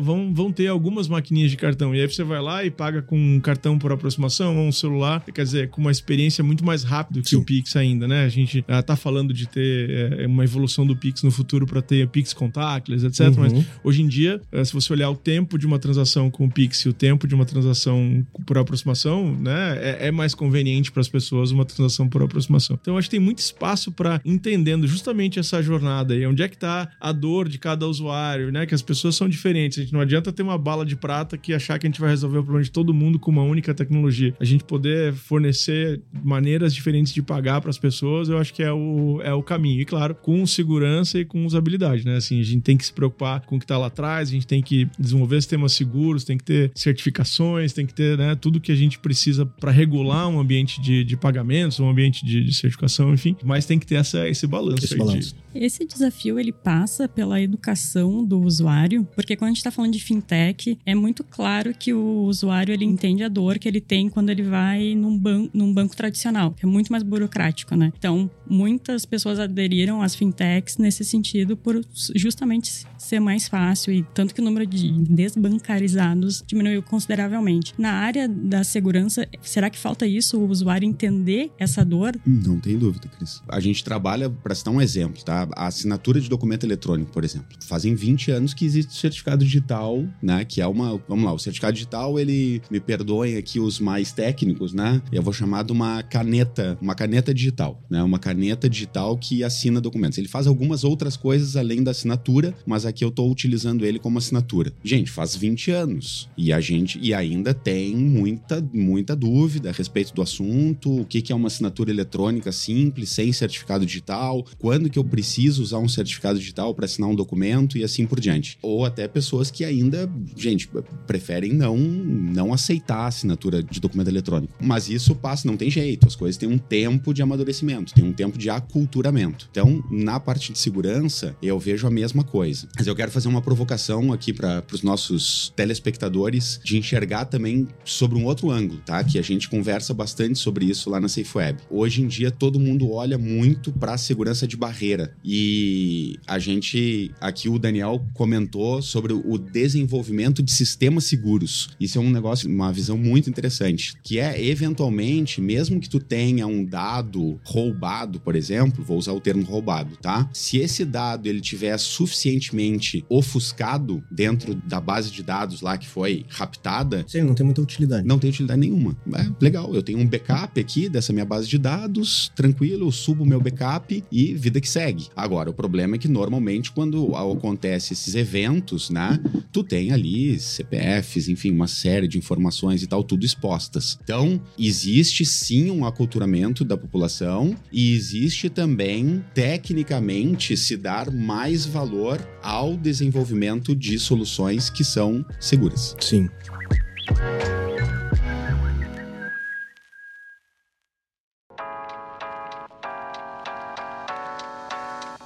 vão, 0.00 0.32
vão 0.32 0.52
ter 0.52 0.68
algumas 0.68 1.08
maquininhas 1.08 1.50
de 1.50 1.56
cartão. 1.56 1.94
E 1.94 2.00
aí 2.00 2.08
você 2.08 2.22
vai 2.22 2.40
lá 2.40 2.64
e 2.64 2.70
paga 2.70 3.02
com 3.02 3.18
um 3.18 3.40
cartão 3.40 3.78
por 3.78 3.92
aproximação 3.92 4.56
ou 4.56 4.68
um 4.68 4.72
celular, 4.72 5.24
quer 5.32 5.42
dizer, 5.42 5.68
com 5.68 5.80
uma 5.80 5.90
experiência 5.90 6.42
muito 6.44 6.64
mais 6.64 6.82
rápida 6.82 7.20
que 7.20 7.30
Sim. 7.30 7.36
o 7.36 7.44
Pix 7.44 7.76
ainda, 7.76 8.06
né? 8.06 8.24
A 8.24 8.28
gente 8.28 8.60
uh, 8.60 8.82
tá 8.84 8.96
falando 8.96 9.32
de 9.32 9.46
ter 9.46 10.20
é, 10.20 10.26
uma 10.26 10.44
evolução 10.44 10.86
do 10.86 10.96
Pix 10.96 11.22
no 11.22 11.30
futuro 11.30 11.66
para 11.66 11.82
ter 11.82 12.08
Pix 12.08 12.32
contactless, 12.32 13.06
etc. 13.06 13.28
Uhum. 13.28 13.34
Mas 13.38 13.66
hoje 13.82 14.02
em 14.02 14.08
dia, 14.08 14.40
uh, 14.52 14.64
se 14.64 14.72
você 14.72 14.92
olhar 14.92 15.10
o 15.10 15.16
tempo 15.16 15.58
de 15.58 15.66
uma 15.66 15.78
transação 15.78 16.30
com 16.30 16.46
o 16.46 16.50
Pix 16.50 16.80
e 16.80 16.88
o 16.88 16.92
tempo 16.92 17.26
de 17.26 17.34
uma 17.34 17.44
transação 17.44 18.24
por 18.46 18.58
aproximação, 18.58 19.34
né, 19.34 19.78
é, 19.80 20.08
é 20.08 20.10
mais 20.10 20.34
conveniente 20.34 20.92
para 20.92 21.00
as 21.00 21.08
pessoas 21.08 21.50
uma 21.50 21.64
transação 21.64 22.08
por 22.08 22.22
aproximação. 22.22 22.78
Então, 22.80 22.96
acho 22.98 23.08
que 23.08 23.16
tem 23.16 23.20
muito 23.20 23.38
espaço 23.38 23.90
para 23.92 24.20
entendendo 24.24 24.86
justamente 24.86 25.38
essa 25.38 25.62
jornada 25.62 26.14
aí, 26.14 26.26
onde 26.26 26.42
é 26.42 26.48
que 26.48 26.56
tá 26.56 26.88
a 27.00 27.12
dor 27.12 27.48
de 27.48 27.58
cada 27.58 27.86
usuário, 27.86 28.50
né? 28.50 28.66
Que 28.66 28.74
as 28.74 28.82
pessoas 28.82 29.16
são 29.16 29.28
diferentes. 29.34 29.78
A 29.78 29.82
gente 29.82 29.92
não 29.92 30.00
adianta 30.00 30.32
ter 30.32 30.42
uma 30.42 30.58
bala 30.58 30.84
de 30.84 30.96
prata 30.96 31.36
que 31.36 31.52
achar 31.52 31.78
que 31.78 31.86
a 31.86 31.90
gente 31.90 32.00
vai 32.00 32.10
resolver 32.10 32.38
o 32.38 32.42
problema 32.42 32.64
de 32.64 32.70
todo 32.70 32.94
mundo 32.94 33.18
com 33.18 33.30
uma 33.30 33.42
única 33.42 33.74
tecnologia. 33.74 34.34
A 34.40 34.44
gente 34.44 34.64
poder 34.64 35.12
fornecer 35.12 36.00
maneiras 36.22 36.74
diferentes 36.74 37.12
de 37.12 37.22
pagar 37.22 37.60
para 37.60 37.70
as 37.70 37.78
pessoas, 37.78 38.28
eu 38.28 38.38
acho 38.38 38.52
que 38.52 38.62
é 38.62 38.72
o, 38.72 39.20
é 39.22 39.32
o 39.32 39.42
caminho. 39.42 39.80
E 39.80 39.84
claro, 39.84 40.14
com 40.14 40.46
segurança 40.46 41.18
e 41.18 41.24
com 41.24 41.44
usabilidade, 41.44 42.04
né? 42.04 42.16
Assim, 42.16 42.40
a 42.40 42.44
gente 42.44 42.62
tem 42.62 42.76
que 42.76 42.86
se 42.86 42.92
preocupar 42.92 43.40
com 43.40 43.56
o 43.56 43.58
que 43.58 43.64
está 43.64 43.76
lá 43.76 43.86
atrás, 43.86 44.28
a 44.28 44.32
gente 44.32 44.46
tem 44.46 44.62
que 44.62 44.88
desenvolver 44.98 45.36
sistemas 45.36 45.72
seguros, 45.72 46.24
tem 46.24 46.38
que 46.38 46.44
ter 46.44 46.72
certificações, 46.74 47.72
tem 47.72 47.86
que 47.86 47.94
ter 47.94 48.16
né, 48.16 48.34
tudo 48.34 48.60
que 48.60 48.72
a 48.72 48.76
gente 48.76 48.98
precisa 48.98 49.44
para 49.44 49.70
regular 49.70 50.28
um 50.28 50.38
ambiente 50.38 50.80
de, 50.80 51.04
de 51.04 51.16
pagamentos, 51.16 51.80
um 51.80 51.88
ambiente 51.88 52.24
de, 52.24 52.44
de, 52.44 52.54
certificação, 52.54 53.12
enfim. 53.12 53.36
Mas 53.42 53.66
tem 53.66 53.78
que 53.78 53.86
ter 53.86 53.96
essa, 53.96 54.28
esse 54.28 54.46
balanço. 54.46 54.84
Esse, 54.84 54.96
balanço. 54.96 55.34
De... 55.34 55.43
esse 55.54 55.84
desafio 55.84 56.38
ele 56.38 56.52
passa 56.52 57.08
pela 57.08 57.40
educação 57.40 58.24
do 58.24 58.40
usuário 58.40 59.06
Porque 59.14 59.36
quando 59.36 59.48
a 59.48 59.50
gente 59.50 59.58
está 59.58 59.70
falando 59.70 59.92
de 59.92 60.02
fintech, 60.02 60.78
é 60.84 60.94
muito 60.94 61.24
claro 61.24 61.74
que 61.74 61.92
o 61.92 62.22
usuário 62.24 62.72
ele 62.72 62.84
entende 62.84 63.22
a 63.22 63.28
dor 63.28 63.58
que 63.58 63.68
ele 63.68 63.80
tem 63.80 64.08
quando 64.08 64.30
ele 64.30 64.42
vai 64.42 64.94
num, 64.94 65.16
ban 65.16 65.48
num 65.52 65.72
banco 65.72 65.96
tradicional, 65.96 66.52
que 66.52 66.64
é 66.64 66.68
muito 66.68 66.90
mais 66.90 67.02
burocrático, 67.02 67.74
né? 67.74 67.92
Então, 67.96 68.30
muitas 68.48 69.04
pessoas 69.04 69.38
aderiram 69.38 70.02
às 70.02 70.14
fintechs 70.14 70.76
nesse 70.78 71.04
sentido 71.04 71.56
por 71.56 71.80
justamente 72.14 72.84
ser 72.98 73.20
mais 73.20 73.48
fácil 73.48 73.92
e 73.92 74.02
tanto 74.14 74.34
que 74.34 74.40
o 74.40 74.44
número 74.44 74.66
de 74.66 74.90
desbancarizados 74.92 76.42
diminuiu 76.46 76.82
consideravelmente. 76.82 77.74
Na 77.78 77.92
área 77.92 78.28
da 78.28 78.64
segurança, 78.64 79.26
será 79.42 79.70
que 79.70 79.78
falta 79.78 80.06
isso, 80.06 80.38
o 80.38 80.48
usuário 80.48 80.86
entender 80.86 81.50
essa 81.58 81.84
dor? 81.84 82.18
Não 82.26 82.58
tem 82.58 82.78
dúvida, 82.78 83.08
Cris. 83.08 83.42
A 83.48 83.60
gente 83.60 83.84
trabalha, 83.84 84.30
para 84.30 84.54
citar 84.54 84.72
um 84.72 84.80
exemplo, 84.80 85.22
tá? 85.22 85.43
A 85.52 85.66
assinatura 85.66 86.20
de 86.20 86.28
documento 86.28 86.64
eletrônico, 86.64 87.10
por 87.12 87.24
exemplo. 87.24 87.46
Fazem 87.60 87.94
20 87.94 88.30
anos 88.30 88.54
que 88.54 88.64
existe 88.64 88.90
o 88.90 88.94
certificado 88.94 89.44
digital, 89.44 90.04
né? 90.22 90.44
Que 90.44 90.60
é 90.60 90.66
uma. 90.66 91.00
Vamos 91.08 91.24
lá, 91.24 91.32
o 91.32 91.38
certificado 91.38 91.74
digital, 91.74 92.18
ele. 92.18 92.62
Me 92.70 92.80
perdoem 92.80 93.36
aqui 93.36 93.60
os 93.60 93.80
mais 93.80 94.12
técnicos, 94.12 94.72
né? 94.72 95.02
Eu 95.12 95.22
vou 95.22 95.32
chamar 95.32 95.64
de 95.64 95.72
uma 95.72 96.02
caneta, 96.02 96.78
uma 96.80 96.94
caneta 96.94 97.32
digital, 97.32 97.82
né? 97.90 98.02
Uma 98.02 98.18
caneta 98.18 98.68
digital 98.68 99.16
que 99.16 99.44
assina 99.44 99.80
documentos. 99.80 100.18
Ele 100.18 100.28
faz 100.28 100.46
algumas 100.46 100.84
outras 100.84 101.16
coisas 101.16 101.56
além 101.56 101.82
da 101.82 101.90
assinatura, 101.90 102.54
mas 102.66 102.86
aqui 102.86 103.04
eu 103.04 103.10
tô 103.10 103.28
utilizando 103.30 103.84
ele 103.84 103.98
como 103.98 104.18
assinatura. 104.18 104.72
Gente, 104.82 105.10
faz 105.10 105.36
20 105.36 105.70
anos. 105.70 106.28
E 106.36 106.52
a 106.52 106.60
gente. 106.60 106.98
E 107.00 107.12
ainda 107.12 107.52
tem 107.52 107.94
muita, 107.96 108.66
muita 108.72 109.14
dúvida 109.16 109.70
a 109.70 109.72
respeito 109.72 110.14
do 110.14 110.22
assunto, 110.22 111.00
o 111.00 111.04
que, 111.04 111.22
que 111.22 111.32
é 111.32 111.36
uma 111.36 111.48
assinatura 111.48 111.90
eletrônica 111.90 112.50
simples, 112.52 113.10
sem 113.10 113.32
certificado 113.32 113.84
digital, 113.84 114.44
quando 114.58 114.88
que 114.88 114.98
eu 114.98 115.04
preciso 115.04 115.33
usar 115.42 115.78
um 115.78 115.88
certificado 115.88 116.38
digital 116.38 116.74
para 116.74 116.84
assinar 116.84 117.08
um 117.10 117.14
documento 117.14 117.78
e 117.78 117.84
assim 117.84 118.06
por 118.06 118.20
diante. 118.20 118.58
Ou 118.62 118.84
até 118.84 119.06
pessoas 119.08 119.50
que 119.50 119.64
ainda, 119.64 120.10
gente, 120.36 120.68
preferem 121.06 121.52
não, 121.52 121.76
não 121.76 122.52
aceitar 122.52 122.98
a 122.98 123.06
assinatura 123.06 123.62
de 123.62 123.80
documento 123.80 124.08
eletrônico. 124.08 124.54
Mas 124.60 124.88
isso 124.88 125.14
passa, 125.14 125.46
não 125.46 125.56
tem 125.56 125.70
jeito, 125.70 126.06
as 126.06 126.16
coisas 126.16 126.36
têm 126.36 126.48
um 126.48 126.58
tempo 126.58 127.12
de 127.12 127.22
amadurecimento, 127.22 127.94
tem 127.94 128.04
um 128.04 128.12
tempo 128.12 128.38
de 128.38 128.50
aculturamento. 128.50 129.48
Então, 129.50 129.82
na 129.90 130.18
parte 130.18 130.52
de 130.52 130.58
segurança, 130.58 131.36
eu 131.42 131.58
vejo 131.58 131.86
a 131.86 131.90
mesma 131.90 132.24
coisa. 132.24 132.68
Mas 132.76 132.86
eu 132.86 132.94
quero 132.94 133.10
fazer 133.10 133.28
uma 133.28 133.42
provocação 133.42 134.12
aqui 134.12 134.32
para 134.32 134.64
os 134.72 134.82
nossos 134.82 135.52
telespectadores 135.56 136.60
de 136.64 136.76
enxergar 136.76 137.26
também 137.26 137.68
sobre 137.84 138.18
um 138.18 138.24
outro 138.24 138.50
ângulo, 138.50 138.80
tá? 138.84 139.02
Que 139.02 139.18
a 139.18 139.22
gente 139.22 139.48
conversa 139.48 139.94
bastante 139.94 140.38
sobre 140.38 140.66
isso 140.66 140.90
lá 140.90 141.00
na 141.00 141.08
SafeWeb. 141.08 141.60
Hoje 141.70 142.02
em 142.02 142.06
dia, 142.06 142.30
todo 142.30 142.60
mundo 142.60 142.90
olha 142.90 143.18
muito 143.18 143.72
para 143.72 143.94
a 143.94 143.98
segurança 143.98 144.46
de 144.46 144.56
barreira. 144.56 145.16
E 145.24 146.18
a 146.26 146.38
gente, 146.38 147.10
aqui 147.20 147.48
o 147.48 147.58
Daniel 147.58 148.04
comentou 148.12 148.82
sobre 148.82 149.12
o 149.14 149.38
desenvolvimento 149.38 150.42
de 150.42 150.52
sistemas 150.52 151.04
seguros. 151.04 151.70
Isso 151.80 151.96
é 151.96 152.00
um 152.00 152.10
negócio, 152.10 152.48
uma 152.48 152.70
visão 152.72 152.98
muito 152.98 153.30
interessante, 153.30 153.94
que 154.02 154.18
é 154.18 154.44
eventualmente, 154.44 155.40
mesmo 155.40 155.80
que 155.80 155.88
tu 155.88 155.98
tenha 155.98 156.46
um 156.46 156.64
dado 156.64 157.40
roubado, 157.44 158.20
por 158.20 158.36
exemplo, 158.36 158.84
vou 158.84 158.98
usar 158.98 159.12
o 159.12 159.20
termo 159.20 159.44
roubado, 159.44 159.96
tá? 159.96 160.28
Se 160.32 160.58
esse 160.58 160.84
dado 160.84 161.26
ele 161.26 161.40
tiver 161.40 161.76
suficientemente 161.78 163.04
ofuscado 163.08 164.04
dentro 164.10 164.54
da 164.54 164.80
base 164.80 165.10
de 165.10 165.22
dados 165.22 165.62
lá 165.62 165.78
que 165.78 165.88
foi 165.88 166.26
raptada, 166.28 167.04
Sim, 167.08 167.22
não 167.22 167.34
tem 167.34 167.44
muita 167.44 167.62
utilidade. 167.62 168.06
não 168.06 168.18
tem 168.18 168.28
utilidade 168.30 168.60
nenhuma. 168.60 168.96
É 169.14 169.26
legal, 169.40 169.74
eu 169.74 169.82
tenho 169.82 169.98
um 169.98 170.06
backup 170.06 170.60
aqui 170.60 170.88
dessa 170.88 171.12
minha 171.12 171.24
base 171.24 171.48
de 171.48 171.56
dados, 171.56 172.30
tranquilo, 172.36 172.86
eu 172.86 172.92
subo 172.92 173.24
o 173.24 173.26
meu 173.26 173.40
backup 173.40 174.04
e 174.10 174.34
vida 174.34 174.60
que 174.60 174.68
segue. 174.68 175.08
Agora, 175.16 175.50
o 175.50 175.54
problema 175.54 175.96
é 175.96 175.98
que 175.98 176.08
normalmente 176.08 176.72
quando 176.72 177.14
acontece 177.14 177.92
esses 177.92 178.14
eventos, 178.14 178.90
né, 178.90 179.18
tu 179.52 179.62
tem 179.62 179.92
ali 179.92 180.38
CPFs, 180.38 181.28
enfim, 181.28 181.50
uma 181.50 181.68
série 181.68 182.08
de 182.08 182.18
informações 182.18 182.82
e 182.82 182.86
tal, 182.86 183.04
tudo 183.04 183.24
expostas. 183.24 183.98
Então, 184.02 184.40
existe 184.58 185.24
sim 185.24 185.70
um 185.70 185.84
aculturamento 185.84 186.64
da 186.64 186.76
população 186.76 187.54
e 187.72 187.94
existe 187.94 188.48
também, 188.48 189.24
tecnicamente, 189.32 190.56
se 190.56 190.76
dar 190.76 191.10
mais 191.10 191.64
valor 191.64 192.20
ao 192.42 192.76
desenvolvimento 192.76 193.74
de 193.74 193.98
soluções 193.98 194.68
que 194.68 194.84
são 194.84 195.24
seguras. 195.38 195.94
Sim. 196.00 196.28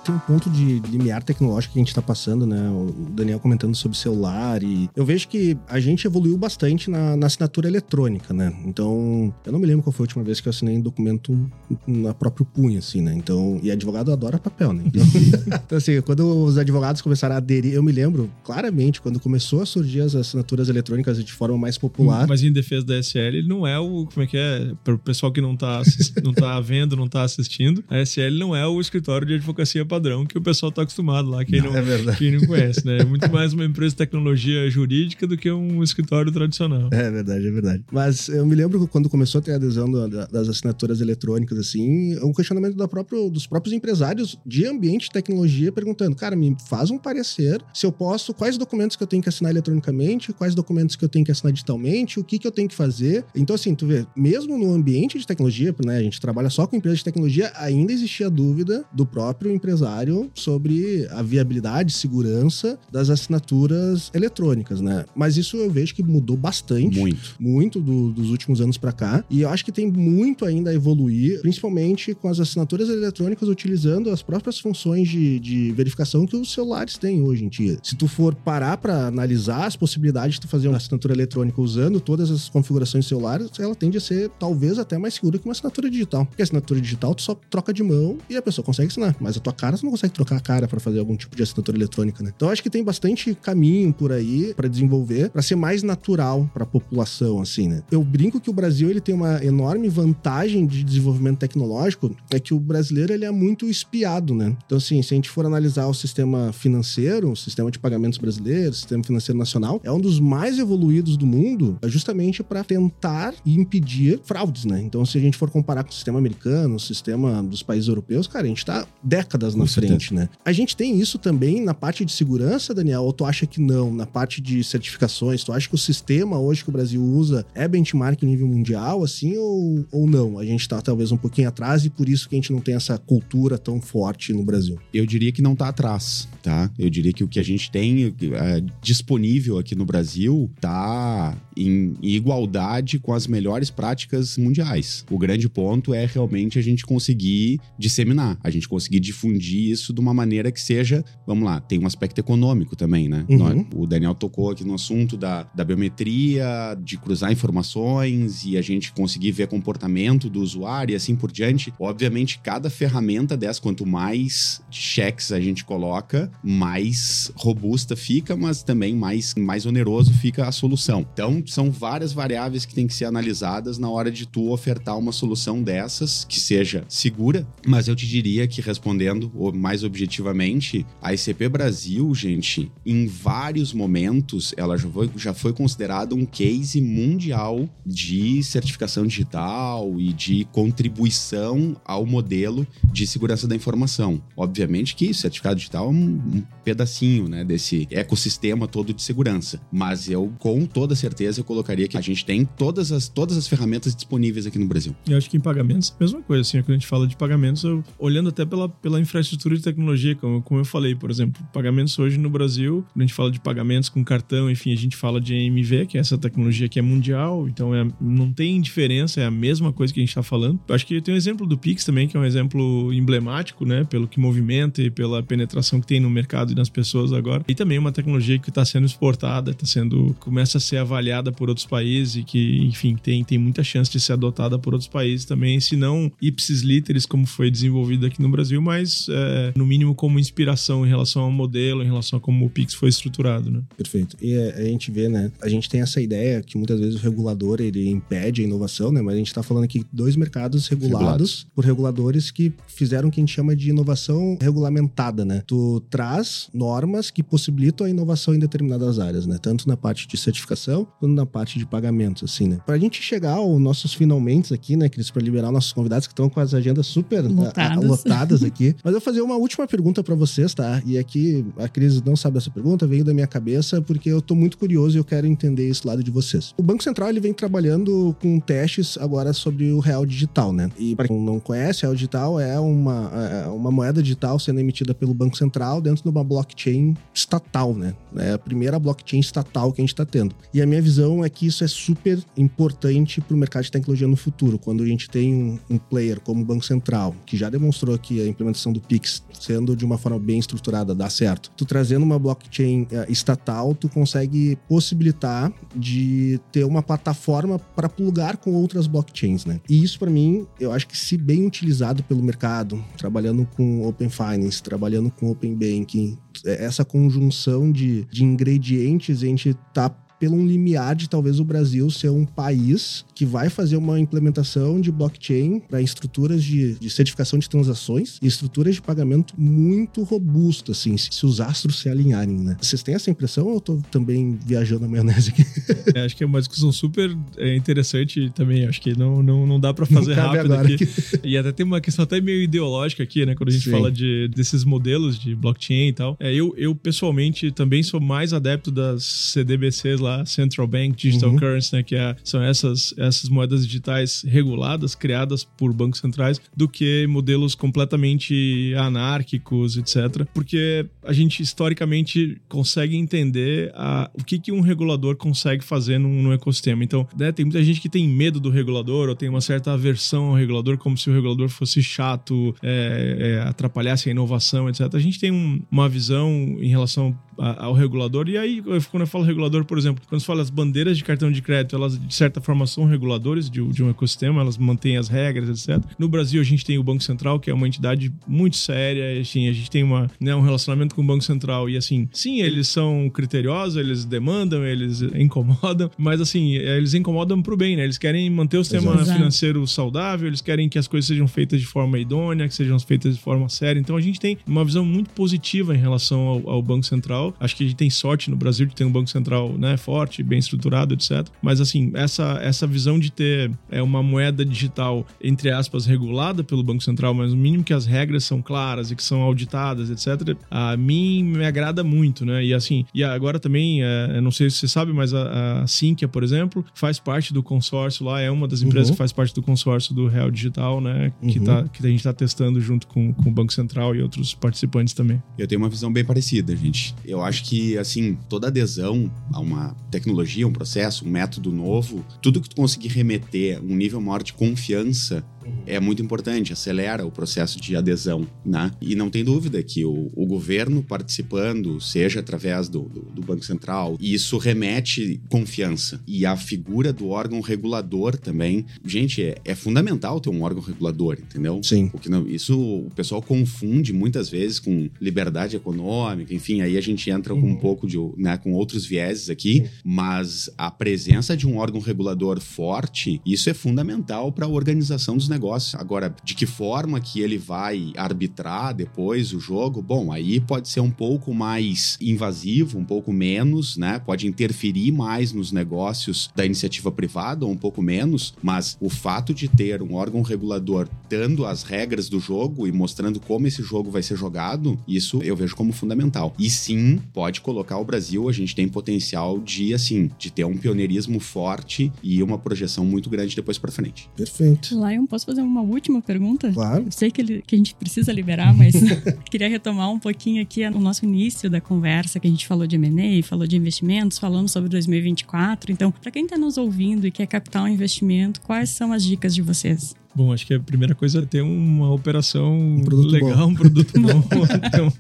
Tem 0.08 0.14
um 0.14 0.18
ponto 0.18 0.48
de 0.48 0.80
limiar 0.90 1.22
tecnológico 1.22 1.74
que 1.74 1.78
a 1.78 1.82
gente 1.82 1.94
tá 1.94 2.00
passando, 2.00 2.46
né? 2.46 2.70
O 2.70 3.10
Daniel 3.10 3.38
comentando 3.38 3.74
sobre 3.74 3.96
celular 3.96 4.62
e 4.62 4.88
eu 4.96 5.04
vejo 5.04 5.28
que 5.28 5.56
a 5.68 5.78
gente 5.78 6.06
evoluiu 6.06 6.36
bastante 6.38 6.90
na, 6.90 7.14
na 7.16 7.26
assinatura 7.26 7.68
eletrônica, 7.68 8.32
né? 8.32 8.52
Então, 8.64 9.32
eu 9.44 9.52
não 9.52 9.58
me 9.58 9.66
lembro 9.66 9.82
qual 9.82 9.92
foi 9.92 10.04
a 10.04 10.06
última 10.06 10.24
vez 10.24 10.40
que 10.40 10.48
eu 10.48 10.50
assinei 10.50 10.76
um 10.78 10.80
documento 10.80 11.38
na 11.86 12.14
próprio 12.14 12.46
punho, 12.46 12.78
assim, 12.78 13.02
né? 13.02 13.12
Então, 13.14 13.60
e 13.62 13.70
advogado 13.70 14.10
adora 14.10 14.38
papel, 14.38 14.72
né? 14.72 14.84
Então, 14.86 15.02
então, 15.64 15.78
assim, 15.78 16.00
quando 16.00 16.44
os 16.44 16.56
advogados 16.56 17.02
começaram 17.02 17.34
a 17.34 17.38
aderir, 17.38 17.74
eu 17.74 17.82
me 17.82 17.92
lembro 17.92 18.30
claramente 18.42 19.02
quando 19.02 19.20
começou 19.20 19.60
a 19.60 19.66
surgir 19.66 20.00
as 20.00 20.14
assinaturas 20.14 20.70
eletrônicas 20.70 21.22
de 21.22 21.32
forma 21.32 21.58
mais 21.58 21.76
popular. 21.76 22.26
Mas 22.26 22.42
em 22.42 22.50
defesa 22.52 22.86
da 22.86 22.98
SL, 23.02 23.18
ele 23.18 23.48
não 23.48 23.66
é 23.66 23.78
o. 23.78 24.06
Como 24.06 24.24
é 24.24 24.26
que 24.26 24.36
é? 24.38 24.72
Para 24.82 24.94
o 24.94 24.98
pessoal 24.98 25.30
que 25.30 25.40
não 25.40 25.54
tá, 25.54 25.80
assis- 25.80 26.14
não 26.24 26.32
tá 26.32 26.58
vendo, 26.60 26.96
não 26.96 27.08
tá 27.08 27.22
assistindo, 27.22 27.84
a 27.90 27.98
SL 28.00 28.38
não 28.38 28.56
é 28.56 28.66
o 28.66 28.80
escritório 28.80 29.26
de 29.26 29.34
advocacia 29.34 29.84
padrão 29.98 30.24
que 30.24 30.38
o 30.38 30.40
pessoal 30.40 30.70
tá 30.70 30.82
acostumado 30.82 31.28
lá. 31.28 31.44
Quem 31.44 31.60
não, 31.62 31.76
é 31.76 31.82
verdade. 31.82 32.18
quem 32.18 32.32
não 32.32 32.46
conhece, 32.46 32.86
né? 32.86 32.98
É 32.98 33.04
muito 33.04 33.30
mais 33.30 33.52
uma 33.52 33.64
empresa 33.64 33.90
de 33.90 33.96
tecnologia 33.96 34.70
jurídica 34.70 35.26
do 35.26 35.36
que 35.36 35.50
um 35.50 35.82
escritório 35.82 36.30
tradicional. 36.30 36.88
É 36.92 37.10
verdade, 37.10 37.46
é 37.46 37.50
verdade. 37.50 37.84
Mas 37.90 38.28
eu 38.28 38.46
me 38.46 38.54
lembro 38.54 38.78
que 38.80 38.86
quando 38.86 39.08
começou 39.08 39.40
a 39.40 39.42
ter 39.42 39.52
a 39.52 39.56
adesão 39.56 39.90
da- 39.90 40.06
da- 40.06 40.26
das 40.26 40.48
assinaturas 40.48 41.00
eletrônicas, 41.00 41.58
assim, 41.58 42.16
um 42.22 42.32
questionamento 42.32 42.76
da 42.76 42.86
próprio, 42.86 43.28
dos 43.28 43.46
próprios 43.46 43.74
empresários 43.74 44.38
de 44.46 44.64
ambiente 44.66 45.04
de 45.06 45.10
tecnologia 45.10 45.72
perguntando, 45.72 46.14
cara, 46.14 46.36
me 46.36 46.56
faz 46.68 46.90
um 46.90 46.98
parecer 46.98 47.60
se 47.74 47.84
eu 47.84 47.92
posso, 47.92 48.32
quais 48.32 48.56
documentos 48.56 48.96
que 48.96 49.02
eu 49.02 49.06
tenho 49.06 49.22
que 49.22 49.28
assinar 49.28 49.50
eletronicamente, 49.50 50.32
quais 50.32 50.54
documentos 50.54 50.94
que 50.96 51.04
eu 51.04 51.08
tenho 51.08 51.24
que 51.24 51.32
assinar 51.32 51.52
digitalmente, 51.52 52.20
o 52.20 52.24
que 52.24 52.38
que 52.38 52.46
eu 52.46 52.52
tenho 52.52 52.68
que 52.68 52.74
fazer. 52.74 53.24
Então, 53.34 53.54
assim, 53.54 53.74
tu 53.74 53.86
vê, 53.86 54.06
mesmo 54.16 54.56
no 54.56 54.72
ambiente 54.72 55.18
de 55.18 55.26
tecnologia, 55.26 55.74
né, 55.84 55.96
a 55.98 56.02
gente 56.02 56.20
trabalha 56.20 56.50
só 56.50 56.66
com 56.66 56.76
empresas 56.76 56.98
de 56.98 57.04
tecnologia, 57.04 57.50
ainda 57.56 57.92
existia 57.92 58.30
dúvida 58.30 58.84
do 58.92 59.04
próprio 59.06 59.52
empresário 59.52 59.87
sobre 60.34 61.06
a 61.10 61.22
viabilidade, 61.22 61.92
segurança 61.92 62.78
das 62.92 63.08
assinaturas 63.10 64.10
eletrônicas, 64.14 64.80
né? 64.80 65.04
Mas 65.14 65.36
isso 65.36 65.56
eu 65.56 65.70
vejo 65.70 65.94
que 65.94 66.02
mudou 66.02 66.36
bastante 66.36 66.98
Muito. 66.98 67.34
muito 67.40 67.80
do- 67.80 68.12
dos 68.12 68.30
últimos 68.30 68.60
anos 68.60 68.76
pra 68.76 68.92
cá. 68.92 69.24
E 69.30 69.40
eu 69.42 69.48
acho 69.48 69.64
que 69.64 69.72
tem 69.72 69.90
muito 69.90 70.44
ainda 70.44 70.70
a 70.70 70.74
evoluir, 70.74 71.40
principalmente 71.40 72.14
com 72.14 72.28
as 72.28 72.38
assinaturas 72.40 72.88
eletrônicas 72.88 73.48
utilizando 73.48 74.10
as 74.10 74.22
próprias 74.22 74.58
funções 74.58 75.08
de, 75.08 75.38
de 75.40 75.72
verificação 75.72 76.26
que 76.26 76.36
os 76.36 76.52
celulares 76.52 76.96
têm 76.98 77.22
hoje 77.22 77.44
em 77.44 77.48
dia. 77.48 77.78
Se 77.82 77.96
tu 77.96 78.06
for 78.06 78.34
parar 78.34 78.76
pra 78.76 79.06
analisar 79.06 79.66
as 79.66 79.76
possibilidades 79.76 80.34
de 80.34 80.40
tu 80.42 80.48
fazer 80.48 80.68
uma 80.68 80.76
assinatura 80.76 81.14
eletrônica 81.14 81.60
usando 81.60 82.00
todas 82.00 82.30
as 82.30 82.48
configurações 82.48 83.06
celulares, 83.06 83.50
ela 83.58 83.74
tende 83.74 83.96
a 83.98 84.00
ser 84.00 84.30
talvez 84.38 84.78
até 84.78 84.98
mais 84.98 85.14
segura 85.14 85.38
que 85.38 85.46
uma 85.46 85.52
assinatura 85.52 85.90
digital. 85.90 86.26
Porque 86.26 86.42
a 86.42 86.44
assinatura 86.44 86.80
digital 86.80 87.14
tu 87.14 87.22
só 87.22 87.34
troca 87.48 87.72
de 87.72 87.82
mão 87.82 88.18
e 88.28 88.36
a 88.36 88.42
pessoa 88.42 88.64
consegue 88.64 88.88
assinar, 88.88 89.16
mas 89.20 89.36
a 89.36 89.40
tua 89.40 89.52
cara 89.52 89.76
tu 89.80 89.84
não 89.84 89.90
consegue 89.90 90.14
trocar 90.14 90.36
a 90.36 90.40
cara 90.40 90.68
pra 90.68 90.80
fazer 90.80 90.98
algum 90.98 91.16
tipo 91.16 91.36
de 91.36 91.42
assinatura 91.42 91.76
eletrônica, 91.76 92.22
né? 92.22 92.32
Então 92.34 92.48
acho 92.48 92.62
que 92.62 92.70
tem 92.70 92.82
bastante 92.84 93.34
caminho 93.34 93.92
por 93.92 94.12
aí 94.12 94.52
pra 94.54 94.68
desenvolver, 94.68 95.30
pra 95.30 95.42
ser 95.42 95.56
mais 95.56 95.82
natural 95.82 96.48
pra 96.52 96.66
população, 96.66 97.40
assim, 97.40 97.68
né? 97.68 97.82
Eu 97.90 98.02
brinco 98.02 98.40
que 98.40 98.50
o 98.50 98.52
Brasil 98.52 98.90
ele 98.90 99.00
tem 99.00 99.14
uma 99.14 99.44
enorme 99.44 99.88
vantagem 99.88 100.66
de 100.66 100.82
desenvolvimento 100.84 101.38
tecnológico, 101.38 102.14
é 102.30 102.38
que 102.38 102.54
o 102.54 102.60
brasileiro 102.60 103.12
ele 103.12 103.24
é 103.24 103.30
muito 103.30 103.68
espiado, 103.68 104.34
né? 104.34 104.56
Então 104.64 104.78
assim, 104.78 105.00
se 105.02 105.14
a 105.14 105.16
gente 105.16 105.30
for 105.30 105.46
analisar 105.46 105.86
o 105.86 105.94
sistema 105.94 106.52
financeiro, 106.52 107.30
o 107.30 107.36
sistema 107.36 107.70
de 107.70 107.78
pagamentos 107.78 108.18
brasileiro, 108.18 108.70
o 108.70 108.74
sistema 108.74 109.02
financeiro 109.02 109.38
nacional, 109.38 109.80
é 109.84 109.90
um 109.90 110.00
dos 110.00 110.20
mais 110.20 110.58
evoluídos 110.58 111.16
do 111.16 111.26
mundo, 111.26 111.78
é 111.82 111.88
justamente 111.88 112.42
pra 112.42 112.64
tentar 112.64 113.34
impedir 113.44 114.20
fraudes, 114.24 114.64
né? 114.64 114.80
Então 114.82 115.04
se 115.04 115.18
a 115.18 115.20
gente 115.20 115.36
for 115.36 115.50
comparar 115.50 115.84
com 115.84 115.90
o 115.90 115.94
sistema 115.94 116.18
americano, 116.18 116.76
o 116.76 116.80
sistema 116.80 117.42
dos 117.42 117.62
países 117.62 117.88
europeus, 117.88 118.26
cara, 118.26 118.44
a 118.44 118.48
gente 118.48 118.64
tá 118.64 118.86
décadas 119.02 119.54
na 119.58 119.64
Com 119.64 119.68
certeza. 119.68 119.94
frente, 119.94 120.14
né? 120.14 120.28
A 120.44 120.52
gente 120.52 120.76
tem 120.76 120.98
isso 120.98 121.18
também 121.18 121.62
na 121.62 121.74
parte 121.74 122.04
de 122.04 122.12
segurança, 122.12 122.74
Daniel, 122.74 123.02
ou 123.02 123.12
tu 123.12 123.24
acha 123.24 123.46
que 123.46 123.60
não? 123.60 123.92
Na 123.92 124.06
parte 124.06 124.40
de 124.40 124.62
certificações, 124.64 125.44
tu 125.44 125.52
acha 125.52 125.68
que 125.68 125.74
o 125.74 125.78
sistema 125.78 126.38
hoje 126.38 126.62
que 126.62 126.70
o 126.70 126.72
Brasil 126.72 127.02
usa 127.02 127.44
é 127.54 127.66
benchmark 127.68 128.22
em 128.22 128.26
nível 128.26 128.46
mundial, 128.46 129.02
assim, 129.02 129.36
ou, 129.36 129.84
ou 129.92 130.06
não? 130.06 130.38
A 130.38 130.44
gente 130.44 130.68
tá 130.68 130.80
talvez 130.80 131.12
um 131.12 131.16
pouquinho 131.16 131.48
atrás 131.48 131.84
e 131.84 131.90
por 131.90 132.08
isso 132.08 132.28
que 132.28 132.34
a 132.34 132.38
gente 132.38 132.52
não 132.52 132.60
tem 132.60 132.74
essa 132.74 132.96
cultura 132.98 133.58
tão 133.58 133.80
forte 133.80 134.32
no 134.32 134.42
Brasil. 134.44 134.78
Eu 134.92 135.04
diria 135.06 135.32
que 135.32 135.42
não 135.42 135.54
tá 135.54 135.68
atrás, 135.68 136.28
tá? 136.48 136.70
Eu 136.78 136.88
diria 136.88 137.12
que 137.12 137.22
o 137.22 137.28
que 137.28 137.38
a 137.38 137.42
gente 137.42 137.70
tem 137.70 138.06
é, 138.06 138.62
disponível 138.80 139.58
aqui 139.58 139.74
no 139.74 139.84
Brasil 139.84 140.50
tá 140.58 141.36
em 141.54 141.94
igualdade 142.00 142.98
com 142.98 143.12
as 143.12 143.26
melhores 143.26 143.68
práticas 143.68 144.38
mundiais. 144.38 145.04
O 145.10 145.18
grande 145.18 145.46
ponto 145.46 145.92
é 145.92 146.06
realmente 146.06 146.58
a 146.58 146.62
gente 146.62 146.86
conseguir 146.86 147.60
disseminar, 147.78 148.38
a 148.42 148.48
gente 148.48 148.66
conseguir 148.66 148.98
difundir 149.00 149.70
isso 149.70 149.92
de 149.92 150.00
uma 150.00 150.14
maneira 150.14 150.50
que 150.50 150.60
seja, 150.60 151.04
vamos 151.26 151.44
lá, 151.44 151.60
tem 151.60 151.78
um 151.78 151.86
aspecto 151.86 152.18
econômico 152.18 152.74
também, 152.74 153.10
né? 153.10 153.26
Uhum. 153.28 153.66
O 153.74 153.86
Daniel 153.86 154.14
tocou 154.14 154.50
aqui 154.50 154.64
no 154.64 154.72
assunto 154.72 155.18
da, 155.18 155.42
da 155.54 155.64
biometria, 155.64 156.78
de 156.82 156.96
cruzar 156.96 157.30
informações 157.30 158.44
e 158.46 158.56
a 158.56 158.62
gente 158.62 158.92
conseguir 158.92 159.32
ver 159.32 159.48
comportamento 159.48 160.30
do 160.30 160.40
usuário 160.40 160.94
e 160.94 160.96
assim 160.96 161.14
por 161.14 161.30
diante. 161.30 161.74
Obviamente, 161.78 162.38
cada 162.38 162.70
ferramenta 162.70 163.36
dessa, 163.36 163.60
quanto 163.60 163.84
mais 163.84 164.62
checks 164.70 165.30
a 165.30 165.40
gente 165.40 165.62
coloca, 165.64 166.30
mais 166.42 167.30
robusta 167.34 167.96
fica, 167.96 168.36
mas 168.36 168.62
também 168.62 168.94
mais, 168.94 169.34
mais 169.34 169.66
oneroso 169.66 170.12
fica 170.14 170.46
a 170.46 170.52
solução. 170.52 171.06
Então, 171.12 171.42
são 171.46 171.70
várias 171.70 172.12
variáveis 172.12 172.64
que 172.64 172.74
têm 172.74 172.86
que 172.86 172.94
ser 172.94 173.04
analisadas 173.04 173.78
na 173.78 173.88
hora 173.90 174.10
de 174.10 174.26
tu 174.26 174.50
ofertar 174.50 174.98
uma 174.98 175.12
solução 175.12 175.62
dessas 175.62 176.24
que 176.24 176.40
seja 176.40 176.84
segura, 176.88 177.46
mas 177.66 177.88
eu 177.88 177.96
te 177.96 178.06
diria 178.06 178.46
que 178.46 178.60
respondendo 178.60 179.30
mais 179.54 179.84
objetivamente, 179.84 180.86
a 181.00 181.12
ICP 181.12 181.48
Brasil, 181.48 182.14
gente, 182.14 182.70
em 182.84 183.06
vários 183.06 183.72
momentos, 183.72 184.54
ela 184.56 184.76
já 184.76 184.88
foi, 184.88 185.10
já 185.16 185.34
foi 185.34 185.52
considerada 185.52 186.14
um 186.14 186.24
case 186.24 186.80
mundial 186.80 187.68
de 187.84 188.42
certificação 188.42 189.06
digital 189.06 189.98
e 189.98 190.12
de 190.12 190.46
contribuição 190.52 191.76
ao 191.84 192.06
modelo 192.06 192.66
de 192.92 193.06
segurança 193.06 193.46
da 193.46 193.56
informação. 193.56 194.22
Obviamente 194.36 194.94
que 194.94 195.12
certificado 195.12 195.56
digital 195.56 195.86
é 195.86 195.90
um, 195.90 196.17
um 196.18 196.42
pedacinho 196.64 197.28
né, 197.28 197.44
desse 197.44 197.86
ecossistema 197.90 198.66
todo 198.66 198.92
de 198.92 199.02
segurança, 199.02 199.60
mas 199.72 200.08
eu 200.10 200.32
com 200.38 200.66
toda 200.66 200.94
certeza 200.94 201.40
eu 201.40 201.44
colocaria 201.44 201.88
que 201.88 201.96
a 201.96 202.00
gente 202.00 202.24
tem 202.24 202.44
todas 202.44 202.92
as, 202.92 203.08
todas 203.08 203.36
as 203.36 203.46
ferramentas 203.46 203.94
disponíveis 203.94 204.46
aqui 204.46 204.58
no 204.58 204.66
Brasil. 204.66 204.94
Eu 205.08 205.16
acho 205.16 205.30
que 205.30 205.36
em 205.36 205.40
pagamentos, 205.40 205.94
a 205.98 206.02
mesma 206.02 206.20
coisa, 206.22 206.42
assim, 206.42 206.60
quando 206.62 206.70
a 206.70 206.74
gente 206.74 206.86
fala 206.86 207.06
de 207.06 207.16
pagamentos, 207.16 207.64
eu, 207.64 207.82
olhando 207.98 208.28
até 208.28 208.44
pela, 208.44 208.68
pela 208.68 209.00
infraestrutura 209.00 209.56
de 209.56 209.62
tecnologia, 209.62 210.14
como, 210.14 210.42
como 210.42 210.60
eu 210.60 210.64
falei, 210.64 210.94
por 210.94 211.10
exemplo, 211.10 211.42
pagamentos 211.52 211.98
hoje 211.98 212.18
no 212.18 212.28
Brasil, 212.28 212.84
quando 212.92 213.02
a 213.02 213.06
gente 213.06 213.14
fala 213.14 213.30
de 213.30 213.40
pagamentos 213.40 213.88
com 213.88 214.04
cartão, 214.04 214.50
enfim, 214.50 214.72
a 214.72 214.76
gente 214.76 214.96
fala 214.96 215.20
de 215.20 215.34
EMV, 215.34 215.86
que 215.86 215.98
é 215.98 216.00
essa 216.00 216.18
tecnologia 216.18 216.68
que 216.68 216.78
é 216.78 216.82
mundial, 216.82 217.48
então 217.48 217.74
é, 217.74 217.86
não 218.00 218.32
tem 218.32 218.60
diferença, 218.60 219.20
é 219.20 219.26
a 219.26 219.30
mesma 219.30 219.72
coisa 219.72 219.92
que 219.92 220.00
a 220.00 220.02
gente 220.02 220.10
está 220.10 220.22
falando. 220.22 220.58
Eu 220.68 220.74
acho 220.74 220.86
que 220.86 221.00
tem 221.00 221.12
o 221.12 221.16
um 221.16 221.18
exemplo 221.18 221.46
do 221.46 221.56
Pix 221.56 221.84
também, 221.84 222.08
que 222.08 222.16
é 222.16 222.20
um 222.20 222.24
exemplo 222.24 222.92
emblemático, 222.92 223.64
né, 223.64 223.84
pelo 223.84 224.08
que 224.08 224.18
movimenta 224.18 224.82
e 224.82 224.90
pela 224.90 225.22
penetração 225.22 225.80
que 225.80 225.86
tem 225.86 226.00
no 226.00 226.07
mercado 226.10 226.52
e 226.52 226.54
nas 226.54 226.68
pessoas 226.68 227.12
agora. 227.12 227.44
E 227.48 227.54
também 227.54 227.78
uma 227.78 227.92
tecnologia 227.92 228.38
que 228.38 228.48
está 228.48 228.64
sendo 228.64 228.86
exportada, 228.86 229.50
está 229.50 229.66
sendo, 229.66 230.14
começa 230.20 230.58
a 230.58 230.60
ser 230.60 230.78
avaliada 230.78 231.32
por 231.32 231.48
outros 231.48 231.66
países 231.66 232.16
e 232.16 232.22
que, 232.22 232.64
enfim, 232.64 232.96
tem, 232.96 233.24
tem 233.24 233.38
muita 233.38 233.62
chance 233.62 233.90
de 233.90 234.00
ser 234.00 234.14
adotada 234.14 234.58
por 234.58 234.72
outros 234.72 234.88
países 234.88 235.24
também, 235.24 235.60
se 235.60 235.76
não 235.76 236.10
ipsis 236.20 236.62
literis, 236.62 237.06
como 237.06 237.26
foi 237.26 237.50
desenvolvido 237.50 238.06
aqui 238.06 238.20
no 238.20 238.28
Brasil, 238.28 238.60
mas 238.60 239.06
é, 239.10 239.52
no 239.56 239.66
mínimo 239.66 239.94
como 239.94 240.18
inspiração 240.18 240.84
em 240.84 240.88
relação 240.88 241.22
ao 241.22 241.30
modelo, 241.30 241.82
em 241.82 241.86
relação 241.86 242.18
a 242.18 242.20
como 242.20 242.46
o 242.46 242.50
Pix 242.50 242.74
foi 242.74 242.88
estruturado, 242.88 243.50
né? 243.50 243.62
Perfeito. 243.76 244.16
E 244.20 244.36
a 244.36 244.64
gente 244.64 244.90
vê, 244.90 245.08
né? 245.08 245.30
A 245.42 245.48
gente 245.48 245.68
tem 245.68 245.80
essa 245.80 246.00
ideia 246.00 246.42
que 246.42 246.56
muitas 246.56 246.80
vezes 246.80 246.96
o 246.96 247.02
regulador 247.02 247.60
ele 247.60 247.88
impede 247.88 248.42
a 248.42 248.44
inovação, 248.44 248.92
né? 248.92 249.00
Mas 249.00 249.14
a 249.14 249.18
gente 249.18 249.28
está 249.28 249.42
falando 249.42 249.64
aqui 249.64 249.80
de 249.80 249.86
dois 249.92 250.16
mercados 250.16 250.68
regulados, 250.68 250.98
regulados, 250.98 251.46
por 251.54 251.64
reguladores 251.64 252.30
que 252.30 252.52
fizeram 252.66 253.08
o 253.08 253.12
que 253.12 253.20
a 253.20 253.22
gente 253.22 253.34
chama 253.34 253.54
de 253.54 253.70
inovação 253.70 254.38
regulamentada, 254.40 255.24
né? 255.24 255.42
Tu 255.46 255.82
traz 255.98 256.48
normas 256.54 257.10
que 257.10 257.24
possibilitam 257.24 257.84
a 257.84 257.90
inovação 257.90 258.32
em 258.32 258.38
determinadas 258.38 259.00
áreas, 259.00 259.26
né? 259.26 259.36
Tanto 259.42 259.66
na 259.66 259.76
parte 259.76 260.06
de 260.06 260.16
certificação 260.16 260.86
quanto 261.00 261.12
na 261.12 261.26
parte 261.26 261.58
de 261.58 261.66
pagamentos, 261.66 262.22
assim, 262.22 262.46
né? 262.46 262.60
Pra 262.64 262.78
gente 262.78 263.02
chegar 263.02 263.32
aos 263.32 263.60
nossos 263.60 263.94
finalmente 263.94 264.54
aqui, 264.54 264.76
né, 264.76 264.88
Cris, 264.88 265.10
para 265.10 265.20
liberar 265.20 265.50
nossos 265.50 265.72
convidados 265.72 266.06
que 266.06 266.12
estão 266.12 266.28
com 266.28 266.38
as 266.38 266.54
agendas 266.54 266.86
super 266.86 267.22
lotadas, 267.22 267.56
a, 267.56 267.72
a, 267.72 267.80
lotadas 267.80 268.44
aqui. 268.44 268.76
Mas 268.84 268.92
eu 268.94 269.00
vou 269.00 269.00
fazer 269.00 269.22
uma 269.22 269.34
última 269.34 269.66
pergunta 269.66 270.04
para 270.04 270.14
vocês, 270.14 270.54
tá? 270.54 270.80
E 270.86 270.96
aqui 270.96 271.44
a 271.56 271.68
Cris 271.68 272.00
não 272.00 272.14
sabe 272.14 272.34
dessa 272.34 272.50
pergunta, 272.50 272.86
veio 272.86 273.04
da 273.04 273.12
minha 273.12 273.26
cabeça 273.26 273.82
porque 273.82 274.08
eu 274.08 274.22
tô 274.22 274.36
muito 274.36 274.56
curioso 274.56 274.96
e 274.96 275.00
eu 275.00 275.04
quero 275.04 275.26
entender 275.26 275.68
esse 275.68 275.84
lado 275.84 276.04
de 276.04 276.12
vocês. 276.12 276.54
O 276.56 276.62
Banco 276.62 276.84
Central 276.84 277.08
ele 277.08 277.18
vem 277.18 277.32
trabalhando 277.32 278.14
com 278.22 278.38
testes 278.38 278.96
agora 278.98 279.32
sobre 279.32 279.72
o 279.72 279.80
real 279.80 280.06
digital, 280.06 280.52
né? 280.52 280.70
E 280.78 280.94
para 280.94 281.08
quem 281.08 281.20
não 281.20 281.40
conhece, 281.40 281.80
o 281.80 281.82
real 281.88 281.94
digital 281.96 282.38
é 282.38 282.60
uma, 282.60 283.10
é 283.44 283.48
uma 283.48 283.72
moeda 283.72 284.00
digital 284.00 284.38
sendo 284.38 284.60
emitida 284.60 284.94
pelo 284.94 285.12
Banco 285.12 285.36
Central 285.36 285.80
dentro 285.88 286.02
de 286.02 286.10
uma 286.10 286.22
blockchain 286.22 286.94
estatal, 287.14 287.74
né? 287.74 287.94
É 288.16 288.32
a 288.32 288.38
primeira 288.38 288.78
blockchain 288.78 289.20
estatal 289.20 289.72
que 289.72 289.80
a 289.80 289.82
gente 289.82 289.92
está 289.92 290.04
tendo. 290.04 290.34
E 290.52 290.60
a 290.60 290.66
minha 290.66 290.80
visão 290.82 291.24
é 291.24 291.28
que 291.28 291.46
isso 291.46 291.64
é 291.64 291.68
super 291.68 292.18
importante 292.36 293.20
para 293.20 293.34
o 293.34 293.38
mercado 293.38 293.64
de 293.64 293.70
tecnologia 293.70 294.06
no 294.06 294.16
futuro, 294.16 294.58
quando 294.58 294.82
a 294.82 294.86
gente 294.86 295.08
tem 295.08 295.34
um, 295.34 295.58
um 295.70 295.78
player 295.78 296.20
como 296.20 296.42
o 296.42 296.44
Banco 296.44 296.64
Central, 296.64 297.14
que 297.26 297.36
já 297.36 297.50
demonstrou 297.50 297.98
que 297.98 298.20
a 298.20 298.26
implementação 298.26 298.72
do 298.72 298.80
Pix, 298.80 299.22
sendo 299.32 299.74
de 299.76 299.84
uma 299.84 299.98
forma 299.98 300.18
bem 300.18 300.38
estruturada, 300.38 300.94
dá 300.94 301.08
certo. 301.08 301.50
Tu 301.56 301.64
trazendo 301.64 302.02
uma 302.02 302.18
blockchain 302.18 302.82
uh, 302.82 303.10
estatal, 303.10 303.74
tu 303.74 303.88
consegue 303.88 304.58
possibilitar 304.68 305.52
de 305.74 306.40
ter 306.52 306.64
uma 306.64 306.82
plataforma 306.82 307.58
para 307.58 307.88
plugar 307.88 308.36
com 308.36 308.52
outras 308.52 308.86
blockchains, 308.86 309.44
né? 309.44 309.60
E 309.68 309.82
isso 309.82 309.98
para 309.98 310.10
mim, 310.10 310.46
eu 310.60 310.72
acho 310.72 310.86
que 310.86 310.96
se 310.96 311.16
bem 311.16 311.46
utilizado 311.46 312.02
pelo 312.02 312.22
mercado, 312.22 312.82
trabalhando 312.96 313.46
com 313.56 313.86
Open 313.86 314.08
Finance, 314.08 314.62
trabalhando 314.62 315.10
com 315.10 315.30
Open 315.30 315.54
Banking, 315.78 316.18
essa 316.44 316.84
conjunção 316.84 317.70
de, 317.70 318.04
de 318.06 318.24
ingredientes, 318.24 319.22
a 319.22 319.26
gente 319.26 319.54
tá 319.72 319.88
pelo 320.18 320.36
um 320.36 320.46
limiar 320.46 320.94
de 320.94 321.08
talvez 321.08 321.40
o 321.40 321.44
Brasil 321.44 321.90
ser 321.90 322.10
um 322.10 322.24
país 322.24 323.04
que 323.14 323.24
vai 323.24 323.48
fazer 323.48 323.76
uma 323.76 323.98
implementação 323.98 324.80
de 324.80 324.90
blockchain 324.90 325.60
para 325.60 325.80
estruturas 325.80 326.42
de, 326.42 326.74
de, 326.74 326.90
certificação 326.90 327.38
de 327.38 327.48
transações 327.48 328.18
e 328.22 328.26
estruturas 328.26 328.74
de 328.74 328.82
pagamento 328.82 329.34
muito 329.38 330.02
robusto, 330.02 330.72
assim, 330.72 330.96
se, 330.96 331.08
se, 331.10 331.26
os 331.26 331.40
astros 331.40 331.80
se 331.80 331.88
alinharem, 331.88 332.38
né? 332.38 332.56
Vocês 332.60 332.82
têm 332.82 332.94
essa 332.94 333.10
impressão 333.10 333.46
ou 333.46 333.54
eu 333.54 333.60
tô 333.60 333.76
também 333.90 334.38
viajando 334.44 334.84
a 334.84 334.88
maionese 334.88 335.30
aqui? 335.30 335.44
É, 335.94 336.04
acho 336.04 336.16
que 336.16 336.22
é 336.22 336.26
uma 336.26 336.38
discussão 336.38 336.70
super 336.70 337.16
é, 337.36 337.56
interessante 337.56 338.30
também. 338.34 338.66
Acho 338.66 338.80
que 338.80 338.96
não, 338.98 339.22
não, 339.22 339.46
não 339.46 339.58
dá 339.58 339.72
para 339.72 339.86
fazer 339.86 340.14
rápido 340.14 340.52
aqui. 340.54 340.74
aqui. 340.74 340.88
E 341.24 341.36
até 341.36 341.50
tem 341.50 341.64
uma 341.64 341.80
questão 341.80 342.02
até 342.02 342.20
meio 342.20 342.42
ideológica 342.42 343.02
aqui, 343.02 343.24
né? 343.24 343.34
Quando 343.34 343.48
a 343.48 343.52
gente 343.52 343.64
Sim. 343.64 343.70
fala 343.70 343.90
de, 343.90 344.28
desses 344.28 344.64
modelos 344.64 345.18
de 345.18 345.34
blockchain 345.34 345.88
e 345.88 345.92
tal. 345.92 346.16
É, 346.20 346.34
eu, 346.34 346.54
eu, 346.58 346.74
pessoalmente, 346.74 347.50
também 347.50 347.82
sou 347.82 348.00
mais 348.00 348.32
adepto 348.32 348.70
das 348.70 349.02
CDBCs 349.04 350.00
lá 350.00 350.07
lá, 350.08 350.26
Central 350.26 350.66
Bank 350.66 350.96
Digital 350.96 351.30
uhum. 351.30 351.36
Currency, 351.36 351.74
né, 351.74 351.82
que 351.82 351.94
é, 351.94 352.16
são 352.24 352.42
essas, 352.42 352.94
essas 352.96 353.28
moedas 353.28 353.66
digitais 353.66 354.22
reguladas, 354.26 354.94
criadas 354.94 355.44
por 355.44 355.72
bancos 355.72 356.00
centrais, 356.00 356.40
do 356.56 356.68
que 356.68 357.06
modelos 357.06 357.54
completamente 357.54 358.74
anárquicos, 358.76 359.76
etc. 359.76 360.26
Porque 360.32 360.86
a 361.04 361.12
gente 361.12 361.42
historicamente 361.42 362.40
consegue 362.48 362.96
entender 362.96 363.70
a, 363.74 364.10
o 364.14 364.24
que, 364.24 364.38
que 364.38 364.52
um 364.52 364.60
regulador 364.60 365.16
consegue 365.16 365.64
fazer 365.64 365.98
num, 365.98 366.22
num 366.22 366.32
ecossistema. 366.32 366.84
Então, 366.84 367.06
né, 367.16 367.32
tem 367.32 367.44
muita 367.44 367.62
gente 367.62 367.80
que 367.80 367.88
tem 367.88 368.08
medo 368.08 368.40
do 368.40 368.50
regulador 368.50 369.08
ou 369.08 369.14
tem 369.14 369.28
uma 369.28 369.40
certa 369.40 369.72
aversão 369.72 370.26
ao 370.26 370.34
regulador, 370.34 370.78
como 370.78 370.96
se 370.96 371.10
o 371.10 371.12
regulador 371.14 371.48
fosse 371.48 371.82
chato, 371.82 372.54
é, 372.62 373.16
é, 373.18 373.48
atrapalhasse 373.48 374.08
a 374.08 374.12
inovação, 374.12 374.68
etc. 374.68 374.94
A 374.94 374.98
gente 374.98 375.18
tem 375.18 375.30
um, 375.30 375.60
uma 375.70 375.88
visão 375.88 376.56
em 376.60 376.68
relação 376.68 377.16
ao 377.38 377.72
regulador. 377.72 378.28
E 378.28 378.36
aí, 378.36 378.62
quando 378.90 379.02
eu 379.02 379.06
falo 379.06 379.24
regulador, 379.24 379.64
por 379.64 379.78
exemplo, 379.78 380.02
quando 380.08 380.20
se 380.20 380.26
fala 380.26 380.42
as 380.42 380.50
bandeiras 380.50 380.96
de 380.96 381.04
cartão 381.04 381.30
de 381.30 381.40
crédito, 381.40 381.76
elas 381.76 381.98
de 381.98 382.14
certa 382.14 382.40
forma 382.40 382.66
são 382.66 382.84
reguladores 382.84 383.48
de, 383.48 383.62
de 383.68 383.82
um 383.82 383.90
ecossistema, 383.90 384.40
elas 384.40 384.58
mantêm 384.58 384.96
as 384.96 385.08
regras, 385.08 385.48
etc. 385.48 385.82
No 385.98 386.08
Brasil, 386.08 386.40
a 386.40 386.44
gente 386.44 386.64
tem 386.64 386.78
o 386.78 386.82
Banco 386.82 387.02
Central, 387.02 387.38
que 387.38 387.50
é 387.50 387.54
uma 387.54 387.66
entidade 387.66 388.12
muito 388.26 388.56
séria, 388.56 389.20
assim, 389.20 389.48
a 389.48 389.52
gente 389.52 389.70
tem 389.70 389.82
uma, 389.82 390.10
né, 390.20 390.34
um 390.34 390.40
relacionamento 390.40 390.94
com 390.94 391.02
o 391.02 391.04
Banco 391.04 391.24
Central 391.24 391.68
e 391.68 391.76
assim, 391.76 392.08
sim, 392.12 392.40
eles 392.40 392.68
são 392.68 393.10
criteriosos, 393.10 393.76
eles 393.76 394.04
demandam, 394.04 394.64
eles 394.64 395.02
incomodam, 395.14 395.90
mas 395.96 396.20
assim, 396.20 396.54
eles 396.56 396.94
incomodam 396.94 397.40
pro 397.42 397.56
bem, 397.56 397.76
né? 397.76 397.84
Eles 397.84 397.98
querem 397.98 398.28
manter 398.30 398.58
o 398.58 398.64
sistema 398.64 398.94
Exato. 398.94 399.12
financeiro 399.12 399.66
saudável, 399.66 400.26
eles 400.26 400.40
querem 400.40 400.68
que 400.68 400.78
as 400.78 400.88
coisas 400.88 401.06
sejam 401.06 401.28
feitas 401.28 401.60
de 401.60 401.66
forma 401.66 401.98
idônea, 401.98 402.48
que 402.48 402.54
sejam 402.54 402.78
feitas 402.78 403.16
de 403.16 403.22
forma 403.22 403.48
séria. 403.48 403.78
Então 403.80 403.96
a 403.96 404.00
gente 404.00 404.18
tem 404.20 404.38
uma 404.46 404.64
visão 404.64 404.84
muito 404.84 405.10
positiva 405.10 405.74
em 405.74 405.78
relação 405.78 406.20
ao, 406.20 406.50
ao 406.50 406.62
Banco 406.62 406.84
Central. 406.84 407.27
Acho 407.40 407.56
que 407.56 407.64
a 407.64 407.66
gente 407.66 407.76
tem 407.76 407.90
sorte 407.90 408.30
no 408.30 408.36
Brasil 408.36 408.66
de 408.66 408.74
ter 408.74 408.84
um 408.84 408.92
Banco 408.92 409.08
Central, 409.08 409.56
né, 409.56 409.76
forte 409.76 410.22
bem 410.22 410.38
estruturado, 410.38 410.94
etc. 410.94 411.26
Mas 411.42 411.60
assim, 411.60 411.90
essa, 411.94 412.38
essa 412.42 412.66
visão 412.66 412.98
de 412.98 413.10
ter 413.10 413.50
é, 413.70 413.82
uma 413.82 414.02
moeda 414.02 414.44
digital, 414.44 415.06
entre 415.22 415.50
aspas, 415.50 415.86
regulada 415.86 416.42
pelo 416.42 416.62
Banco 416.62 416.82
Central, 416.82 417.14
mas 417.14 417.32
no 417.32 417.36
mínimo 417.36 417.64
que 417.64 417.72
as 417.72 417.86
regras 417.86 418.24
são 418.24 418.42
claras 418.42 418.90
e 418.90 418.96
que 418.96 419.02
são 419.02 419.22
auditadas, 419.22 419.90
etc., 419.90 420.36
a 420.50 420.76
mim 420.76 421.22
me 421.22 421.44
agrada 421.44 421.82
muito, 421.82 422.24
né? 422.24 422.44
E 422.44 422.54
assim, 422.54 422.84
e 422.94 423.02
agora 423.04 423.38
também, 423.38 423.82
é, 423.82 424.20
não 424.20 424.30
sei 424.30 424.50
se 424.50 424.56
você 424.56 424.68
sabe, 424.68 424.92
mas 424.92 425.12
a, 425.14 425.62
a 425.62 425.66
Sinqia, 425.66 426.08
por 426.08 426.22
exemplo, 426.22 426.64
faz 426.74 426.98
parte 426.98 427.32
do 427.32 427.42
consórcio 427.42 428.04
lá, 428.04 428.20
é 428.20 428.30
uma 428.30 428.46
das 428.46 428.62
empresas 428.62 428.88
uhum. 428.88 428.94
que 428.94 428.98
faz 428.98 429.12
parte 429.12 429.34
do 429.34 429.42
consórcio 429.42 429.94
do 429.94 430.06
Real 430.08 430.30
Digital, 430.30 430.80
né? 430.80 431.12
Que, 431.28 431.38
uhum. 431.38 431.44
tá, 431.44 431.64
que 431.72 431.84
a 431.86 431.88
gente 431.88 432.00
está 432.00 432.12
testando 432.12 432.60
junto 432.60 432.86
com, 432.86 433.12
com 433.12 433.28
o 433.28 433.32
Banco 433.32 433.52
Central 433.52 433.94
e 433.94 434.02
outros 434.02 434.34
participantes 434.34 434.94
também. 434.94 435.22
Eu 435.36 435.46
tenho 435.46 435.60
uma 435.60 435.68
visão 435.68 435.92
bem 435.92 436.04
parecida, 436.04 436.54
gente. 436.54 436.94
Eu 437.04 437.17
acho 437.22 437.44
que, 437.44 437.76
assim, 437.78 438.18
toda 438.28 438.48
adesão 438.48 439.10
a 439.32 439.40
uma 439.40 439.76
tecnologia, 439.90 440.46
um 440.46 440.52
processo, 440.52 441.04
um 441.04 441.10
método 441.10 441.52
novo, 441.52 442.04
tudo 442.20 442.40
que 442.40 442.48
tu 442.48 442.56
conseguir 442.56 442.88
remeter 442.88 443.62
um 443.62 443.74
nível 443.76 444.00
maior 444.00 444.22
de 444.22 444.32
confiança 444.32 445.24
é 445.66 445.78
muito 445.78 446.02
importante, 446.02 446.52
acelera 446.52 447.06
o 447.06 447.10
processo 447.10 447.60
de 447.60 447.76
adesão, 447.76 448.26
né? 448.44 448.70
E 448.80 448.94
não 448.94 449.10
tem 449.10 449.24
dúvida 449.24 449.62
que 449.62 449.84
o, 449.84 450.10
o 450.14 450.26
governo 450.26 450.82
participando, 450.82 451.80
seja 451.80 452.20
através 452.20 452.68
do, 452.68 452.82
do, 452.82 453.00
do, 453.02 453.22
Banco 453.22 453.44
Central, 453.44 453.96
isso 454.00 454.38
remete 454.38 455.20
confiança. 455.28 456.00
E 456.06 456.24
a 456.24 456.36
figura 456.36 456.92
do 456.92 457.08
órgão 457.08 457.40
regulador 457.40 458.16
também, 458.16 458.64
gente, 458.84 459.22
é, 459.22 459.36
é 459.44 459.54
fundamental 459.54 460.20
ter 460.20 460.30
um 460.30 460.42
órgão 460.42 460.62
regulador, 460.62 461.18
entendeu? 461.20 461.60
Sim. 461.62 461.88
Porque 461.88 462.08
não, 462.08 462.26
isso 462.26 462.58
o 462.58 462.90
pessoal 462.94 463.20
confunde 463.20 463.92
muitas 463.92 464.28
vezes 464.28 464.58
com 464.58 464.88
liberdade 465.00 465.56
econômica, 465.56 466.34
enfim, 466.34 466.60
aí 466.60 466.76
a 466.76 466.80
gente 466.80 467.10
entra 467.10 467.34
uhum. 467.34 467.40
com 467.40 467.46
um 467.48 467.56
pouco 467.56 467.86
de, 467.86 467.98
né, 468.16 468.36
com 468.38 468.52
outros 468.52 468.86
vieses 468.86 469.28
aqui, 469.28 469.60
uhum. 469.60 469.68
mas 469.84 470.50
a 470.56 470.70
presença 470.70 471.36
de 471.36 471.46
um 471.46 471.58
órgão 471.58 471.80
regulador 471.80 472.40
forte, 472.40 473.20
isso 473.24 473.50
é 473.50 473.54
fundamental 473.54 474.32
para 474.32 474.46
a 474.46 474.48
organização 474.48 475.16
dos 475.16 475.28
negócios. 475.28 475.37
Agora, 475.78 476.14
de 476.22 476.34
que 476.34 476.46
forma 476.46 477.00
que 477.00 477.20
ele 477.20 477.38
vai 477.38 477.92
arbitrar 477.96 478.74
depois 478.74 479.32
o 479.32 479.40
jogo? 479.40 479.80
Bom, 479.80 480.12
aí 480.12 480.40
pode 480.40 480.68
ser 480.68 480.80
um 480.80 480.90
pouco 480.90 481.32
mais 481.32 481.96
invasivo, 482.00 482.78
um 482.78 482.84
pouco 482.84 483.12
menos, 483.12 483.76
né? 483.76 483.98
Pode 483.98 484.26
interferir 484.26 484.92
mais 484.92 485.32
nos 485.32 485.52
negócios 485.52 486.30
da 486.34 486.44
iniciativa 486.44 486.90
privada 486.90 487.44
ou 487.44 487.52
um 487.52 487.56
pouco 487.56 487.80
menos, 487.80 488.34
mas 488.42 488.76
o 488.80 488.88
fato 488.88 489.32
de 489.32 489.48
ter 489.48 489.82
um 489.82 489.94
órgão 489.94 490.22
regulador 490.22 490.88
dando 491.08 491.46
as 491.46 491.62
regras 491.62 492.08
do 492.08 492.20
jogo 492.20 492.66
e 492.66 492.72
mostrando 492.72 493.20
como 493.20 493.46
esse 493.46 493.62
jogo 493.62 493.90
vai 493.90 494.02
ser 494.02 494.16
jogado, 494.16 494.78
isso 494.86 495.20
eu 495.22 495.36
vejo 495.36 495.56
como 495.56 495.72
fundamental. 495.72 496.34
E 496.38 496.50
sim, 496.50 497.00
pode 497.12 497.40
colocar 497.40 497.78
o 497.78 497.84
Brasil, 497.84 498.28
a 498.28 498.32
gente 498.32 498.54
tem 498.54 498.68
potencial 498.68 499.38
de 499.38 499.74
assim, 499.74 500.10
de 500.18 500.30
ter 500.30 500.44
um 500.44 500.56
pioneirismo 500.56 501.20
forte 501.20 501.92
e 502.02 502.22
uma 502.22 502.38
projeção 502.38 502.84
muito 502.84 503.08
grande 503.08 503.34
depois 503.34 503.58
para 503.58 503.70
frente. 503.70 504.08
Perfeito. 504.16 504.74
Lion, 504.74 505.06
posso 505.06 505.26
fazer 505.26 505.42
uma 505.42 505.62
última 505.62 506.00
pergunta? 506.00 506.52
Claro. 506.52 506.84
Eu 506.84 506.92
sei 506.92 507.10
que, 507.10 507.20
ele, 507.20 507.42
que 507.46 507.54
a 507.54 507.58
gente 507.58 507.74
precisa 507.74 508.12
liberar, 508.12 508.54
mas 508.54 508.74
queria 509.30 509.48
retomar 509.48 509.90
um 509.90 509.98
pouquinho 509.98 510.42
aqui 510.42 510.66
o 510.66 510.80
nosso 510.80 511.04
início 511.04 511.48
da 511.48 511.60
conversa, 511.60 512.20
que 512.20 512.26
a 512.26 512.30
gente 512.30 512.46
falou 512.46 512.66
de 512.66 512.76
M&A, 512.76 513.22
falou 513.22 513.46
de 513.46 513.56
investimentos, 513.56 514.18
falamos 514.18 514.52
sobre 514.52 514.68
2024. 514.68 515.72
Então, 515.72 515.90
para 515.90 516.10
quem 516.10 516.24
está 516.24 516.36
nos 516.36 516.56
ouvindo 516.56 517.06
e 517.06 517.10
quer 517.10 517.26
captar 517.26 517.64
um 517.64 517.68
investimento, 517.68 518.40
quais 518.40 518.70
são 518.70 518.92
as 518.92 519.04
dicas 519.04 519.34
de 519.34 519.42
vocês? 519.42 519.94
Bom, 520.18 520.32
acho 520.32 520.44
que 520.44 520.54
a 520.54 520.58
primeira 520.58 520.96
coisa 520.96 521.20
é 521.20 521.22
ter 521.22 521.42
uma 521.42 521.92
operação 521.92 522.52
um 522.52 522.82
legal, 523.08 523.36
bom. 523.36 523.52
um 523.52 523.54
produto 523.54 524.00
bom. 524.00 524.20
então, 524.66 524.92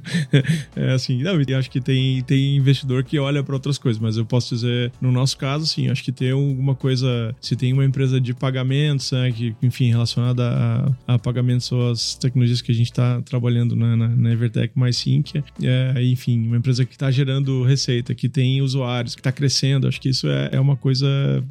é 0.76 0.92
assim, 0.92 1.24
não, 1.24 1.34
acho 1.58 1.68
que 1.68 1.80
tem, 1.80 2.22
tem 2.22 2.56
investidor 2.56 3.02
que 3.02 3.18
olha 3.18 3.42
para 3.42 3.52
outras 3.52 3.78
coisas, 3.78 4.00
mas 4.00 4.16
eu 4.16 4.24
posso 4.24 4.54
dizer, 4.54 4.92
no 5.00 5.10
nosso 5.10 5.36
caso, 5.36 5.66
sim, 5.66 5.88
acho 5.88 6.04
que 6.04 6.12
ter 6.12 6.30
alguma 6.30 6.72
coisa, 6.72 7.34
se 7.40 7.56
tem 7.56 7.72
uma 7.72 7.84
empresa 7.84 8.20
de 8.20 8.32
pagamentos, 8.32 9.10
né, 9.10 9.32
que, 9.32 9.56
enfim, 9.60 9.90
relacionada 9.90 10.48
a, 11.08 11.14
a 11.14 11.18
pagamentos 11.18 11.72
ou 11.72 11.90
as 11.90 12.14
tecnologias 12.14 12.62
que 12.62 12.70
a 12.70 12.74
gente 12.74 12.92
está 12.92 13.20
trabalhando 13.22 13.74
na, 13.74 13.96
na, 13.96 14.08
na 14.08 14.32
Evertech 14.32 14.72
mais 14.76 14.96
sim, 14.98 15.20
que 15.20 15.42
é, 15.64 16.00
enfim, 16.00 16.46
uma 16.46 16.58
empresa 16.58 16.84
que 16.84 16.92
está 16.92 17.10
gerando 17.10 17.64
receita, 17.64 18.14
que 18.14 18.28
tem 18.28 18.62
usuários, 18.62 19.16
que 19.16 19.20
está 19.20 19.32
crescendo, 19.32 19.88
acho 19.88 20.00
que 20.00 20.10
isso 20.10 20.28
é, 20.28 20.50
é 20.52 20.60
uma 20.60 20.76
coisa, 20.76 21.08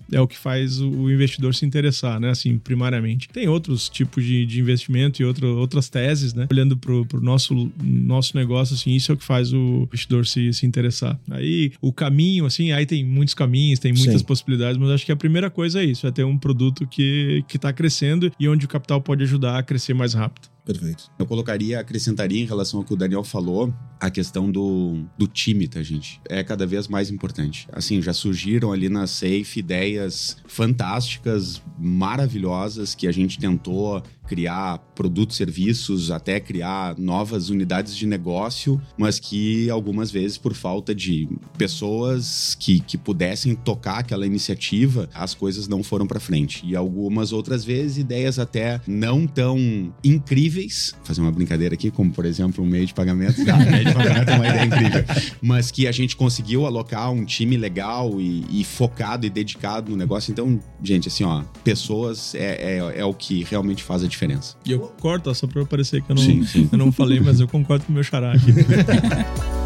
é 0.10 0.22
o 0.22 0.28
que 0.28 0.38
faz 0.38 0.80
o 0.80 1.12
investidor 1.12 1.54
se 1.54 1.66
interessar, 1.66 2.18
né, 2.18 2.30
assim, 2.30 2.58
primariamente. 2.58 3.28
Tem 3.28 3.46
outros 3.50 3.57
tipos 3.90 4.24
de, 4.24 4.46
de 4.46 4.60
investimento 4.60 5.22
e 5.22 5.26
outro, 5.26 5.58
outras 5.58 5.90
teses, 5.90 6.34
né? 6.34 6.48
Olhando 6.52 6.78
pro, 6.78 7.06
pro 7.06 7.22
nosso, 7.22 7.72
nosso 7.82 8.36
negócio, 8.36 8.76
assim, 8.76 8.92
isso 8.92 9.12
é 9.12 9.16
o 9.16 9.18
que 9.18 9.26
faz 9.26 9.54
o 9.54 9.84
investidor 9.84 10.26
se, 10.26 10.52
se 10.54 10.66
interessar. 10.66 11.20
Aí 11.30 11.72
o 11.82 11.92
caminho, 11.92 12.46
assim, 12.46 12.72
aí 12.72 12.86
tem 12.86 13.04
muitos 13.04 13.34
caminhos, 13.34 13.80
tem 13.80 13.94
muitas 13.94 14.22
Sim. 14.22 14.28
possibilidades, 14.28 14.78
mas 14.78 14.90
acho 14.92 15.06
que 15.06 15.12
a 15.12 15.16
primeira 15.16 15.50
coisa 15.50 15.82
é 15.82 15.86
isso, 15.86 16.08
é 16.08 16.12
ter 16.12 16.24
um 16.24 16.38
produto 16.38 16.88
que, 16.88 17.44
que 17.48 17.58
tá 17.58 17.72
crescendo 17.74 18.32
e 18.40 18.48
onde 18.48 18.66
o 18.66 18.70
capital 18.70 19.02
pode 19.02 19.24
ajudar 19.24 19.58
a 19.58 19.64
crescer 19.64 19.94
mais 19.94 20.14
rápido. 20.14 20.50
Perfeito. 20.68 21.10
Eu 21.18 21.26
colocaria, 21.26 21.80
acrescentaria 21.80 22.42
em 22.42 22.46
relação 22.46 22.82
ao 22.82 22.86
que 22.86 22.94
o 22.94 22.98
Daniel 22.98 23.24
falou, 23.24 23.74
a 23.98 24.10
questão 24.10 24.52
do, 24.52 25.06
do 25.18 25.26
time, 25.26 25.66
tá, 25.66 25.82
gente? 25.82 26.20
É 26.28 26.44
cada 26.44 26.68
vez 26.68 26.90
mais 26.90 27.10
importante. 27.10 27.70
Assim, 27.72 28.02
já 28.02 28.12
surgiram 28.12 28.74
ali 28.74 28.90
na 28.90 29.08
Safe 29.08 29.60
ideias 29.60 30.36
fantásticas, 30.46 31.62
maravilhosas, 31.80 32.94
que 32.94 33.08
a 33.08 33.12
gente 33.14 33.40
tentou 33.40 34.04
criar 34.28 34.80
produtos, 34.94 35.38
serviços, 35.38 36.12
até 36.12 36.40
criar 36.40 36.98
novas 36.98 37.50
unidades 37.50 37.96
de 37.96 38.06
negócio, 38.06 38.80
mas 38.98 39.20
que 39.20 39.70
algumas 39.70 40.12
vezes, 40.12 40.38
por 40.38 40.54
falta 40.54 40.94
de 40.94 41.30
pessoas 41.58 42.56
que, 42.60 42.82
que 42.82 42.98
pudessem 42.98 43.56
tocar 43.56 44.00
aquela 44.00 44.26
iniciativa, 44.26 45.10
as 45.14 45.34
coisas 45.34 45.68
não 45.68 45.82
foram 45.82 46.06
para 46.06 46.20
frente. 46.20 46.66
E 46.66 46.76
algumas 46.76 47.32
outras 47.32 47.64
vezes, 47.64 47.98
ideias 47.98 48.38
até 48.38 48.82
não 48.86 49.26
tão 49.26 49.94
incríveis, 50.04 50.57
Fazer 51.04 51.22
uma 51.22 51.32
brincadeira 51.32 51.74
aqui, 51.74 51.90
como 51.90 52.12
por 52.12 52.26
exemplo, 52.26 52.64
um 52.64 52.68
meio 52.68 52.86
de 52.86 52.94
pagamento. 52.94 53.44
Não, 53.44 53.58
meio 53.58 53.86
de 53.86 53.94
pagamento 53.94 54.30
é 54.30 54.36
uma 54.36 54.48
ideia 54.48 54.66
incrível. 54.66 55.06
Mas 55.42 55.72
que 55.72 55.88
a 55.88 55.92
gente 55.92 56.16
conseguiu 56.16 56.66
alocar 56.66 57.12
um 57.12 57.26
time 57.26 57.58
legal 57.58 58.20
e, 58.20 58.46
e 58.50 58.64
focado 58.64 59.26
e 59.26 59.30
dedicado 59.30 59.92
no 59.92 59.98
negócio. 59.98 60.32
Então, 60.32 60.60
gente, 60.84 61.08
assim, 61.08 61.24
ó, 61.24 61.44
pessoas 61.64 62.36
é, 62.36 62.78
é, 62.78 63.00
é 63.00 63.06
o 63.06 63.14
que 63.14 63.44
realmente 63.44 63.84
faz 63.84 64.04
a 64.04 64.08
diferença 64.08 64.28
diferença. 64.28 64.56
E 64.66 64.72
eu 64.72 64.80
corto, 64.80 65.34
só 65.34 65.48
pra 65.48 65.66
parecer 65.66 66.02
que 66.02 66.12
eu 66.12 66.16
não, 66.16 66.24
sim, 66.24 66.44
sim. 66.46 66.70
Eu 66.72 66.78
não 66.78 66.92
falei, 66.92 67.20
mas 67.20 67.40
eu 67.40 67.48
concordo 67.48 67.86
com 67.86 67.92
o 67.92 67.96
meu 67.96 68.04
xará 68.04 68.34
aqui. 68.34 68.52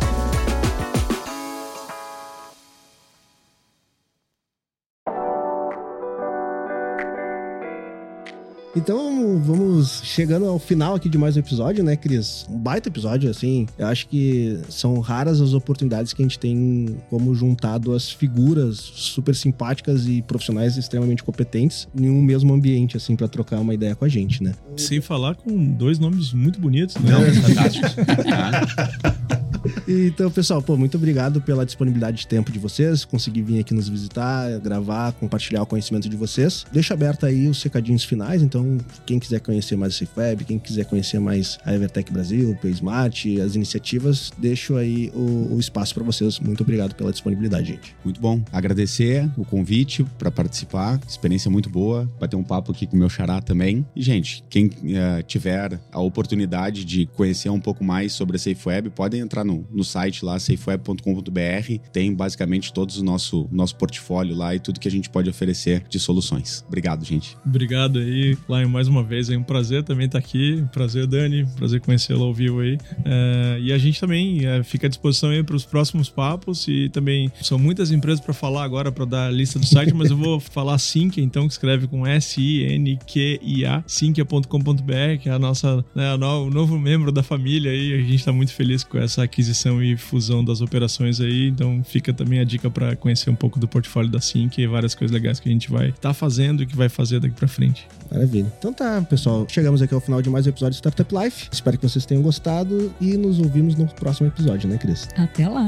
Então, 8.75 9.37
vamos 9.43 10.01
chegando 10.03 10.45
ao 10.45 10.57
final 10.57 10.95
aqui 10.95 11.09
de 11.09 11.17
mais 11.17 11.35
um 11.35 11.39
episódio, 11.39 11.83
né, 11.83 11.97
Cris? 11.97 12.45
Um 12.49 12.57
baita 12.57 12.87
episódio, 12.87 13.29
assim. 13.29 13.67
Eu 13.77 13.87
acho 13.87 14.07
que 14.07 14.59
são 14.69 14.99
raras 14.99 15.41
as 15.41 15.53
oportunidades 15.53 16.13
que 16.13 16.21
a 16.21 16.25
gente 16.25 16.39
tem 16.39 16.97
como 17.09 17.35
juntar 17.35 17.77
duas 17.77 18.09
figuras 18.09 18.77
super 18.77 19.35
simpáticas 19.35 20.07
e 20.07 20.21
profissionais 20.21 20.77
extremamente 20.77 21.21
competentes 21.21 21.87
em 21.93 22.09
um 22.09 22.21
mesmo 22.21 22.53
ambiente, 22.53 22.95
assim, 22.95 23.15
para 23.15 23.27
trocar 23.27 23.59
uma 23.59 23.73
ideia 23.73 23.93
com 23.93 24.05
a 24.05 24.09
gente, 24.09 24.41
né? 24.41 24.53
Sem 24.77 25.01
falar 25.01 25.35
com 25.35 25.53
dois 25.73 25.99
nomes 25.99 26.31
muito 26.31 26.59
bonitos, 26.59 26.95
né? 26.95 27.11
Não, 27.11 27.41
fantásticos. 27.41 27.95
então, 29.87 30.29
pessoal, 30.31 30.61
pô, 30.61 30.75
muito 30.75 30.97
obrigado 30.97 31.41
pela 31.41 31.65
disponibilidade 31.65 32.17
de 32.17 32.27
tempo 32.27 32.51
de 32.51 32.59
vocês, 32.59 33.05
conseguir 33.05 33.41
vir 33.41 33.59
aqui 33.59 33.73
nos 33.73 33.87
visitar, 33.87 34.59
gravar, 34.59 35.11
compartilhar 35.13 35.61
o 35.61 35.65
conhecimento 35.65 36.09
de 36.09 36.15
vocês. 36.15 36.65
Deixa 36.71 36.93
aberto 36.93 37.25
aí 37.25 37.47
os 37.47 37.59
secadinhos 37.59 38.03
finais, 38.03 38.41
então 38.41 38.77
quem 39.05 39.19
quiser 39.19 39.39
conhecer 39.39 39.75
mais 39.75 39.93
a 39.93 39.97
SafeWeb, 39.97 40.45
quem 40.45 40.59
quiser 40.59 40.85
conhecer 40.85 41.19
mais 41.19 41.57
a 41.63 41.73
Evertech 41.73 42.11
Brasil, 42.11 42.51
o 42.51 42.55
PaySmart, 42.55 43.25
as 43.43 43.55
iniciativas, 43.55 44.31
deixo 44.37 44.75
aí 44.75 45.11
o, 45.13 45.55
o 45.55 45.59
espaço 45.59 45.93
para 45.93 46.03
vocês. 46.03 46.39
Muito 46.39 46.61
obrigado 46.61 46.95
pela 46.95 47.11
disponibilidade, 47.11 47.67
gente. 47.67 47.95
Muito 48.03 48.19
bom. 48.19 48.41
Agradecer 48.51 49.29
o 49.37 49.45
convite 49.45 50.03
para 50.17 50.31
participar. 50.31 50.99
Experiência 51.07 51.49
muito 51.51 51.69
boa. 51.69 52.09
Bater 52.19 52.35
um 52.35 52.43
papo 52.43 52.71
aqui 52.71 52.87
com 52.87 52.95
o 52.95 52.99
meu 52.99 53.09
xará 53.09 53.41
também. 53.41 53.85
E, 53.95 54.01
gente, 54.01 54.43
quem 54.49 54.67
uh, 54.67 55.23
tiver 55.25 55.79
a 55.91 55.99
oportunidade 55.99 56.83
de 56.83 57.05
conhecer 57.07 57.49
um 57.49 57.59
pouco 57.59 57.83
mais 57.83 58.13
sobre 58.13 58.35
a 58.35 58.39
SafeWeb, 58.39 58.89
podem 58.89 59.21
entrar 59.21 59.43
no, 59.43 59.50
no 59.71 59.83
site 59.83 60.23
lá, 60.23 60.39
safeweb.com.br. 60.39 61.89
Tem 61.91 62.13
basicamente 62.13 62.73
todo 62.73 62.91
o 62.91 63.03
nosso, 63.03 63.47
nosso 63.51 63.75
portfólio 63.75 64.35
lá 64.35 64.55
e 64.55 64.59
tudo 64.59 64.79
que 64.79 64.87
a 64.87 64.91
gente 64.91 65.09
pode 65.09 65.29
oferecer 65.29 65.83
de 65.89 65.99
soluções. 65.99 66.63
Obrigado, 66.67 67.03
gente. 67.05 67.37
Obrigado 67.45 67.99
aí. 67.99 68.37
Lion, 68.49 68.69
mais 68.69 68.87
uma 68.87 69.03
vez. 69.03 69.29
É 69.29 69.37
um 69.37 69.43
prazer 69.43 69.83
também 69.83 70.05
estar 70.05 70.19
aqui. 70.19 70.63
Prazer, 70.71 71.07
Dani. 71.07 71.45
Prazer 71.55 71.81
conhecê-lo 71.81 72.23
ao 72.23 72.33
vivo 72.33 72.59
aí. 72.59 72.77
É, 73.05 73.59
e 73.61 73.73
a 73.73 73.77
gente 73.77 73.99
também 73.99 74.45
é, 74.45 74.63
fica 74.63 74.87
à 74.87 74.89
disposição 74.89 75.29
aí 75.29 75.43
para 75.43 75.55
os 75.55 75.65
próximos 75.65 76.09
papos. 76.09 76.67
E 76.67 76.89
também 76.89 77.31
são 77.41 77.57
muitas 77.57 77.91
empresas 77.91 78.19
para 78.19 78.33
falar 78.33 78.63
agora, 78.63 78.91
para 78.91 79.05
dar 79.05 79.27
a 79.27 79.31
lista 79.31 79.59
do 79.59 79.65
site, 79.65 79.93
mas 79.93 80.09
eu 80.09 80.17
vou 80.17 80.39
falar 80.51 80.77
Sinqia, 80.77 81.23
então, 81.23 81.47
que 81.47 81.53
escreve 81.53 81.87
com 81.87 82.05
S-I-N-Q-I-A, 82.05 83.83
sinqia.com.br, 83.87 85.21
que 85.21 85.29
é 85.29 85.31
a 85.31 85.39
nossa, 85.39 85.83
né, 85.95 86.13
o 86.13 86.49
novo 86.49 86.77
membro 86.79 87.11
da 87.11 87.23
família 87.23 87.71
aí. 87.71 87.93
A 87.93 87.97
gente 87.97 88.15
está 88.15 88.31
muito 88.31 88.53
feliz 88.53 88.83
com 88.83 88.97
essa 88.97 89.23
aquisição 89.23 89.40
e 89.47 89.97
fusão 89.97 90.43
das 90.43 90.61
operações 90.61 91.19
aí. 91.19 91.47
Então, 91.47 91.83
fica 91.83 92.13
também 92.13 92.39
a 92.39 92.43
dica 92.43 92.69
para 92.69 92.95
conhecer 92.95 93.29
um 93.29 93.35
pouco 93.35 93.59
do 93.59 93.67
portfólio 93.67 94.09
da 94.09 94.19
Sinqia 94.19 94.63
e 94.63 94.67
várias 94.67 94.95
coisas 94.95 95.13
legais 95.13 95.39
que 95.39 95.49
a 95.49 95.51
gente 95.51 95.69
vai 95.69 95.89
estar 95.89 96.09
tá 96.09 96.13
fazendo 96.13 96.63
e 96.63 96.65
que 96.65 96.75
vai 96.75 96.89
fazer 96.89 97.19
daqui 97.19 97.35
para 97.35 97.47
frente. 97.47 97.87
Maravilha. 98.11 98.51
Então 98.57 98.73
tá, 98.73 99.01
pessoal. 99.01 99.45
Chegamos 99.47 99.81
aqui 99.81 99.93
ao 99.93 100.01
final 100.01 100.21
de 100.21 100.29
mais 100.29 100.45
um 100.45 100.49
episódio 100.49 100.71
de 100.71 100.77
Startup 100.77 101.15
Life. 101.15 101.49
Espero 101.51 101.77
que 101.77 101.87
vocês 101.87 102.05
tenham 102.05 102.21
gostado 102.21 102.93
e 102.99 103.17
nos 103.17 103.39
ouvimos 103.39 103.75
no 103.75 103.87
próximo 103.87 104.27
episódio, 104.27 104.69
né, 104.69 104.77
Cris? 104.77 105.07
Até 105.15 105.47
lá. 105.47 105.65